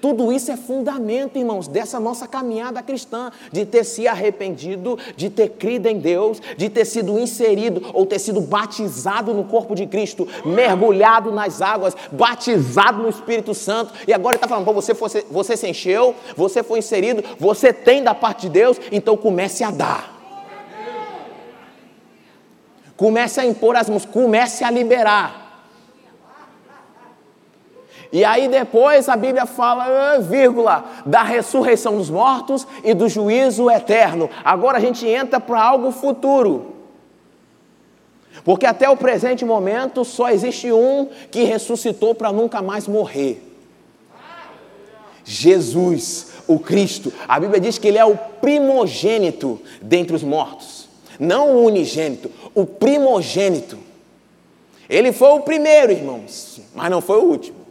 Tudo 0.03 0.33
isso 0.33 0.51
é 0.51 0.57
fundamento, 0.57 1.39
irmãos, 1.39 1.69
dessa 1.69 2.01
nossa 2.01 2.27
caminhada 2.27 2.83
cristã, 2.83 3.31
de 3.53 3.65
ter 3.65 3.85
se 3.85 4.09
arrependido, 4.09 4.99
de 5.17 5.31
ter 5.31 5.51
crido 5.51 5.87
em 5.87 5.97
Deus, 5.97 6.43
de 6.57 6.69
ter 6.69 6.85
sido 6.85 7.21
inserido 7.21 7.81
ou 7.95 8.05
ter 8.05 8.19
sido 8.19 8.41
batizado 8.41 9.33
no 9.33 9.45
corpo 9.45 9.77
de 9.77 9.87
Cristo, 9.87 10.27
mergulhado 10.45 11.31
nas 11.31 11.63
águas, 11.63 11.97
batizado 12.11 13.01
no 13.01 13.09
Espírito 13.09 13.55
Santo. 13.55 13.95
E 14.05 14.13
agora 14.13 14.35
ele 14.35 14.45
está 14.45 14.49
falando, 14.49 14.65
você, 14.73 14.93
você, 14.93 15.25
você 15.31 15.57
se 15.57 15.69
encheu, 15.69 16.17
você 16.37 16.65
foi 16.65 16.81
inserido, 16.81 17.23
você 17.39 17.73
tem 17.73 18.03
da 18.03 18.13
parte 18.13 18.43
de 18.43 18.49
Deus, 18.49 18.81
então 18.91 19.17
comece 19.17 19.63
a 19.63 19.71
dar. 19.71 20.13
Comece 22.97 23.39
a 23.39 23.47
impor 23.47 23.77
as 23.77 23.89
mãos, 23.89 24.05
comece 24.05 24.65
a 24.65 24.71
liberar. 24.71 25.42
E 28.13 28.27
aí 28.27 28.47
depois 28.47 29.09
a 29.09 29.17
Bíblia 29.17 29.47
fala, 29.47 30.19
vírgula, 30.19 30.85
da 31.07 31.23
ressurreição 31.23 31.97
dos 31.97 32.11
mortos 32.11 32.67
e 32.85 32.93
do 32.93 33.09
juízo 33.09 33.71
eterno. 33.71 34.29
Agora 34.45 34.77
a 34.77 34.81
gente 34.81 35.07
entra 35.07 35.41
para 35.41 35.63
algo 35.63 35.91
futuro. 35.91 36.73
Porque 38.45 38.67
até 38.67 38.89
o 38.91 38.97
presente 38.99 39.47
momento 39.47 40.05
só 40.05 40.29
existe 40.29 40.71
um 40.71 41.09
que 41.31 41.45
ressuscitou 41.45 42.15
para 42.15 42.31
nunca 42.31 42.61
mais 42.61 42.87
morrer. 42.87 43.43
Jesus, 45.25 46.33
o 46.47 46.59
Cristo. 46.59 47.11
A 47.27 47.41
Bíblia 47.41 47.61
diz 47.61 47.79
que 47.79 47.89
ele 47.89 47.99
é 47.99 48.05
o 48.05 48.17
primogênito 48.17 49.59
dentre 49.81 50.15
os 50.15 50.23
mortos. 50.23 50.89
Não 51.19 51.57
o 51.57 51.65
unigênito, 51.65 52.31
o 52.55 52.67
primogênito. 52.67 53.79
Ele 54.87 55.13
foi 55.13 55.31
o 55.31 55.41
primeiro, 55.41 55.93
irmãos, 55.93 56.61
mas 56.75 56.91
não 56.91 57.01
foi 57.01 57.19
o 57.19 57.25
último. 57.25 57.62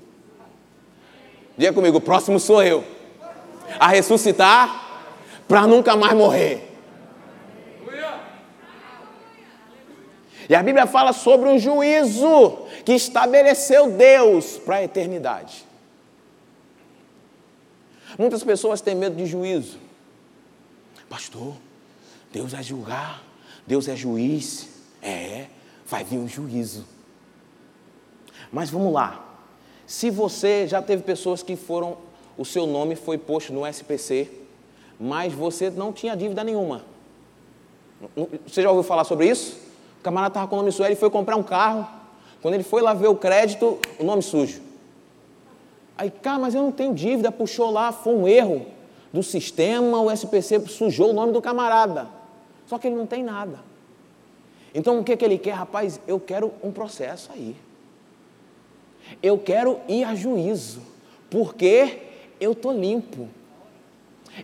Diga 1.62 1.74
comigo, 1.74 2.00
o 2.00 2.02
próximo 2.02 2.40
sou 2.40 2.64
eu. 2.64 2.84
A 3.80 3.90
ressuscitar 3.90 5.06
para 5.48 5.68
nunca 5.68 5.96
mais 5.96 6.18
morrer. 6.18 6.68
E 10.50 10.56
a 10.56 10.64
Bíblia 10.64 10.88
fala 10.88 11.14
sobre 11.14 11.48
um 11.48 11.60
juízo 11.60 12.66
que 12.84 12.94
estabeleceu 12.94 13.92
Deus 13.92 14.58
para 14.58 14.78
a 14.78 14.84
eternidade. 14.84 15.64
Muitas 18.18 18.44
pessoas 18.44 18.82
têm 18.82 18.96
medo 18.96 19.16
de 19.16 19.28
juízo. 19.28 19.78
Pastor, 21.08 21.54
Deus 22.34 22.56
é 22.56 22.64
julgar, 22.64 23.22
Deus 23.68 23.88
é 23.88 23.96
juiz. 23.96 24.68
É, 25.00 25.46
vai 25.86 26.04
vir 26.04 26.18
um 26.18 26.28
juízo. 26.28 26.88
Mas 28.52 28.72
vamos 28.72 28.92
lá. 28.92 29.31
Se 29.92 30.10
você 30.10 30.66
já 30.70 30.82
teve 30.82 31.04
pessoas 31.04 31.44
que 31.44 31.58
foram, 31.58 31.98
o 32.38 32.46
seu 32.46 32.66
nome 32.66 32.96
foi 32.96 33.18
posto 33.18 33.52
no 33.52 33.68
SPC, 33.68 34.32
mas 34.98 35.34
você 35.34 35.70
não 35.70 35.92
tinha 35.92 36.16
dívida 36.16 36.46
nenhuma. 36.46 36.86
Você 38.48 38.62
já 38.62 38.70
ouviu 38.70 38.84
falar 38.84 39.04
sobre 39.04 39.28
isso? 39.28 39.60
O 40.00 40.02
camarada 40.02 40.30
estava 40.32 40.48
com 40.48 40.56
o 40.56 40.60
nome 40.60 40.72
sujo, 40.72 40.86
ele 40.86 40.96
foi 40.96 41.10
comprar 41.10 41.36
um 41.36 41.44
carro. 41.44 41.86
Quando 42.42 42.54
ele 42.54 42.64
foi 42.64 42.82
lá 42.82 42.94
ver 42.94 43.10
o 43.10 43.16
crédito, 43.18 43.78
o 44.00 44.06
nome 44.06 44.22
sujo. 44.22 44.62
Aí, 45.98 46.10
cara, 46.10 46.40
mas 46.40 46.56
eu 46.56 46.62
não 46.62 46.72
tenho 46.72 46.94
dívida, 46.94 47.30
puxou 47.30 47.70
lá, 47.70 47.92
foi 47.92 48.14
um 48.16 48.26
erro 48.26 48.66
do 49.12 49.22
sistema, 49.22 50.00
o 50.00 50.10
SPC 50.10 50.62
sujou 50.70 51.10
o 51.10 51.14
nome 51.14 51.34
do 51.34 51.42
camarada. 51.42 52.08
Só 52.66 52.78
que 52.78 52.88
ele 52.88 52.96
não 52.96 53.06
tem 53.06 53.26
nada. 53.26 53.60
Então 54.74 54.98
o 55.02 55.04
que, 55.04 55.18
que 55.18 55.26
ele 55.26 55.38
quer? 55.38 55.52
Rapaz, 55.52 56.00
eu 56.08 56.18
quero 56.18 56.54
um 56.64 56.72
processo 56.72 57.30
aí. 57.34 57.58
Eu 59.22 59.38
quero 59.38 59.80
ir 59.88 60.04
a 60.04 60.16
juízo, 60.16 60.82
porque 61.30 62.00
eu 62.40 62.52
estou 62.52 62.74
limpo. 62.74 63.28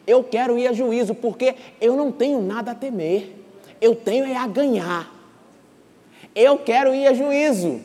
Eu 0.05 0.24
quero 0.24 0.57
ir 0.57 0.68
a 0.68 0.74
juízo, 0.74 1.15
porque 1.15 1.55
eu 1.80 1.95
não 1.95 2.11
tenho 2.11 2.41
nada 2.41 2.72
a 2.72 2.76
temer. 2.76 3.36
Eu 3.80 3.95
tenho 3.95 4.26
é 4.26 4.36
a 4.36 4.47
ganhar. 4.47 5.13
Eu 6.36 6.57
quero 6.57 6.93
ir 6.93 7.07
a 7.07 7.13
juízo. 7.13 7.82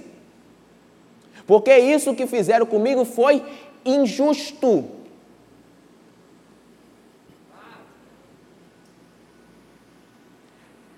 Porque 1.46 1.76
isso 1.76 2.14
que 2.14 2.26
fizeram 2.26 2.66
comigo 2.66 3.04
foi 3.04 3.42
injusto. 3.84 4.84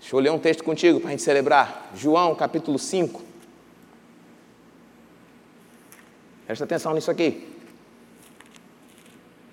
Deixa 0.01 0.17
eu 0.17 0.21
ler 0.21 0.31
um 0.31 0.39
texto 0.39 0.63
contigo 0.63 1.01
para 1.01 1.09
a 1.09 1.11
gente 1.13 1.23
celebrar. 1.23 1.91
João 1.95 2.35
capítulo 2.35 2.79
5. 2.79 3.34
Presta 6.47 6.65
atenção 6.65 6.93
nisso 6.93 7.11
aqui. 7.11 7.49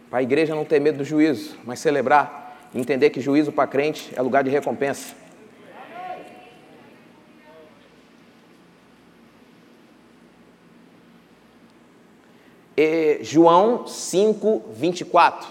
Para 0.10 0.20
a 0.20 0.24
igreja 0.24 0.54
não 0.54 0.66
ter 0.66 0.82
medo 0.82 0.98
do 0.98 1.06
juízo, 1.06 1.58
mas 1.64 1.80
celebrar, 1.80 2.70
entender 2.76 3.10
que 3.12 3.22
juízo 3.22 3.52
para 3.52 3.66
crente 3.66 4.12
é 4.14 4.22
lugar 4.22 4.44
de 4.44 4.50
recompensa. 4.50 5.16
E 12.76 13.20
João 13.22 13.88
5, 13.88 14.64
24. 14.74 15.48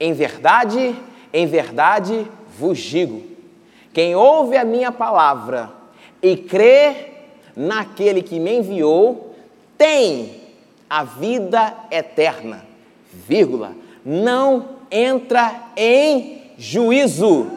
Em 0.00 0.12
verdade, 0.12 0.96
em 1.32 1.46
verdade 1.46 2.26
vos 2.58 2.78
digo: 2.78 3.22
quem 3.92 4.16
ouve 4.16 4.56
a 4.56 4.64
minha 4.64 4.90
palavra 4.90 5.72
e 6.20 6.36
crê 6.36 7.12
naquele 7.54 8.22
que 8.22 8.40
me 8.40 8.56
enviou, 8.56 9.36
tem 9.78 10.43
a 10.94 11.02
vida 11.02 11.74
eterna, 11.90 12.64
vírgula, 13.12 13.72
não 14.04 14.76
entra 14.88 15.52
em 15.76 16.52
juízo, 16.56 17.50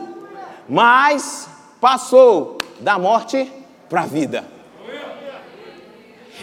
mas 0.67 1.47
passou 1.79 2.57
da 2.79 2.97
morte 2.97 3.51
para 3.87 4.01
a 4.01 4.05
vida. 4.07 4.43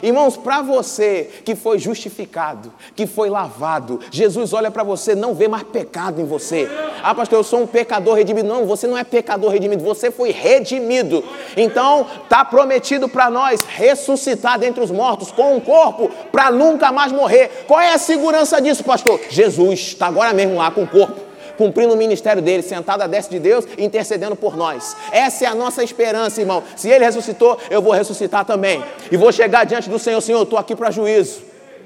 Irmãos, 0.03 0.37
para 0.37 0.63
você 0.63 1.31
que 1.45 1.55
foi 1.55 1.79
justificado, 1.79 2.73
que 2.95 3.07
foi 3.07 3.31
lavado, 3.31 4.01
Jesus 4.11 4.53
olha 4.53 4.71
para 4.71 4.83
você, 4.83 5.15
não 5.15 5.35
vê 5.35 5.49
mais 5.49 5.65
pecado 5.65 6.21
em 6.21 6.25
você. 6.25 6.69
Ah, 7.03 7.15
pastor, 7.15 7.39
eu 7.39 7.45
sou 7.45 7.63
um 7.63 7.67
pecador 7.67 8.15
redimido. 8.15 8.49
Não, 8.49 8.67
você 8.67 8.87
não 8.87 8.97
é 8.97 9.05
pecador 9.05 9.51
redimido, 9.51 9.85
você 9.85 10.11
foi 10.11 10.31
redimido. 10.31 11.25
Então, 11.57 12.07
está 12.23 12.45
prometido 12.45 13.09
para 13.09 13.31
nós 13.31 13.65
ressuscitar 13.65 14.59
dentre 14.59 14.83
os 14.83 14.91
mortos 14.91 15.31
com 15.31 15.57
um 15.57 15.61
corpo 15.61 16.11
para 16.31 16.51
nunca 16.51 16.91
mais 16.93 17.13
morrer. 17.13 17.65
Qual 17.67 17.81
é 17.81 17.93
a 17.93 17.99
segurança 17.99 18.61
disso, 18.61 18.85
pastor? 18.85 19.21
Jesus 19.29 19.81
está 19.81 20.07
agora 20.07 20.33
mesmo 20.33 20.57
lá 20.57 20.71
com 20.71 20.83
o 20.83 20.87
corpo 20.87 21.24
cumprindo 21.57 21.95
o 21.95 21.97
ministério 21.97 22.43
dele, 22.43 22.63
sentado 22.63 23.03
à 23.03 23.07
destra 23.07 23.39
de 23.39 23.43
Deus, 23.43 23.67
intercedendo 23.79 24.37
por 24.37 24.57
nós. 24.57 24.97
Essa 25.13 25.45
é 25.45 25.49
a 25.49 25.55
nossa 25.55 25.83
esperança, 25.83 26.41
irmão. 26.41 26.63
Se 26.77 26.89
ele 26.89 27.05
ressuscitou, 27.05 27.59
eu 27.71 27.81
vou 27.81 27.93
ressuscitar 27.93 28.45
também. 28.45 28.83
E 29.11 29.17
vou 29.17 29.33
chegar 29.33 29.65
diante 29.65 29.89
do 29.89 29.99
Senhor, 29.99 30.21
Senhor, 30.21 30.39
eu 30.39 30.45
estou 30.45 30.59
aqui 30.59 30.75
para 30.75 30.91
juízo. 30.91 31.43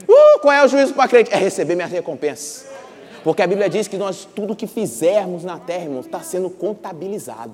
Uh, 0.09 0.41
qual 0.41 0.53
é 0.53 0.65
o 0.65 0.69
juízo 0.69 0.95
para 0.95 1.09
crente? 1.09 1.33
É 1.33 1.37
receber 1.37 1.75
minha 1.75 1.87
recompensa. 1.87 2.67
Porque 3.23 3.43
a 3.43 3.47
Bíblia 3.47 3.69
diz 3.69 3.89
que 3.89 3.97
nós, 3.97 4.27
tudo 4.35 4.57
que 4.57 4.67
fizermos 4.67 5.45
na 5.45 5.59
terra, 5.59 5.85
irmãos, 5.85 6.07
está 6.07 6.21
sendo 6.21 6.49
contabilizado. 6.49 7.53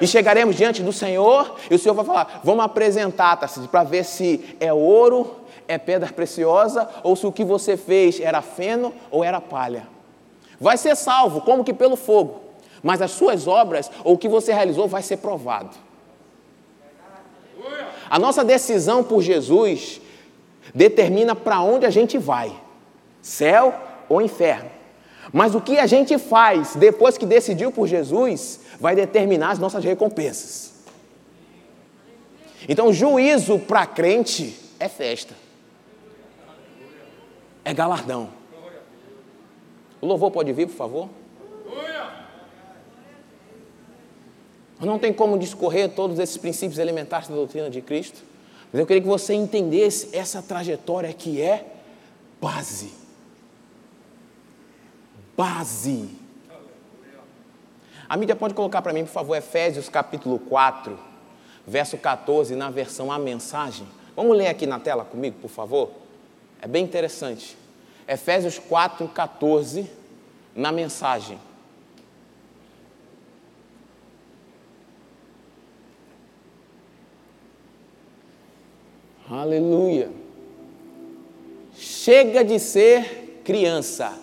E 0.00 0.06
chegaremos 0.06 0.56
diante 0.56 0.82
do 0.82 0.92
Senhor, 0.92 1.56
e 1.70 1.74
o 1.74 1.78
Senhor 1.78 1.94
vai 1.94 2.04
falar: 2.04 2.40
vamos 2.44 2.64
apresentar, 2.64 3.36
para 3.70 3.82
ver 3.82 4.04
se 4.04 4.56
é 4.60 4.72
ouro, 4.72 5.36
é 5.66 5.76
pedra 5.76 6.10
preciosa, 6.12 6.88
ou 7.02 7.16
se 7.16 7.26
o 7.26 7.32
que 7.32 7.44
você 7.44 7.76
fez 7.76 8.20
era 8.20 8.40
feno 8.40 8.92
ou 9.10 9.24
era 9.24 9.40
palha 9.40 9.91
vai 10.62 10.78
ser 10.78 10.96
salvo, 10.96 11.40
como 11.40 11.64
que 11.64 11.74
pelo 11.74 11.96
fogo. 11.96 12.40
Mas 12.82 13.02
as 13.02 13.10
suas 13.10 13.48
obras, 13.48 13.90
ou 14.04 14.14
o 14.14 14.18
que 14.18 14.28
você 14.28 14.52
realizou, 14.52 14.86
vai 14.86 15.02
ser 15.02 15.16
provado. 15.16 15.76
A 18.08 18.18
nossa 18.18 18.44
decisão 18.44 19.02
por 19.02 19.22
Jesus 19.22 20.00
determina 20.72 21.34
para 21.34 21.60
onde 21.60 21.84
a 21.84 21.90
gente 21.90 22.16
vai: 22.16 22.52
céu 23.20 23.74
ou 24.08 24.22
inferno. 24.22 24.70
Mas 25.32 25.54
o 25.54 25.60
que 25.60 25.78
a 25.78 25.86
gente 25.86 26.16
faz 26.18 26.76
depois 26.76 27.18
que 27.18 27.26
decidiu 27.26 27.72
por 27.72 27.88
Jesus 27.88 28.60
vai 28.78 28.94
determinar 28.94 29.50
as 29.50 29.58
nossas 29.58 29.84
recompensas. 29.84 30.72
Então, 32.68 32.92
juízo 32.92 33.58
para 33.58 33.84
crente 33.86 34.56
é 34.78 34.88
festa, 34.88 35.34
é 37.64 37.74
galardão. 37.74 38.41
O 40.02 40.06
louvor 40.06 40.32
pode 40.32 40.52
vir, 40.52 40.66
por 40.66 40.74
favor? 40.74 41.08
Não 44.80 44.98
tem 44.98 45.12
como 45.12 45.38
discorrer 45.38 45.90
todos 45.90 46.18
esses 46.18 46.36
princípios 46.36 46.76
elementares 46.80 47.28
da 47.28 47.36
doutrina 47.36 47.70
de 47.70 47.80
Cristo, 47.80 48.20
mas 48.72 48.80
eu 48.80 48.86
queria 48.86 49.00
que 49.00 49.06
você 49.06 49.32
entendesse 49.32 50.08
essa 50.12 50.42
trajetória 50.42 51.12
que 51.12 51.40
é 51.40 51.64
base. 52.40 52.92
Base. 55.36 56.10
A 58.08 58.16
mídia 58.16 58.34
pode 58.34 58.54
colocar 58.54 58.82
para 58.82 58.92
mim, 58.92 59.04
por 59.04 59.12
favor, 59.12 59.36
Efésios 59.36 59.88
capítulo 59.88 60.40
4, 60.40 60.98
verso 61.64 61.96
14, 61.96 62.56
na 62.56 62.68
versão 62.68 63.12
A 63.12 63.20
Mensagem. 63.20 63.86
Vamos 64.16 64.36
ler 64.36 64.48
aqui 64.48 64.66
na 64.66 64.80
tela 64.80 65.04
comigo, 65.04 65.36
por 65.40 65.48
favor? 65.48 65.90
É 66.60 66.66
bem 66.66 66.84
interessante. 66.84 67.56
Efésios 68.06 68.58
4, 68.58 69.08
14, 69.08 69.90
na 70.54 70.72
mensagem. 70.72 71.38
Aleluia. 79.30 80.10
Chega 81.74 82.44
de 82.44 82.58
ser 82.58 83.40
criança. 83.44 84.18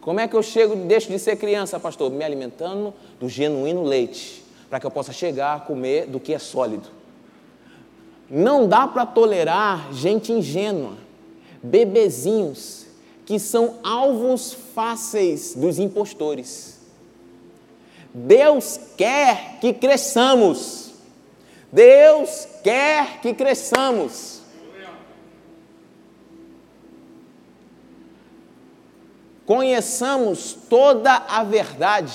Como 0.00 0.18
é 0.18 0.26
que 0.26 0.34
eu 0.34 0.42
chego, 0.42 0.74
deixo 0.74 1.08
de 1.08 1.18
ser 1.18 1.36
criança, 1.36 1.78
pastor? 1.78 2.10
Me 2.10 2.24
alimentando 2.24 2.92
do 3.20 3.28
genuíno 3.28 3.84
leite, 3.84 4.42
para 4.68 4.80
que 4.80 4.86
eu 4.86 4.90
possa 4.90 5.12
chegar 5.12 5.54
a 5.54 5.60
comer 5.60 6.06
do 6.06 6.18
que 6.18 6.34
é 6.34 6.38
sólido. 6.40 7.01
Não 8.30 8.66
dá 8.66 8.86
para 8.86 9.04
tolerar 9.04 9.92
gente 9.92 10.32
ingênua, 10.32 10.94
bebezinhos, 11.62 12.86
que 13.26 13.38
são 13.38 13.76
alvos 13.82 14.52
fáceis 14.74 15.54
dos 15.54 15.78
impostores. 15.78 16.80
Deus 18.12 18.78
quer 18.96 19.58
que 19.60 19.72
cresçamos. 19.72 20.92
Deus 21.72 22.46
quer 22.62 23.20
que 23.20 23.32
cresçamos. 23.32 24.42
Conheçamos 29.46 30.56
toda 30.68 31.12
a 31.14 31.42
verdade 31.42 32.14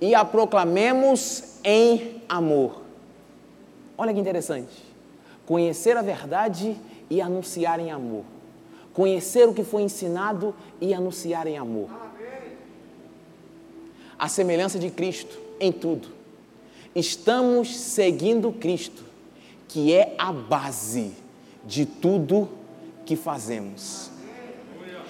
e 0.00 0.14
a 0.14 0.24
proclamemos 0.24 1.44
em 1.62 2.22
amor. 2.28 2.82
Olha 3.96 4.12
que 4.12 4.20
interessante. 4.20 4.89
Conhecer 5.50 5.96
a 5.96 6.02
verdade 6.02 6.76
e 7.10 7.20
anunciar 7.20 7.80
em 7.80 7.90
amor. 7.90 8.22
Conhecer 8.94 9.48
o 9.48 9.52
que 9.52 9.64
foi 9.64 9.82
ensinado 9.82 10.54
e 10.80 10.94
anunciar 10.94 11.44
em 11.48 11.58
amor. 11.58 11.90
A 14.16 14.28
semelhança 14.28 14.78
de 14.78 14.90
Cristo 14.90 15.36
em 15.58 15.72
tudo. 15.72 16.06
Estamos 16.94 17.76
seguindo 17.76 18.52
Cristo, 18.52 19.02
que 19.66 19.92
é 19.92 20.14
a 20.16 20.32
base 20.32 21.14
de 21.64 21.84
tudo 21.84 22.48
que 23.04 23.16
fazemos. 23.16 24.08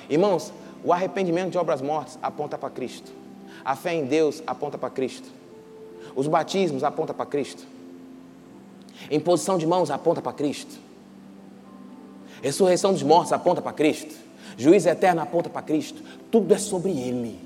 Irmãos, 0.08 0.54
o 0.82 0.90
arrependimento 0.90 1.50
de 1.50 1.58
obras 1.58 1.82
mortas 1.82 2.18
aponta 2.22 2.56
para 2.56 2.70
Cristo. 2.70 3.12
A 3.62 3.76
fé 3.76 3.92
em 3.92 4.06
Deus 4.06 4.42
aponta 4.46 4.78
para 4.78 4.88
Cristo. 4.88 5.28
Os 6.16 6.26
batismos 6.26 6.82
apontam 6.82 7.14
para 7.14 7.26
Cristo. 7.26 7.79
Imposição 9.10 9.56
de 9.56 9.66
mãos 9.66 9.90
aponta 9.90 10.20
para 10.20 10.32
Cristo. 10.32 10.78
Ressurreição 12.42 12.92
dos 12.92 13.02
mortos 13.02 13.32
aponta 13.32 13.62
para 13.62 13.72
Cristo. 13.72 14.14
Juiz 14.56 14.86
eterno 14.86 15.20
aponta 15.20 15.48
para 15.48 15.62
Cristo. 15.62 16.02
Tudo 16.30 16.52
é 16.52 16.58
sobre 16.58 16.90
Ele. 16.90 17.38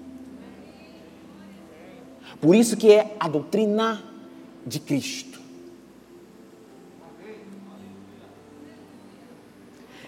Por 2.40 2.54
isso 2.54 2.76
que 2.76 2.92
é 2.92 3.14
a 3.18 3.28
doutrina 3.28 4.02
de 4.66 4.80
Cristo. 4.80 5.40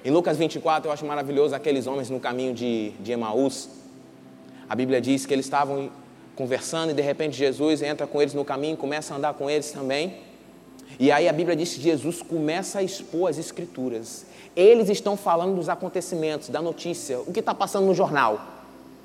Em 0.05 0.11
Lucas 0.11 0.37
24, 0.37 0.89
eu 0.89 0.93
acho 0.93 1.05
maravilhoso 1.05 1.55
aqueles 1.55 1.87
homens 1.87 2.09
no 2.09 2.21
caminho 2.21 2.55
de, 2.55 2.91
de 3.01 3.11
Emaús. 3.11 3.69
A 4.69 4.75
Bíblia 4.75 5.01
diz 5.01 5.27
que 5.27 5.35
eles 5.35 5.47
estavam 5.47 5.91
conversando 6.37 6.91
e 6.91 6.95
de 6.95 7.03
repente 7.03 7.37
Jesus 7.37 7.83
entra 7.83 8.07
com 8.07 8.21
eles 8.21 8.35
no 8.35 8.45
caminho, 8.45 8.77
começa 8.77 9.15
a 9.15 9.17
andar 9.17 9.35
com 9.35 9.51
eles 9.51 9.73
também. 9.73 10.26
E 10.99 11.13
aí 11.13 11.29
a 11.29 11.33
Bíblia 11.33 11.57
diz 11.57 11.75
que 11.75 11.81
Jesus 11.81 12.23
começa 12.23 12.79
a 12.79 12.83
expor 12.83 13.31
as 13.31 13.39
Escrituras. 13.39 14.27
Eles 14.55 14.89
estão 14.89 15.17
falando 15.17 15.57
dos 15.57 15.69
acontecimentos, 15.69 16.49
da 16.49 16.63
notícia, 16.63 17.21
o 17.21 17.33
que 17.33 17.41
está 17.41 17.55
passando 17.55 17.87
no 17.87 17.95
jornal. 17.95 18.41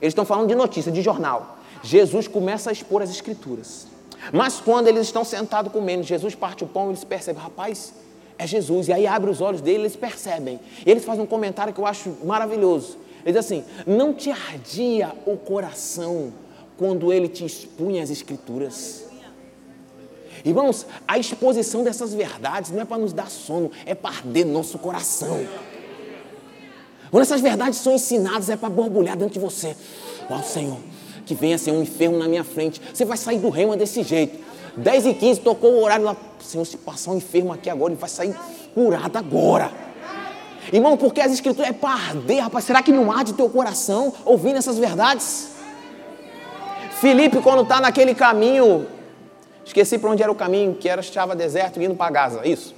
Eles 0.02 0.12
estão 0.12 0.26
falando 0.26 0.48
de 0.48 0.56
notícia, 0.56 0.92
de 0.92 1.02
jornal. 1.02 1.58
Jesus 1.84 2.28
começa 2.28 2.70
a 2.70 2.74
expor 2.74 3.02
as 3.02 3.10
Escrituras. 3.10 3.88
Mas 4.32 4.60
quando 4.60 4.88
eles 4.88 5.04
estão 5.08 5.24
sentados 5.24 5.72
comendo, 5.72 6.04
Jesus 6.04 6.36
parte 6.36 6.64
o 6.64 6.68
pão 6.68 6.86
e 6.86 6.90
eles 6.90 7.04
percebem, 7.04 7.42
rapaz, 7.42 7.94
é 8.38 8.48
Jesus. 8.48 8.88
E 8.88 8.94
aí 8.94 9.06
abre 9.06 9.30
os 9.30 9.42
olhos 9.42 9.62
dele, 9.62 9.84
eles 9.84 9.96
percebem. 9.96 10.60
E 10.86 10.90
eles 10.90 11.04
fazem 11.04 11.24
um 11.24 11.28
comentário 11.28 11.74
que 11.74 11.80
eu 11.80 11.86
acho 11.86 12.16
maravilhoso. 12.24 12.98
Ele 13.24 13.34
diz 13.34 13.38
assim: 13.38 13.64
Não 13.86 14.14
te 14.14 14.32
ardia 14.32 15.14
o 15.26 15.38
coração 15.38 16.34
quando 16.78 17.14
ele 17.14 17.28
te 17.28 17.46
expunha 17.46 18.02
as 18.02 18.10
Escrituras. 18.10 19.11
Irmãos, 20.44 20.86
a 21.08 21.18
exposição 21.18 21.84
dessas 21.84 22.14
verdades 22.14 22.72
não 22.72 22.82
é 22.82 22.86
para 22.86 22.98
nos 22.98 23.14
dar 23.14 23.30
sono, 23.30 23.72
é 23.86 23.94
para 23.94 24.16
arder 24.16 24.46
nosso 24.46 24.78
coração. 24.80 25.46
Quando 27.12 27.24
essas 27.24 27.42
verdades 27.42 27.80
são 27.80 27.94
ensinadas, 27.94 28.50
é 28.50 28.56
para 28.56 28.70
borbulhar 28.70 29.18
dentro 29.18 29.34
de 29.34 29.40
você. 29.40 29.76
Ó 30.30 30.38
oh, 30.38 30.44
Senhor, 30.44 30.78
que 31.26 31.36
venha 31.36 31.58
ser 31.58 31.72
um 31.72 31.82
enfermo 31.82 32.18
na 32.18 32.28
minha 32.28 32.44
frente. 32.44 32.82
Você 32.94 33.04
vai 33.04 33.18
sair 33.18 33.38
do 33.40 33.50
reino 33.50 33.76
desse 33.76 34.02
jeito. 34.02 34.40
10 34.78 35.06
e 35.08 35.14
15 35.14 35.42
tocou 35.42 35.74
o 35.74 35.84
horário 35.84 36.06
lá. 36.06 36.16
Senhor, 36.40 36.66
se 36.66 36.78
passar 36.78 37.12
um 37.12 37.18
enfermo 37.18 37.52
aqui 37.52 37.70
agora, 37.70 37.92
ele 37.92 38.00
vai 38.00 38.10
sair 38.10 38.34
curado 38.74 39.18
agora. 39.18 39.72
Irmão, 40.72 40.96
porque 40.96 41.20
as 41.20 41.34
escrituras 41.34 41.70
é 41.70 41.74
para 41.74 41.90
arder, 41.90 42.44
rapaz. 42.44 42.64
Será 42.64 42.82
que 42.82 42.92
não 42.92 43.12
arde 43.12 43.34
teu 43.34 43.50
coração 43.50 44.14
ouvindo 44.24 44.58
essas 44.58 44.78
verdades? 44.78 45.50
Felipe, 47.02 47.42
quando 47.42 47.64
está 47.64 47.82
naquele 47.82 48.16
caminho, 48.16 48.88
esqueci 49.72 49.98
para 49.98 50.10
onde 50.10 50.22
era 50.22 50.32
o 50.32 50.36
caminho, 50.36 50.76
que 50.76 50.88
era 50.88 51.02
estava 51.02 51.36
deserto, 51.36 51.82
indo 51.82 51.96
para 51.96 52.12
Gaza, 52.12 52.48
isso. 52.48 52.76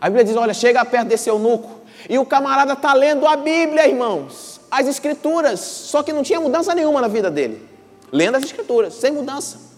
A 0.00 0.06
Bíblia 0.08 0.24
diz: 0.24 0.36
olha, 0.36 0.54
chega 0.54 0.84
perto 0.84 1.08
desse 1.08 1.28
eunuco, 1.28 1.68
e 2.08 2.18
o 2.18 2.24
camarada 2.24 2.72
está 2.72 2.94
lendo 2.94 3.26
a 3.26 3.36
Bíblia, 3.36 3.86
irmãos, 3.86 4.60
as 4.70 4.86
escrituras, 4.86 5.60
só 5.60 6.02
que 6.02 6.12
não 6.12 6.22
tinha 6.22 6.40
mudança 6.40 6.74
nenhuma 6.74 7.00
na 7.00 7.08
vida 7.08 7.30
dele. 7.30 7.68
Lendo 8.12 8.36
as 8.36 8.44
escrituras, 8.44 8.94
sem 8.94 9.12
mudança. 9.12 9.70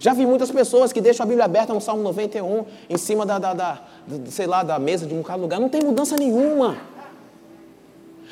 Já 0.00 0.12
vi 0.12 0.24
muitas 0.26 0.50
pessoas 0.50 0.92
que 0.92 1.00
deixam 1.00 1.24
a 1.24 1.26
Bíblia 1.26 1.44
aberta 1.44 1.72
no 1.72 1.80
Salmo 1.80 2.02
91, 2.02 2.64
em 2.88 2.96
cima 2.96 3.26
da, 3.26 3.38
da, 3.38 3.54
da, 3.54 3.80
da 4.06 4.30
sei 4.30 4.46
lá, 4.46 4.62
da 4.62 4.78
mesa 4.78 5.06
de 5.06 5.14
um 5.14 5.22
lugar. 5.36 5.58
Não 5.58 5.68
tem 5.68 5.82
mudança 5.82 6.16
nenhuma. 6.16 6.76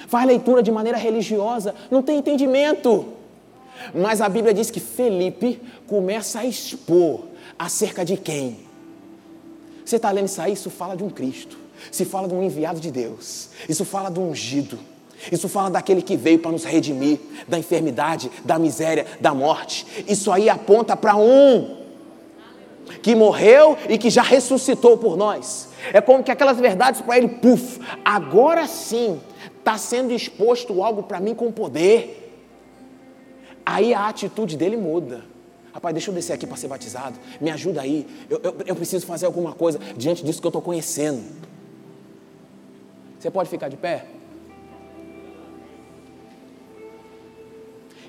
Faz 0.07 0.27
leitura 0.27 0.63
de 0.63 0.71
maneira 0.71 0.97
religiosa, 0.97 1.75
não 1.91 2.03
tem 2.03 2.19
entendimento. 2.19 3.16
Mas 3.95 4.21
a 4.21 4.29
Bíblia 4.29 4.55
diz 4.55 4.71
que 4.71 4.81
Felipe 4.81 5.61
começa 5.87 6.41
a 6.41 6.45
expor 6.45 7.25
acerca 7.59 8.05
de 8.05 8.17
quem? 8.17 8.59
Você 9.85 9.97
está 9.97 10.11
lendo 10.11 10.27
isso 10.27 10.41
aí? 10.41 10.53
Isso 10.53 10.71
fala 10.71 10.97
de 10.97 11.05
um 11.05 11.11
Cristo. 11.11 11.57
Se 11.91 12.05
fala 12.05 12.27
de 12.27 12.35
um 12.35 12.43
enviado 12.43 12.81
de 12.81 12.91
Deus. 12.91 13.51
Isso 13.69 13.85
fala 13.85 14.11
um 14.19 14.31
ungido. 14.31 14.79
Isso 15.31 15.49
fala 15.49 15.71
daquele 15.71 16.03
que 16.03 16.17
veio 16.17 16.39
para 16.39 16.53
nos 16.53 16.65
redimir 16.65 17.19
da 17.49 17.59
enfermidade, 17.59 18.31
da 18.45 18.59
miséria, 18.59 19.07
da 19.21 19.35
morte. 19.35 19.87
Isso 20.07 20.31
aí 20.31 20.49
aponta 20.49 20.97
para 20.97 21.17
um 21.17 21.85
que 23.03 23.15
morreu 23.15 23.77
e 23.89 23.99
que 23.99 24.11
já 24.11 24.23
ressuscitou 24.23 24.97
por 24.99 25.17
nós. 25.17 25.69
É 25.93 26.01
como 26.01 26.23
que 26.23 26.31
aquelas 26.31 26.59
verdades 26.59 27.01
para 27.01 27.19
ele, 27.19 27.29
puf, 27.29 27.81
agora 28.05 28.67
sim 28.67 29.21
está 29.59 29.77
sendo 29.79 30.13
exposto 30.13 30.83
algo 30.83 31.03
para 31.03 31.21
mim 31.21 31.35
com 31.35 31.51
poder. 31.51 32.26
Aí 33.67 33.93
a 33.93 34.07
atitude 34.07 34.57
dele 34.57 34.77
muda. 34.77 35.25
Rapaz, 35.75 35.93
deixa 35.93 36.11
eu 36.11 36.15
descer 36.15 36.33
aqui 36.33 36.47
para 36.47 36.57
ser 36.57 36.69
batizado. 36.69 37.19
Me 37.41 37.51
ajuda 37.51 37.81
aí. 37.83 38.07
Eu, 38.31 38.41
eu, 38.43 38.57
eu 38.65 38.77
preciso 38.77 39.05
fazer 39.05 39.27
alguma 39.27 39.53
coisa 39.53 39.81
diante 39.97 40.25
disso 40.25 40.41
que 40.41 40.47
eu 40.47 40.51
estou 40.51 40.63
conhecendo. 40.63 41.23
Você 43.19 43.31
pode 43.31 43.51
ficar 43.51 43.69
de 43.69 43.77
pé? 43.77 44.07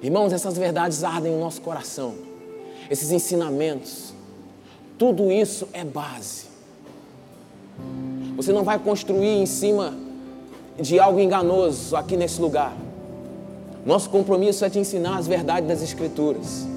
Irmãos, 0.01 0.31
essas 0.31 0.55
verdades 0.55 1.03
ardem 1.03 1.31
no 1.31 1.39
nosso 1.39 1.59
coração. 1.61 2.13
Esses 2.89 3.11
ensinamentos, 3.11 4.13
tudo 4.97 5.31
isso 5.31 5.67
é 5.73 5.83
base. 5.83 6.45
Você 8.35 8.53
não 8.53 8.63
vai 8.63 8.77
construir 8.77 9.41
em 9.41 9.47
cima 9.47 9.97
de 10.79 10.99
algo 10.99 11.19
enganoso 11.19 11.95
aqui 11.95 12.15
nesse 12.15 12.39
lugar. 12.39 12.86
Nosso 13.87 14.07
compromisso 14.11 14.63
é 14.63 14.69
te 14.69 14.77
ensinar 14.77 15.17
as 15.17 15.25
verdades 15.27 15.67
das 15.67 15.81
Escrituras. 15.81 16.67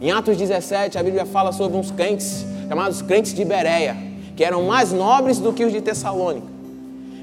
Em 0.00 0.12
Atos 0.12 0.36
17, 0.36 0.96
a 0.96 1.02
Bíblia 1.02 1.26
fala 1.26 1.50
sobre 1.50 1.76
uns 1.76 1.90
crentes, 1.90 2.46
chamados 2.68 3.02
crentes 3.02 3.34
de 3.34 3.44
Bereia, 3.44 3.96
que 4.36 4.44
eram 4.44 4.62
mais 4.62 4.92
nobres 4.92 5.38
do 5.38 5.52
que 5.52 5.64
os 5.64 5.72
de 5.72 5.80
Tessalônica, 5.80 6.46